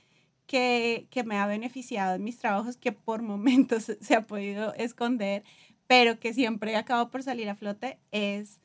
que, 0.48 1.08
me 1.26 1.38
ha 1.38 1.46
beneficiado 1.46 2.16
en 2.16 2.24
mis 2.24 2.40
trabajos, 2.40 2.76
que 2.76 2.92
por 2.92 3.22
momentos 3.34 3.96
se 4.02 4.16
ha 4.16 4.26
podido 4.26 4.74
esconder, 4.74 5.44
pero 5.86 6.20
que 6.20 6.34
siempre 6.34 6.76
acabo 6.76 7.12
por 7.12 7.22
salir 7.22 7.48
a 7.50 7.56
flote, 7.56 8.00
es, 8.12 8.60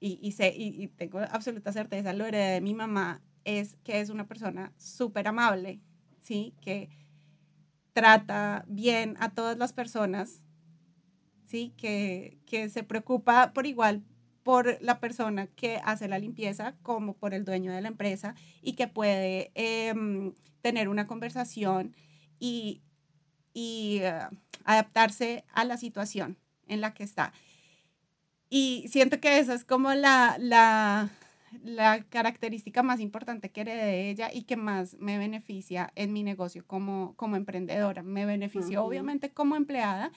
y, 0.00 0.32
sé, 0.32 0.52
y, 0.56 0.88
tengo 0.88 1.20
absoluta 1.20 1.72
certeza, 1.72 2.12
lo 2.12 2.26
heredé 2.26 2.54
de 2.54 2.60
mi 2.60 2.74
mamá, 2.74 3.22
es 3.44 3.76
que 3.84 4.00
es 4.00 4.10
una 4.10 4.26
persona 4.26 4.72
súper 4.76 5.28
amable, 5.28 5.80
¿sí? 6.20 6.56
Que 6.60 6.90
trata 7.92 8.64
bien 8.66 9.16
a 9.20 9.32
todas 9.32 9.56
las 9.56 9.72
personas, 9.72 10.42
¿sí? 11.44 11.72
Que, 11.76 12.40
que 12.46 12.68
se 12.68 12.82
preocupa 12.82 13.52
por 13.52 13.66
igual 13.66 14.02
por 14.42 14.78
la 14.80 15.00
persona 15.00 15.46
que 15.46 15.80
hace 15.84 16.08
la 16.08 16.18
limpieza 16.18 16.74
como 16.82 17.14
por 17.14 17.34
el 17.34 17.44
dueño 17.44 17.72
de 17.72 17.80
la 17.80 17.88
empresa 17.88 18.34
y 18.60 18.72
que 18.74 18.88
puede 18.88 19.50
em, 19.54 20.34
tener 20.60 20.88
una 20.88 21.06
conversación 21.06 21.94
y, 22.38 22.82
y 23.54 23.98
eh, 24.02 24.20
adaptarse 24.64 25.44
a 25.52 25.64
la 25.64 25.76
situación 25.76 26.36
en 26.66 26.80
la 26.80 26.94
que 26.94 27.04
está. 27.04 27.32
y 28.50 28.86
siento 28.88 29.20
que 29.20 29.38
esa 29.38 29.54
es 29.54 29.64
como 29.64 29.94
la, 29.94 30.36
la, 30.38 31.10
la 31.62 32.02
característica 32.04 32.82
más 32.82 33.00
importante 33.00 33.50
que 33.50 33.62
heredé 33.62 33.84
de 33.84 34.10
ella 34.10 34.30
y 34.32 34.42
que 34.42 34.56
más 34.56 34.96
me 34.98 35.18
beneficia 35.18 35.92
en 35.94 36.12
mi 36.12 36.22
negocio 36.22 36.64
como, 36.66 37.14
como 37.16 37.36
emprendedora. 37.36 38.02
Me 38.02 38.26
benefició 38.26 38.84
obviamente 38.84 39.30
como 39.32 39.56
empleada, 39.56 40.12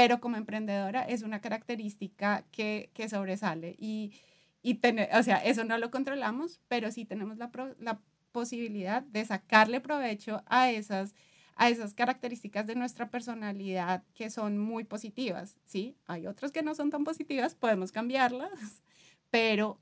pero 0.00 0.18
como 0.18 0.38
emprendedora 0.38 1.02
es 1.02 1.20
una 1.20 1.42
característica 1.42 2.46
que, 2.52 2.88
que 2.94 3.10
sobresale 3.10 3.76
y, 3.78 4.14
y 4.62 4.76
tener, 4.76 5.10
o 5.14 5.22
sea, 5.22 5.36
eso 5.44 5.62
no 5.64 5.76
lo 5.76 5.90
controlamos, 5.90 6.58
pero 6.68 6.90
sí 6.90 7.04
tenemos 7.04 7.36
la, 7.36 7.50
la 7.78 8.00
posibilidad 8.32 9.02
de 9.02 9.26
sacarle 9.26 9.78
provecho 9.82 10.42
a 10.46 10.70
esas 10.70 11.14
a 11.54 11.68
esas 11.68 11.92
características 11.92 12.66
de 12.66 12.76
nuestra 12.76 13.10
personalidad 13.10 14.02
que 14.14 14.30
son 14.30 14.56
muy 14.56 14.84
positivas, 14.84 15.58
¿sí? 15.66 15.98
Hay 16.06 16.26
otras 16.26 16.50
que 16.50 16.62
no 16.62 16.74
son 16.74 16.88
tan 16.88 17.04
positivas, 17.04 17.54
podemos 17.54 17.92
cambiarlas, 17.92 18.82
pero 19.30 19.78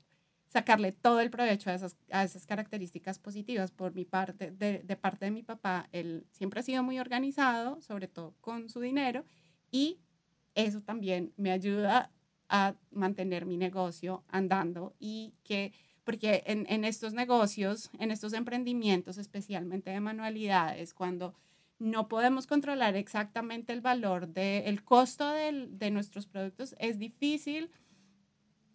sacarle 0.49 0.91
todo 0.91 1.21
el 1.21 1.29
provecho 1.29 1.69
a 1.69 1.75
esas, 1.75 1.95
a 2.11 2.25
esas 2.25 2.45
características 2.45 3.19
positivas. 3.19 3.71
Por 3.71 3.95
mi 3.95 4.03
parte, 4.03 4.51
de, 4.51 4.79
de, 4.79 4.95
parte 4.97 5.23
de 5.23 5.31
mi 5.31 5.43
papá, 5.43 5.87
él 5.93 6.27
siempre 6.31 6.59
ha 6.59 6.63
sido 6.63 6.83
muy 6.83 6.99
organizado, 6.99 7.79
sobre 7.79 8.09
todo 8.09 8.35
con 8.41 8.67
su 8.67 8.81
dinero, 8.81 9.23
y 9.71 9.99
eso 10.65 10.81
también 10.81 11.33
me 11.37 11.51
ayuda 11.51 12.11
a 12.49 12.75
mantener 12.91 13.45
mi 13.45 13.57
negocio 13.57 14.23
andando 14.27 14.95
y 14.99 15.33
que, 15.43 15.73
porque 16.03 16.43
en, 16.45 16.65
en 16.69 16.83
estos 16.83 17.13
negocios, 17.13 17.91
en 17.99 18.11
estos 18.11 18.33
emprendimientos, 18.33 19.17
especialmente 19.17 19.91
de 19.91 19.99
manualidades, 19.99 20.93
cuando 20.93 21.35
no 21.79 22.09
podemos 22.09 22.45
controlar 22.45 22.95
exactamente 22.95 23.71
el 23.71 23.81
valor 23.81 24.27
del 24.27 24.63
el 24.65 24.83
costo 24.83 25.29
del, 25.29 25.79
de 25.79 25.91
nuestros 25.91 26.27
productos, 26.27 26.75
es 26.77 26.99
difícil, 26.99 27.71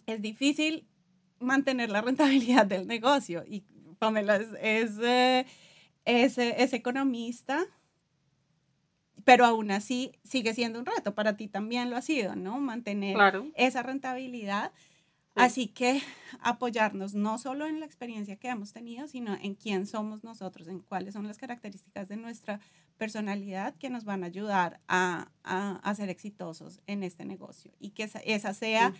es 0.07 0.23
difícil 0.23 0.89
mantener 1.39 1.91
la 1.91 2.01
rentabilidad 2.03 2.67
del 2.67 2.87
negocio. 2.87 3.45
Y 3.47 3.65
Pamela 3.99 4.37
es, 4.37 4.99
eh, 5.03 5.47
es, 6.05 6.73
economista, 6.73 7.65
pero 9.25 9.45
aún 9.45 9.71
así 9.71 10.13
sigue 10.23 10.55
siendo 10.55 10.79
un 10.79 10.87
reto. 10.87 11.15
Para 11.15 11.37
ti 11.37 11.49
también 11.49 11.91
lo 11.91 11.97
ha 11.97 12.03
sido, 12.03 12.37
¿no? 12.37 12.61
Mantener 12.61 13.17
esa 13.57 13.83
rentabilidad. 13.83 14.73
Así 15.35 15.67
que 15.67 16.01
apoyarnos 16.41 17.15
no 17.15 17.39
solo 17.39 17.67
en 17.67 17.81
la 17.81 17.87
experiencia 17.87 18.37
que 18.37 18.49
hemos 18.49 18.73
tenido, 18.73 19.09
sino 19.09 19.35
en 19.35 19.55
quién 19.55 19.87
somos 19.87 20.23
nosotros, 20.23 20.69
en 20.69 20.79
cuáles 20.79 21.15
son 21.15 21.27
las 21.27 21.39
características 21.39 22.09
de 22.09 22.17
nuestra 22.17 22.61
personalidad 22.99 23.75
que 23.75 23.91
nos 23.91 24.05
van 24.05 24.23
a 24.23 24.27
ayudar 24.27 24.81
a, 24.87 25.33
a, 25.43 25.95
ser 25.97 26.09
exitosos 26.09 26.81
en 26.87 27.03
este 27.03 27.25
negocio 27.25 27.73
y 27.81 27.91
que 27.91 28.09
esa, 28.25 28.55
sea 28.55 28.95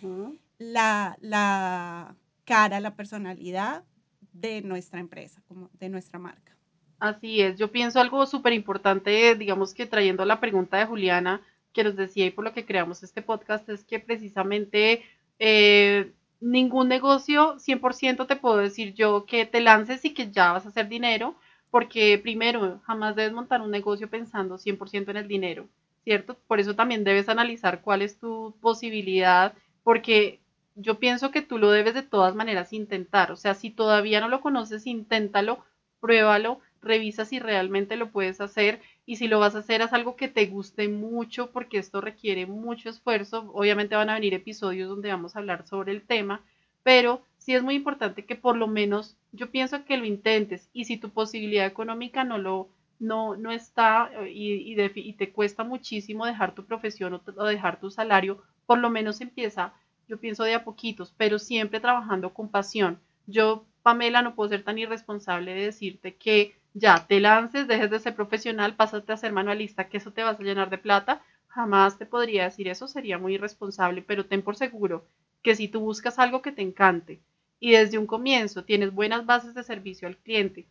la, 0.57 1.17
la, 1.21 2.17
cara, 2.43 2.81
la 2.81 2.95
personalidad 2.95 3.85
de 4.33 4.61
nuestra 4.61 4.99
empresa, 4.99 5.41
como 5.47 5.69
de 5.79 5.87
nuestra 5.87 6.19
marca. 6.19 6.54
Así 6.99 7.41
es, 7.41 7.57
yo 7.57 7.71
pienso 7.71 7.99
algo 7.99 8.25
súper 8.25 8.53
importante, 8.53 9.35
digamos 9.35 9.73
que 9.73 9.85
trayendo 9.85 10.23
la 10.25 10.39
pregunta 10.39 10.77
de 10.77 10.85
Juliana, 10.85 11.41
que 11.73 11.83
nos 11.83 11.95
decía 11.95 12.25
y 12.25 12.31
por 12.31 12.45
lo 12.45 12.53
que 12.53 12.65
creamos 12.65 13.03
este 13.03 13.21
podcast, 13.21 13.67
es 13.69 13.83
que 13.83 13.99
precisamente 13.99 15.03
eh, 15.39 16.13
ningún 16.39 16.87
negocio 16.87 17.57
100% 17.59 18.27
te 18.27 18.35
puedo 18.37 18.57
decir 18.57 18.93
yo 18.93 19.25
que 19.25 19.45
te 19.45 19.59
lances 19.59 20.05
y 20.05 20.13
que 20.13 20.31
ya 20.31 20.53
vas 20.53 20.65
a 20.65 20.69
hacer 20.69 20.87
dinero, 20.87 21.35
porque 21.69 22.17
primero, 22.17 22.79
jamás 22.85 23.15
debes 23.15 23.33
montar 23.33 23.61
un 23.61 23.71
negocio 23.71 24.09
pensando 24.09 24.57
100% 24.57 25.09
en 25.09 25.17
el 25.17 25.27
dinero, 25.27 25.67
¿cierto? 26.05 26.37
Por 26.47 26.61
eso 26.61 26.75
también 26.75 27.03
debes 27.03 27.27
analizar 27.27 27.81
cuál 27.81 28.01
es 28.03 28.17
tu 28.17 28.55
posibilidad, 28.61 29.53
porque 29.83 30.39
yo 30.75 30.99
pienso 30.99 31.31
que 31.31 31.41
tú 31.41 31.57
lo 31.57 31.71
debes 31.71 31.93
de 31.93 32.03
todas 32.03 32.35
maneras 32.35 32.71
intentar. 32.71 33.31
O 33.31 33.35
sea, 33.35 33.53
si 33.53 33.69
todavía 33.69 34.21
no 34.21 34.29
lo 34.29 34.39
conoces, 34.41 34.87
inténtalo, 34.87 35.65
pruébalo, 35.99 36.61
revisa 36.85 37.25
si 37.25 37.39
realmente 37.39 37.97
lo 37.97 38.11
puedes 38.11 38.39
hacer 38.39 38.81
y 39.05 39.17
si 39.17 39.27
lo 39.27 39.39
vas 39.39 39.55
a 39.55 39.59
hacer 39.59 39.81
es 39.81 39.91
algo 39.91 40.15
que 40.15 40.27
te 40.27 40.45
guste 40.45 40.87
mucho 40.87 41.51
porque 41.51 41.77
esto 41.77 41.99
requiere 41.99 42.45
mucho 42.45 42.89
esfuerzo. 42.89 43.51
Obviamente 43.53 43.95
van 43.95 44.09
a 44.09 44.13
venir 44.13 44.33
episodios 44.33 44.87
donde 44.89 45.09
vamos 45.09 45.35
a 45.35 45.39
hablar 45.39 45.67
sobre 45.67 45.91
el 45.91 46.01
tema, 46.01 46.41
pero 46.83 47.21
sí 47.37 47.53
es 47.53 47.63
muy 47.63 47.75
importante 47.75 48.25
que 48.25 48.35
por 48.35 48.55
lo 48.55 48.67
menos 48.67 49.17
yo 49.33 49.51
pienso 49.51 49.83
que 49.85 49.97
lo 49.97 50.05
intentes 50.05 50.69
y 50.73 50.85
si 50.85 50.97
tu 50.97 51.09
posibilidad 51.09 51.65
económica 51.65 52.23
no 52.23 52.37
lo 52.37 52.69
no, 52.97 53.35
no 53.35 53.51
está 53.51 54.09
eh, 54.21 54.31
y, 54.31 54.81
y, 54.81 55.13
te 55.13 55.31
cuesta 55.31 55.65
muchísimo 55.65 56.25
dejar 56.25 56.55
tu 56.55 56.63
profesión 56.63 57.13
o, 57.13 57.21
o 57.35 57.45
dejar 57.45 57.77
tu 57.77 57.91
salario, 57.91 58.41
por 58.65 58.77
lo 58.77 58.89
menos 58.89 59.19
empieza 59.19 59.73
yo 60.07 60.19
pienso 60.19 60.43
de 60.43 60.53
a 60.53 60.63
poquitos, 60.63 61.13
pero 61.17 61.39
siempre 61.39 61.79
trabajando 61.79 62.33
con 62.33 62.49
pasión. 62.49 62.99
Yo, 63.27 63.65
Pamela, 63.81 64.21
no 64.21 64.35
puedo 64.35 64.49
ser 64.49 64.63
tan 64.63 64.77
irresponsable 64.77 65.53
de 65.53 65.65
decirte 65.65 66.15
que 66.15 66.55
ya 66.75 67.07
te 67.07 67.19
lances, 67.19 67.67
dejes 67.67 67.89
de 67.89 67.99
ser 67.99 68.15
profesional, 68.15 68.75
pásate 68.75 69.11
a 69.13 69.17
ser 69.17 69.31
manualista, 69.33 69.89
que 69.89 69.97
eso 69.97 70.13
te 70.13 70.21
vas 70.23 70.39
a 70.39 70.43
llenar 70.43 70.69
de 70.69 70.77
plata. 70.77 71.23
Jamás 71.47 71.97
te 71.97 72.05
podría 72.05 72.43
decir 72.43 72.67
eso, 72.67 72.87
sería 72.87 73.17
muy 73.17 73.33
irresponsable, 73.35 74.03
pero 74.03 74.27
ten 74.27 74.43
por 74.43 74.55
seguro 74.55 75.07
que 75.41 75.55
si 75.55 75.67
tú 75.67 75.79
buscas 75.79 76.19
algo 76.19 76.41
que 76.43 76.51
te 76.51 76.61
encante 76.61 77.19
y 77.59 77.71
desde 77.71 77.97
un 77.97 78.05
comienzo 78.07 78.63
tienes 78.65 78.93
buenas 78.93 79.25
bases 79.25 79.55
de 79.55 79.63
servicio 79.63 80.07
al 80.07 80.17
cliente, 80.17 80.67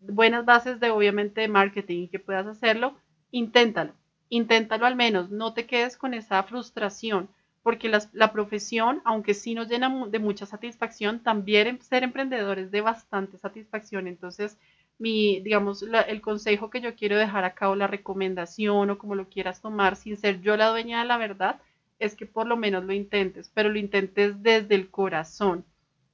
buenas 0.00 0.44
bases 0.44 0.80
de 0.80 0.90
obviamente 0.90 1.46
marketing 1.48 2.08
que 2.08 2.18
puedas 2.18 2.46
hacerlo, 2.46 2.96
inténtalo, 3.30 3.94
inténtalo 4.28 4.86
al 4.86 4.96
menos, 4.96 5.30
no 5.30 5.54
te 5.54 5.66
quedes 5.66 5.96
con 5.96 6.14
esa 6.14 6.42
frustración 6.42 7.28
porque 7.62 7.90
la 8.12 8.32
profesión, 8.32 9.02
aunque 9.04 9.34
sí 9.34 9.54
nos 9.54 9.68
llena 9.68 10.06
de 10.06 10.18
mucha 10.20 10.46
satisfacción, 10.46 11.20
también 11.22 11.80
ser 11.82 12.02
emprendedor 12.02 12.58
es 12.58 12.70
de 12.70 12.80
bastante 12.80 13.36
satisfacción. 13.36 14.06
Entonces, 14.08 14.58
mi, 14.98 15.40
digamos, 15.40 15.82
el 15.82 16.20
consejo 16.20 16.70
que 16.70 16.80
yo 16.80 16.94
quiero 16.94 17.16
dejar 17.18 17.44
acá 17.44 17.70
o 17.70 17.76
la 17.76 17.86
recomendación 17.86 18.90
o 18.90 18.98
como 18.98 19.14
lo 19.14 19.28
quieras 19.28 19.60
tomar, 19.60 19.96
sin 19.96 20.16
ser 20.16 20.40
yo 20.40 20.56
la 20.56 20.68
dueña 20.68 21.00
de 21.00 21.06
la 21.06 21.16
verdad, 21.18 21.60
es 21.98 22.14
que 22.16 22.26
por 22.26 22.46
lo 22.46 22.56
menos 22.56 22.84
lo 22.84 22.92
intentes, 22.92 23.50
pero 23.54 23.68
lo 23.70 23.78
intentes 23.78 24.42
desde 24.42 24.74
el 24.74 24.90
corazón 24.90 25.64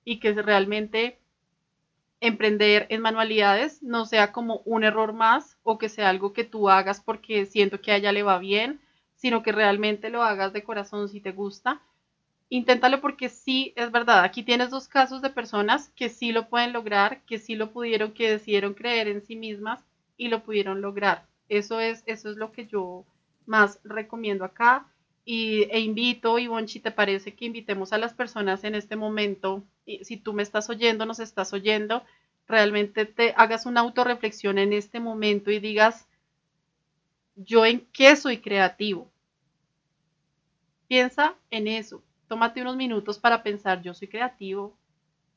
y 0.05 0.21
que 0.21 0.33
realmente 0.35 1.19
emprender 2.21 2.87
en 2.91 3.01
manualidades 3.03 3.81
no 3.83 4.05
sea 4.07 4.33
como 4.33 4.63
un 4.65 4.83
error 4.83 5.13
más 5.13 5.59
o 5.63 5.79
que 5.79 5.89
sea 5.89 6.09
algo 6.09 6.33
que 6.33 6.43
tú 6.45 6.69
hagas 6.71 7.01
porque 7.01 7.47
siento 7.47 7.81
que 7.81 7.93
a 7.93 7.97
ella 7.97 8.11
le 8.13 8.23
va 8.25 8.39
bien 8.39 8.81
sino 9.17 9.43
que 9.45 9.53
realmente 9.53 10.11
lo 10.11 10.23
hagas 10.25 10.53
de 10.53 10.65
corazón 10.65 11.09
si 11.09 11.21
te 11.21 11.31
gusta. 11.33 11.81
Inténtalo 12.49 13.01
porque 13.01 13.29
sí, 13.29 13.73
es 13.77 13.91
verdad, 13.91 14.23
aquí 14.25 14.43
tienes 14.43 14.71
dos 14.71 14.89
casos 14.89 15.23
de 15.23 15.31
personas 15.31 15.91
que 15.91 16.09
sí 16.09 16.33
lo 16.33 16.49
pueden 16.49 16.73
lograr, 16.73 17.23
que 17.27 17.39
sí 17.39 17.55
lo 17.57 17.73
pudieron, 17.73 18.13
que 18.13 18.31
decidieron 18.31 18.75
creer 18.75 19.09
en 19.09 19.23
sí 19.23 19.37
mismas 19.37 19.85
y 20.17 20.29
lo 20.29 20.43
pudieron 20.43 20.81
lograr. 20.81 21.27
Eso 21.49 21.81
es, 21.81 22.03
eso 22.07 22.31
es 22.31 22.37
lo 22.37 22.53
que 22.53 22.67
yo 22.67 23.05
más 23.47 23.81
recomiendo 23.85 24.45
acá. 24.45 24.87
Y, 25.25 25.65
e 25.71 25.81
invito, 25.81 26.39
Ivonchi, 26.39 26.81
¿te 26.81 26.91
parece 26.91 27.35
que 27.35 27.47
invitemos 27.47 27.93
a 27.93 27.99
las 27.99 28.15
personas 28.15 28.63
en 28.65 28.75
este 28.75 28.95
momento? 28.97 29.65
Y 29.87 30.05
si 30.05 30.17
tú 30.17 30.33
me 30.33 30.43
estás 30.43 30.69
oyendo, 30.71 31.07
nos 31.07 31.19
estás 31.21 31.53
oyendo, 31.53 32.05
realmente 32.47 33.07
te 33.07 33.33
hagas 33.37 33.67
una 33.67 33.81
autorreflexión 33.81 34.59
en 34.59 34.73
este 34.73 35.01
momento 35.01 35.51
y 35.51 35.61
digas, 35.61 36.07
yo 37.37 37.65
en 37.65 37.87
qué 37.93 38.17
soy 38.17 38.39
creativo, 38.39 39.11
Piensa 40.89 41.37
en 41.51 41.67
eso. 41.69 42.03
Tómate 42.35 42.63
unos 42.63 42.75
minutos 42.75 43.17
para 43.17 43.45
pensar, 43.45 43.81
yo 43.81 43.95
soy 43.95 44.09
creativo. 44.09 44.77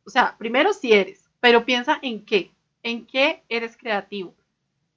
O 0.04 0.10
sea, 0.10 0.36
primero 0.40 0.74
si 0.74 0.94
eres, 0.94 1.30
pero 1.40 1.64
piensa 1.64 2.00
en 2.02 2.26
qué, 2.26 2.50
en 2.82 3.06
qué 3.06 3.44
eres 3.50 3.78
creativo. 3.78 4.34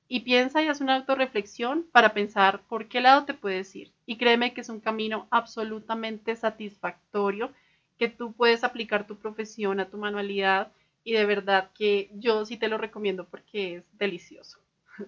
Y 0.08 0.20
piensa 0.20 0.62
y 0.62 0.68
haz 0.68 0.80
una 0.80 0.96
autorreflexión 0.96 1.86
para 1.92 2.14
pensar 2.14 2.62
por 2.70 2.88
qué 2.88 3.02
lado 3.02 3.26
te 3.26 3.34
puedes 3.34 3.76
ir. 3.76 3.92
Y 4.06 4.16
créeme 4.16 4.54
que 4.54 4.62
es 4.62 4.70
un 4.70 4.80
camino 4.80 5.28
absolutamente 5.30 6.34
satisfactorio, 6.36 7.52
que 7.98 8.08
tú 8.08 8.32
puedes 8.32 8.64
aplicar 8.64 9.06
tu 9.06 9.18
profesión 9.18 9.78
a 9.78 9.90
tu 9.90 9.98
manualidad 9.98 10.72
y 11.04 11.12
de 11.12 11.26
verdad 11.26 11.68
que 11.74 12.08
yo 12.14 12.46
sí 12.46 12.56
te 12.56 12.68
lo 12.68 12.78
recomiendo 12.78 13.28
porque 13.28 13.76
es 13.76 13.98
delicioso. 13.98 14.58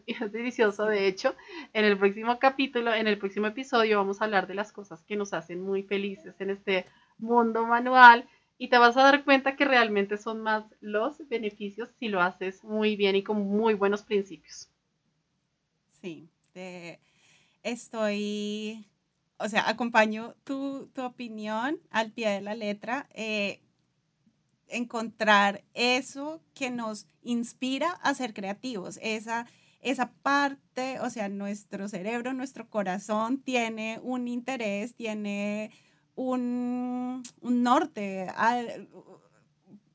es 0.06 0.32
delicioso. 0.32 0.86
De 0.86 1.06
hecho, 1.06 1.34
en 1.72 1.84
el 1.84 1.98
próximo 1.98 2.38
capítulo, 2.38 2.94
en 2.94 3.06
el 3.06 3.18
próximo 3.18 3.46
episodio, 3.46 3.98
vamos 3.98 4.20
a 4.20 4.24
hablar 4.24 4.46
de 4.46 4.54
las 4.54 4.72
cosas 4.72 5.02
que 5.02 5.16
nos 5.16 5.32
hacen 5.32 5.60
muy 5.60 5.82
felices 5.82 6.34
en 6.40 6.50
este 6.50 6.86
mundo 7.18 7.66
manual 7.66 8.28
y 8.58 8.68
te 8.68 8.78
vas 8.78 8.96
a 8.96 9.02
dar 9.02 9.24
cuenta 9.24 9.56
que 9.56 9.64
realmente 9.64 10.16
son 10.16 10.40
más 10.40 10.64
los 10.80 11.26
beneficios 11.28 11.88
si 11.98 12.08
lo 12.08 12.20
haces 12.20 12.62
muy 12.62 12.96
bien 12.96 13.16
y 13.16 13.22
con 13.22 13.38
muy 13.48 13.74
buenos 13.74 14.02
principios. 14.02 14.68
Sí, 16.00 16.28
estoy, 17.62 18.86
o 19.38 19.48
sea, 19.48 19.68
acompaño 19.68 20.34
tu, 20.44 20.90
opinión 20.96 21.78
al 21.90 22.12
pie 22.12 22.30
de 22.30 22.40
la 22.40 22.54
letra. 22.54 23.08
Eh, 23.14 23.60
encontrar 24.68 25.62
eso 25.74 26.40
que 26.54 26.70
nos 26.70 27.06
inspira 27.22 27.90
a 28.02 28.14
ser 28.14 28.32
creativos, 28.32 28.98
esa 29.02 29.46
esa 29.82 30.12
parte, 30.12 31.00
o 31.00 31.10
sea, 31.10 31.28
nuestro 31.28 31.88
cerebro, 31.88 32.32
nuestro 32.32 32.70
corazón 32.70 33.38
tiene 33.42 33.98
un 34.02 34.28
interés, 34.28 34.94
tiene 34.94 35.72
un, 36.14 37.22
norte, 37.42 38.28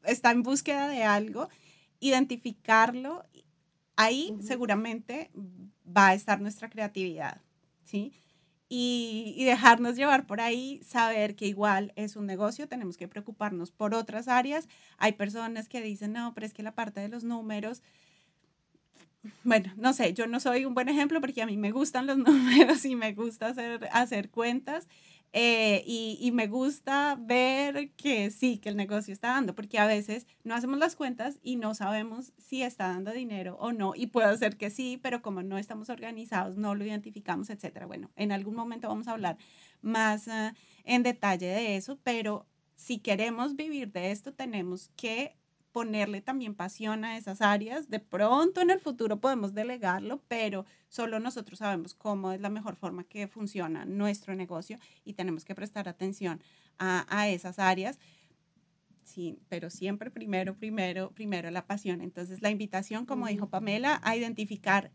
está 0.04 0.32
en 0.32 0.44
búsqueda 0.44 0.90
de 0.90 1.04
algo, 1.04 1.48
identificarlo, 2.02 3.26
ahí 3.96 4.36
seguramente 4.42 5.32
va 5.86 6.10
a 6.10 6.14
estar 6.14 6.42
nuestra 6.42 6.70
creatividad, 6.70 7.42
¿sí? 7.84 8.12
Y, 8.70 9.34
y, 9.38 9.46
dejarnos 9.46 9.96
llevar 9.96 10.28
por 10.28 10.42
ahí, 10.42 10.82
saber 10.84 11.38
que 11.38 11.48
igual 11.48 11.94
es 11.96 12.18
un 12.18 12.26
negocio, 12.26 12.68
tenemos 12.68 12.98
que 12.98 13.08
preocuparnos 13.08 13.72
por 13.72 13.94
otras 13.94 14.28
áreas. 14.28 14.68
Hay 14.98 15.14
personas 15.14 15.70
que 15.70 15.82
dicen, 15.82 16.12
no, 16.12 16.34
pero 16.34 16.46
es 16.46 16.54
que 16.54 16.64
la 16.64 16.76
parte 16.76 17.00
de 17.00 17.08
los 17.08 17.24
números, 17.24 17.82
bueno, 19.44 19.72
no 19.78 19.94
sé, 19.94 20.14
yo 20.14 20.28
no 20.28 20.40
soy 20.40 20.66
un 20.66 20.74
buen 20.74 20.90
ejemplo 20.90 21.22
porque 21.22 21.42
a 21.42 21.46
mí 21.46 21.58
me 21.58 21.72
gustan 21.72 22.08
los 22.08 22.18
números 22.18 22.86
y 22.86 22.96
me 22.96 23.14
gusta 23.14 23.48
hacer, 23.48 23.90
hacer 23.92 24.30
cuentas 24.30 24.88
eh, 25.34 25.84
y, 25.86 26.32
me 26.32 26.48
gusta 26.48 27.18
ver 27.20 27.92
que 27.92 28.32
sí, 28.32 28.58
que 28.58 28.70
el 28.70 28.78
negocio 28.78 29.14
está 29.14 29.30
dando, 29.30 29.54
porque 29.54 29.78
a 29.78 29.86
veces 29.86 30.26
no 30.44 30.56
hacemos 30.56 30.80
las 30.80 30.96
cuentas 30.96 31.38
y 31.44 31.58
no 31.58 31.76
sabemos 31.76 32.34
si 32.38 32.64
está 32.64 32.88
dando 32.88 33.12
dinero 33.12 33.58
o 33.60 33.74
no, 33.74 33.94
y 33.94 34.08
puede 34.08 34.36
ser 34.38 34.58
que 34.58 34.70
sí, 34.70 35.00
pero 35.02 35.22
como 35.22 35.44
no 35.44 35.58
estamos 35.58 35.90
organizados, 35.90 36.58
no 36.58 36.76
lo 36.76 36.86
identificamos, 36.86 37.50
etcétera. 37.50 37.86
Bueno, 37.86 38.10
en 38.16 38.32
algún 38.32 38.56
momento 38.56 38.88
vamos 38.88 39.08
a 39.08 39.12
hablar 39.12 39.38
más 39.82 40.28
ah, 40.28 40.56
en 40.86 41.04
detalle 41.04 41.48
de 41.48 41.76
eso, 41.76 42.00
pero 42.04 42.48
si 42.76 43.00
queremos 43.00 43.56
vivir 43.56 43.92
de 43.92 44.12
esto, 44.12 44.34
tenemos 44.34 44.90
que 44.96 45.36
ponerle 45.78 46.22
también 46.22 46.56
pasión 46.56 47.06
a 47.06 47.18
esas 47.18 47.40
áreas. 47.40 47.88
De 47.88 48.00
pronto 48.00 48.62
en 48.62 48.72
el 48.72 48.80
futuro 48.80 49.20
podemos 49.20 49.54
delegarlo, 49.54 50.24
pero 50.28 50.66
solo 50.90 51.20
nosotros 51.20 51.60
sabemos 51.60 51.94
cómo 51.94 52.32
es 52.32 52.42
la 52.42 52.50
mejor 52.50 52.76
forma 52.76 53.04
que 53.04 53.28
funciona 53.28 53.86
nuestro 53.86 54.34
negocio 54.34 54.80
y 55.06 55.14
tenemos 55.14 55.46
que 55.46 55.54
prestar 55.54 55.88
atención 55.88 56.42
a, 56.80 57.30
esas 57.30 57.60
áreas. 57.60 58.00
Sí, 59.04 59.38
pero 59.50 59.70
siempre 59.70 60.10
primero, 60.10 60.56
primero, 60.56 61.12
primero 61.12 61.52
la 61.52 61.68
pasión. 61.68 62.02
Entonces 62.02 62.42
la 62.42 62.50
invitación, 62.50 63.06
como 63.06 63.28
dijo 63.28 63.52
Pamela, 63.52 64.02
a 64.04 64.16
identificar 64.16 64.90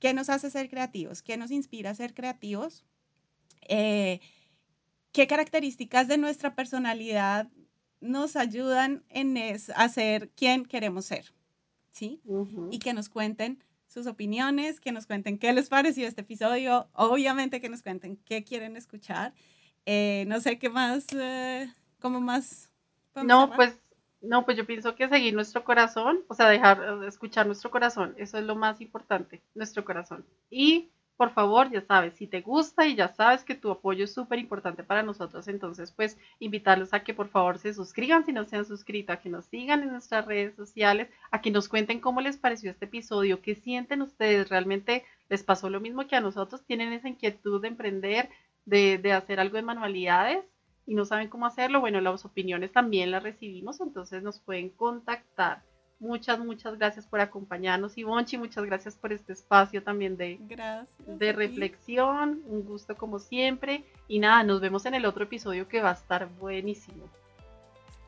qué 0.00 0.12
nos 0.12 0.28
hace 0.28 0.50
ser 0.50 0.68
creativos, 0.68 1.22
qué 1.22 1.36
nos 1.36 1.52
inspira 1.52 1.90
a 1.90 1.94
ser 1.94 2.14
creativos, 2.14 2.84
eh, 3.68 4.18
qué 5.12 5.28
características 5.28 6.08
de 6.08 6.18
nuestra 6.18 6.56
personalidad 6.56 7.48
nos 8.04 8.36
ayudan 8.36 9.02
en 9.08 9.36
es, 9.36 9.70
a 9.70 9.88
ser 9.88 10.28
quien 10.30 10.64
queremos 10.64 11.06
ser, 11.06 11.32
¿sí? 11.90 12.20
Y 12.70 12.78
que 12.78 12.92
nos 12.92 13.08
cuenten 13.08 13.62
sus 13.86 14.06
opiniones, 14.06 14.80
que 14.80 14.92
nos 14.92 15.06
cuenten 15.06 15.38
qué 15.38 15.52
les 15.52 15.68
pareció 15.68 16.06
este 16.06 16.20
episodio, 16.20 16.88
obviamente 16.92 17.60
que 17.60 17.68
nos 17.68 17.82
cuenten 17.82 18.16
qué 18.24 18.44
quieren 18.44 18.76
escuchar. 18.76 19.32
Eh, 19.86 20.24
no 20.26 20.40
sé 20.40 20.58
qué 20.58 20.68
más, 20.68 21.06
eh, 21.12 21.72
cómo 22.00 22.20
más. 22.20 22.70
No, 23.14 23.52
pues, 23.54 23.78
no, 24.20 24.44
pues 24.44 24.56
yo 24.56 24.66
pienso 24.66 24.94
que 24.94 25.08
seguir 25.08 25.34
nuestro 25.34 25.64
corazón, 25.64 26.20
o 26.28 26.34
sea, 26.34 26.48
dejar 26.48 27.04
escuchar 27.06 27.46
nuestro 27.46 27.70
corazón, 27.70 28.14
eso 28.18 28.38
es 28.38 28.44
lo 28.44 28.56
más 28.56 28.80
importante, 28.80 29.42
nuestro 29.54 29.84
corazón. 29.84 30.24
Y 30.50 30.90
por 31.16 31.32
favor, 31.32 31.70
ya 31.70 31.80
sabes, 31.80 32.14
si 32.14 32.26
te 32.26 32.40
gusta 32.40 32.86
y 32.86 32.96
ya 32.96 33.08
sabes 33.08 33.44
que 33.44 33.54
tu 33.54 33.70
apoyo 33.70 34.04
es 34.04 34.12
súper 34.12 34.38
importante 34.38 34.82
para 34.82 35.02
nosotros, 35.02 35.46
entonces 35.46 35.92
pues 35.92 36.18
invitarlos 36.40 36.92
a 36.92 37.04
que 37.04 37.14
por 37.14 37.28
favor 37.28 37.58
se 37.58 37.72
suscriban 37.72 38.24
si 38.24 38.32
no 38.32 38.44
se 38.44 38.56
han 38.56 38.64
suscrito, 38.64 39.12
a 39.12 39.18
que 39.18 39.28
nos 39.28 39.44
sigan 39.46 39.82
en 39.82 39.92
nuestras 39.92 40.26
redes 40.26 40.56
sociales, 40.56 41.08
a 41.30 41.40
que 41.40 41.50
nos 41.50 41.68
cuenten 41.68 42.00
cómo 42.00 42.20
les 42.20 42.36
pareció 42.36 42.70
este 42.70 42.86
episodio, 42.86 43.42
qué 43.42 43.54
sienten 43.54 44.02
ustedes, 44.02 44.48
realmente 44.48 45.04
les 45.28 45.44
pasó 45.44 45.70
lo 45.70 45.80
mismo 45.80 46.06
que 46.06 46.16
a 46.16 46.20
nosotros, 46.20 46.64
tienen 46.64 46.92
esa 46.92 47.08
inquietud 47.08 47.62
de 47.62 47.68
emprender, 47.68 48.28
de, 48.64 48.98
de 48.98 49.12
hacer 49.12 49.38
algo 49.38 49.56
de 49.56 49.62
manualidades 49.62 50.44
y 50.86 50.94
no 50.94 51.04
saben 51.04 51.28
cómo 51.28 51.46
hacerlo, 51.46 51.80
bueno, 51.80 52.00
las 52.00 52.24
opiniones 52.24 52.72
también 52.72 53.10
las 53.10 53.22
recibimos, 53.22 53.80
entonces 53.80 54.22
nos 54.22 54.40
pueden 54.40 54.70
contactar. 54.70 55.62
Muchas, 56.04 56.38
muchas 56.38 56.76
gracias 56.76 57.06
por 57.06 57.20
acompañarnos. 57.20 57.96
Y 57.96 58.04
Bonchi, 58.04 58.36
muchas 58.36 58.62
gracias 58.66 58.94
por 58.94 59.10
este 59.10 59.32
espacio 59.32 59.82
también 59.82 60.18
de, 60.18 60.38
de 61.06 61.32
reflexión. 61.32 62.42
Un 62.46 62.62
gusto 62.62 62.94
como 62.94 63.18
siempre. 63.18 63.86
Y 64.06 64.18
nada, 64.18 64.42
nos 64.42 64.60
vemos 64.60 64.84
en 64.84 64.92
el 64.92 65.06
otro 65.06 65.24
episodio 65.24 65.66
que 65.66 65.80
va 65.80 65.90
a 65.90 65.94
estar 65.94 66.28
buenísimo. 66.28 67.08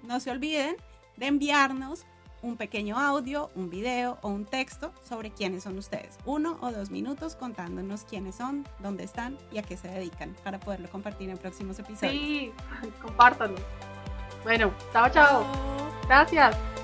No 0.03 0.20
se 0.20 0.30
olviden 0.30 0.76
de 1.16 1.26
enviarnos 1.26 2.05
un 2.42 2.59
pequeño 2.59 2.99
audio, 2.99 3.51
un 3.55 3.70
video 3.70 4.18
o 4.20 4.28
un 4.28 4.44
texto 4.44 4.92
sobre 5.03 5.30
quiénes 5.30 5.62
son 5.62 5.78
ustedes. 5.78 6.18
Uno 6.26 6.59
o 6.61 6.70
dos 6.70 6.90
minutos 6.90 7.34
contándonos 7.34 8.05
quiénes 8.05 8.34
son, 8.34 8.68
dónde 8.80 9.05
están 9.05 9.38
y 9.51 9.57
a 9.57 9.62
qué 9.62 9.78
se 9.78 9.88
dedican 9.88 10.36
para 10.44 10.61
poderlo 10.61 10.90
compartir 10.90 11.30
en 11.30 11.38
próximos 11.38 11.78
episodios. 11.78 12.12
Sí, 12.12 12.53
compártanlo. 13.03 13.59
Bueno, 14.44 14.70
chao. 14.92 15.09
chao. 15.09 15.47
Gracias. 16.07 16.76